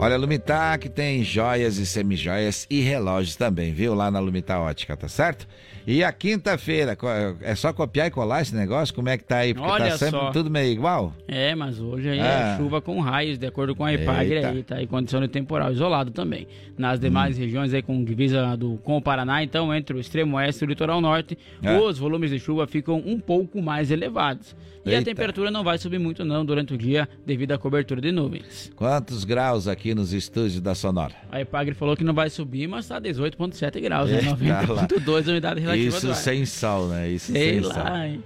Olha, 0.00 0.16
Lumitac 0.16 0.88
tem 0.90 1.24
joias 1.24 1.76
e 1.76 1.84
semijoias 1.84 2.68
e 2.70 2.80
relógios 2.80 3.34
também, 3.34 3.72
viu? 3.72 3.94
Lá 3.94 4.12
na 4.12 4.20
Lumita 4.20 4.56
Ótica, 4.58 4.96
tá 4.96 5.08
certo? 5.08 5.46
E 5.84 6.04
a 6.04 6.12
quinta-feira, 6.12 6.96
é 7.40 7.54
só 7.56 7.72
copiar 7.72 8.06
e 8.06 8.10
colar 8.10 8.42
esse 8.42 8.54
negócio? 8.54 8.94
Como 8.94 9.08
é 9.08 9.16
que 9.18 9.24
tá 9.24 9.38
aí? 9.38 9.54
Porque 9.54 9.68
Olha 9.68 9.88
tá 9.90 9.98
sempre 9.98 10.20
só. 10.20 10.30
tudo 10.30 10.50
meio 10.50 10.70
igual? 10.70 11.12
É, 11.26 11.52
mas 11.54 11.80
hoje 11.80 12.10
aí 12.10 12.20
Ah. 12.20 12.54
é 12.54 12.56
chuva 12.58 12.80
com 12.80 13.00
raios, 13.00 13.38
de 13.38 13.46
acordo 13.46 13.74
com 13.74 13.84
a 13.84 13.92
EPAGRE 13.92 14.44
aí, 14.44 14.62
tá 14.62 14.76
aí 14.76 14.86
condição 14.86 15.20
de 15.20 15.28
temporal 15.28 15.72
isolado 15.72 16.10
também. 16.12 16.46
Nas 16.76 17.00
demais 17.00 17.36
Hum. 17.36 17.40
regiões 17.40 17.74
aí 17.74 17.82
com 17.82 18.04
divisa 18.04 18.54
do, 18.56 18.76
com 18.84 18.98
o 18.98 19.02
Paraná, 19.02 19.42
então 19.42 19.74
entre 19.74 19.96
o 19.96 20.00
extremo 20.00 20.36
oeste 20.36 20.62
e 20.62 20.66
o 20.66 20.68
litoral 20.68 21.00
norte, 21.00 21.36
É. 21.62 21.76
os 21.76 21.98
volumes 21.98 22.30
de 22.30 22.38
chuva 22.38 22.66
ficam 22.68 23.02
um 23.04 23.18
pouco 23.18 23.60
mais 23.60 23.90
elevados. 23.90 24.54
E 24.84 24.90
a 24.90 24.92
Eita. 24.94 25.04
temperatura 25.04 25.50
não 25.50 25.62
vai 25.64 25.76
subir 25.78 25.98
muito 25.98 26.24
não 26.24 26.44
durante 26.44 26.72
o 26.74 26.78
dia 26.78 27.08
devido 27.26 27.52
à 27.52 27.58
cobertura 27.58 28.00
de 28.00 28.10
nuvens. 28.12 28.70
Quantos 28.76 29.24
graus 29.24 29.68
aqui 29.68 29.94
nos 29.94 30.12
estúdios 30.12 30.60
da 30.60 30.74
Sonora? 30.74 31.14
A 31.30 31.40
EPAGRE 31.40 31.74
falou 31.74 31.96
que 31.96 32.04
não 32.04 32.14
vai 32.14 32.30
subir, 32.30 32.66
mas 32.68 32.86
tá 32.88 33.00
18,7 33.00 33.80
graus, 33.80 34.10
né? 34.10 34.18
Eita 34.18 34.72
lá. 34.72 34.86
90,2 34.88 35.26
a 35.28 35.30
umidade 35.30 35.60
relativa 35.60 35.88
Isso 35.96 36.14
sem 36.14 36.46
sol, 36.46 36.88
né? 36.88 37.08
Isso 37.10 37.32
Sei 37.32 37.60
sem 37.60 37.68
lá, 37.68 37.74
sol. 37.86 37.96
hein? 37.98 38.22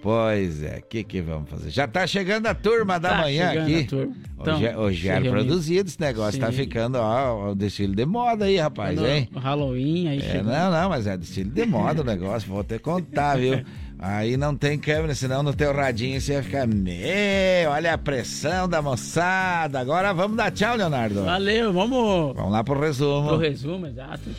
Pois 0.00 0.62
é, 0.62 0.78
o 0.78 0.82
que 0.88 1.02
que 1.02 1.20
vamos 1.20 1.50
fazer? 1.50 1.70
Já 1.70 1.88
tá 1.88 2.06
chegando 2.06 2.46
a 2.46 2.54
turma 2.54 3.00
da 3.00 3.08
Tá 3.10 3.16
manhã 3.18 3.48
chegando 3.48 3.64
aqui. 3.64 3.82
a 3.82 3.86
turma. 3.88 4.16
Então, 4.40 4.54
hoje, 4.56 4.66
é- 4.66 4.78
hoje 4.78 5.08
é 5.08 5.20
produzido, 5.20 5.88
esse 5.88 6.00
negócio 6.00 6.38
tá 6.38 6.52
Sim. 6.52 6.56
ficando, 6.58 6.98
ó, 6.98 7.50
o 7.50 7.54
desfile 7.56 7.96
de 7.96 8.06
moda 8.06 8.44
aí, 8.44 8.58
rapaz, 8.58 8.94
No- 8.98 9.04
hein? 9.06 9.28
no 9.32 9.40
Halloween, 9.40 10.06
aí 10.08 10.18
É, 10.18 10.20
chega. 10.22 10.44
não, 10.44 10.70
não, 10.70 10.88
mas 10.88 11.08
é 11.08 11.16
desfile 11.16 11.50
de 11.50 11.66
moda 11.66 12.02
o 12.02 12.04
negócio, 12.04 12.48
vou 12.48 12.62
te 12.62 12.78
contar, 12.78 13.36
viu? 13.38 13.60
Aí 13.98 14.36
não 14.36 14.54
tem 14.54 14.78
câmera, 14.78 15.14
senão 15.14 15.42
no 15.42 15.52
teu 15.52 15.72
radinho 15.72 16.20
você 16.20 16.34
ia 16.34 16.42
ficar, 16.42 16.66
meu, 16.68 17.70
olha 17.70 17.94
a 17.94 17.98
pressão 17.98 18.68
da 18.68 18.80
moçada. 18.80 19.80
Agora 19.80 20.12
vamos 20.12 20.36
dar 20.36 20.52
tchau, 20.52 20.76
Leonardo. 20.76 21.24
Valeu, 21.24 21.72
vamos 21.72 22.34
Vamos 22.36 22.52
lá 22.52 22.62
pro 22.62 22.78
resumo. 22.80 23.28
pro 23.28 23.38
resumo, 23.38 23.86
exato. 23.86 24.30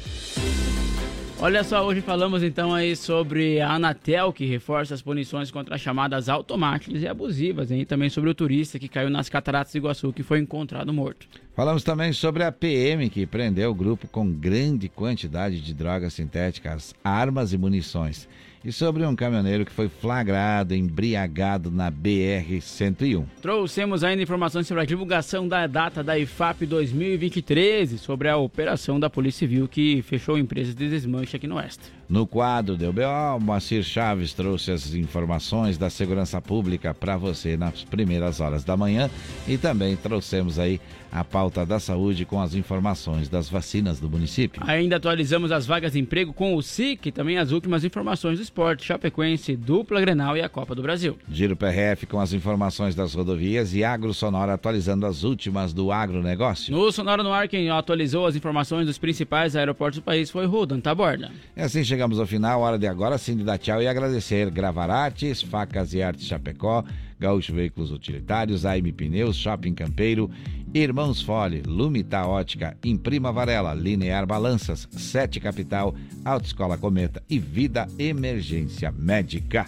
Olha 1.42 1.64
só, 1.64 1.86
hoje 1.86 2.02
falamos 2.02 2.44
então 2.44 2.74
aí 2.74 2.96
sobre 2.98 3.62
a 3.62 3.72
Anatel, 3.72 4.34
que 4.34 4.46
reforça 4.46 4.94
as 4.94 5.02
punições 5.02 5.50
contra 5.50 5.76
as 5.76 5.80
chamadas 5.82 6.28
automáticas 6.28 7.02
e 7.02 7.08
abusivas, 7.08 7.72
hein? 7.72 7.80
e 7.82 7.86
também 7.86 8.10
sobre 8.10 8.30
o 8.30 8.34
turista 8.36 8.78
que 8.78 8.90
caiu 8.90 9.10
nas 9.10 9.30
cataratas 9.30 9.72
de 9.72 9.78
Iguaçu, 9.78 10.12
que 10.12 10.22
foi 10.22 10.40
encontrado 10.40 10.92
morto. 10.92 11.28
Falamos 11.56 11.82
também 11.82 12.12
sobre 12.12 12.44
a 12.44 12.52
PM, 12.52 13.10
que 13.10 13.26
prendeu 13.26 13.72
o 13.72 13.76
grupo 13.76 14.06
com 14.08 14.30
grande 14.30 14.90
quantidade 14.90 15.62
de 15.62 15.74
drogas 15.74 16.14
sintéticas, 16.14 16.94
armas 17.02 17.54
e 17.54 17.58
munições. 17.58 18.28
E 18.64 18.72
sobre 18.72 19.06
um 19.06 19.16
caminhoneiro 19.16 19.66
que 19.66 19.72
foi 19.72 19.88
flagrado 19.88 20.76
embriagado 20.76 21.72
na 21.72 21.90
BR-101. 21.90 23.26
Trouxemos 23.42 24.04
ainda 24.04 24.22
informações 24.22 24.68
sobre 24.68 24.84
a 24.84 24.86
divulgação 24.86 25.48
da 25.48 25.66
data 25.66 26.04
da 26.04 26.20
IFAP 26.20 26.66
2023 26.66 27.94
e 27.94 27.98
sobre 27.98 28.28
a 28.28 28.36
operação 28.36 29.00
da 29.00 29.10
Polícia 29.10 29.40
Civil 29.40 29.68
que 29.68 30.02
fechou 30.02 30.38
empresas 30.38 30.76
de 30.76 30.90
desmanche 30.90 31.38
aqui 31.38 31.48
no 31.48 31.56
Oeste. 31.56 31.99
No 32.10 32.26
quadro 32.26 32.76
do 32.76 32.92
BO, 32.92 33.40
Moacir 33.40 33.84
Chaves 33.84 34.34
trouxe 34.34 34.72
as 34.72 34.96
informações 34.96 35.78
da 35.78 35.92
segurança 35.92 36.42
pública 36.42 36.92
para 36.92 37.16
você 37.18 37.56
nas 37.56 37.84
primeiras 37.84 38.40
horas 38.40 38.64
da 38.64 38.76
manhã 38.76 39.12
e 39.48 39.60
também 39.60 39.96
trouxemos 39.96 40.58
aí 40.58 40.82
a 41.12 41.24
pauta 41.24 41.66
da 41.66 41.80
saúde 41.80 42.26
com 42.26 42.42
as 42.42 42.56
informações 42.56 43.30
das 43.30 43.50
vacinas 43.50 44.00
do 44.00 44.10
município. 44.10 44.62
Ainda 44.66 44.96
atualizamos 44.96 45.52
as 45.52 45.68
vagas 45.68 45.94
de 45.94 46.00
emprego 46.00 46.34
com 46.34 46.56
o 46.56 46.62
SIC 46.64 47.08
e 47.08 47.12
também 47.12 47.38
as 47.38 47.52
últimas 47.52 47.84
informações 47.84 48.38
do 48.40 48.44
esporte, 48.44 48.86
Chapecoense, 48.86 49.56
dupla 49.56 50.02
Grenal 50.02 50.36
e 50.36 50.42
a 50.42 50.50
Copa 50.50 50.74
do 50.74 50.82
Brasil. 50.82 51.18
Giro 51.32 51.56
PRF 51.56 52.08
com 52.08 52.20
as 52.20 52.34
informações 52.34 52.96
das 52.96 53.14
rodovias 53.14 53.74
e 53.74 53.84
Agro 53.84 54.14
Sonora 54.14 54.54
atualizando 54.54 55.06
as 55.06 55.24
últimas 55.24 55.74
do 55.74 55.92
agronegócio. 55.92 56.76
No 56.76 56.92
Sonora 56.92 57.22
no 57.22 57.32
Ar, 57.32 57.48
quem 57.48 57.70
atualizou 57.70 58.26
as 58.26 58.36
informações 58.36 58.88
dos 58.88 58.98
principais 58.98 59.56
aeroportos 59.56 60.00
do 60.00 60.04
país 60.04 60.30
foi 60.32 60.46
Rodan 60.46 60.80
Taborda. 60.80 61.32
E 61.56 61.62
assim 61.62 61.84
chegamos 62.00 62.18
ao 62.18 62.26
final, 62.26 62.62
hora 62.62 62.80
de 62.80 62.88
agora 62.88 63.18
sim 63.18 63.36
de 63.36 63.44
dar 63.44 63.58
tchau 63.58 63.82
e 63.82 63.88
agradecer 63.88 64.50
Gravarates, 64.50 65.42
Facas 65.42 65.94
e 65.94 66.02
Artes 66.02 66.26
Chapecó, 66.28 66.82
Gaúcho 67.20 67.54
Veículos 67.54 67.92
Utilitários, 67.92 68.66
AM 68.66 68.90
Pneus, 68.94 69.36
Shopping 69.36 69.74
Campeiro, 69.74 70.32
Irmãos 70.74 71.22
Fole, 71.22 71.62
Lumita 71.62 72.26
Ótica, 72.26 72.78
Imprima 72.86 73.34
Varela, 73.34 73.74
Linear 73.74 74.26
Balanças, 74.26 74.88
Sete 74.94 75.42
Capital, 75.42 75.94
Autoescola 76.24 76.78
Cometa 76.78 77.22
e 77.30 77.38
Vida 77.38 77.86
Emergência 78.00 78.94
Médica. 78.94 79.66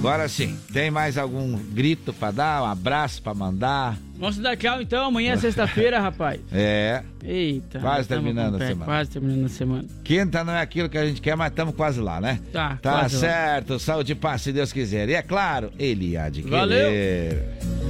Agora 0.00 0.28
sim, 0.28 0.58
tem 0.74 0.90
mais 0.90 1.16
algum 1.16 1.56
grito 1.56 2.12
para 2.12 2.32
dar, 2.32 2.62
um 2.64 2.66
abraço 2.66 3.22
para 3.22 3.32
mandar? 3.32 3.96
Vamos 4.22 4.38
dar 4.38 4.56
tchau 4.56 4.80
então, 4.80 5.06
amanhã 5.06 5.32
é 5.32 5.36
sexta-feira, 5.36 5.98
rapaz. 5.98 6.40
É. 6.52 7.02
Eita. 7.24 7.80
Quase 7.80 8.06
terminando 8.06 8.54
a 8.54 8.58
pé, 8.58 8.68
semana. 8.68 8.84
Quase 8.84 9.10
terminando 9.10 9.46
a 9.46 9.48
semana. 9.48 9.84
Quinta 10.04 10.44
não 10.44 10.52
é 10.52 10.60
aquilo 10.60 10.88
que 10.88 10.96
a 10.96 11.04
gente 11.04 11.20
quer, 11.20 11.36
mas 11.36 11.50
estamos 11.50 11.74
quase 11.74 12.00
lá, 12.00 12.20
né? 12.20 12.38
Tá, 12.52 12.78
Tá 12.80 13.00
quase 13.00 13.16
lá. 13.16 13.20
certo, 13.20 13.80
saúde 13.80 14.12
e 14.12 14.14
paz, 14.14 14.42
se 14.42 14.52
Deus 14.52 14.72
quiser. 14.72 15.08
E 15.08 15.14
é 15.14 15.22
claro, 15.22 15.72
ele 15.76 16.16
há 16.16 16.28
de 16.28 16.40
querer. 16.44 16.56
Valeu. 16.56 17.81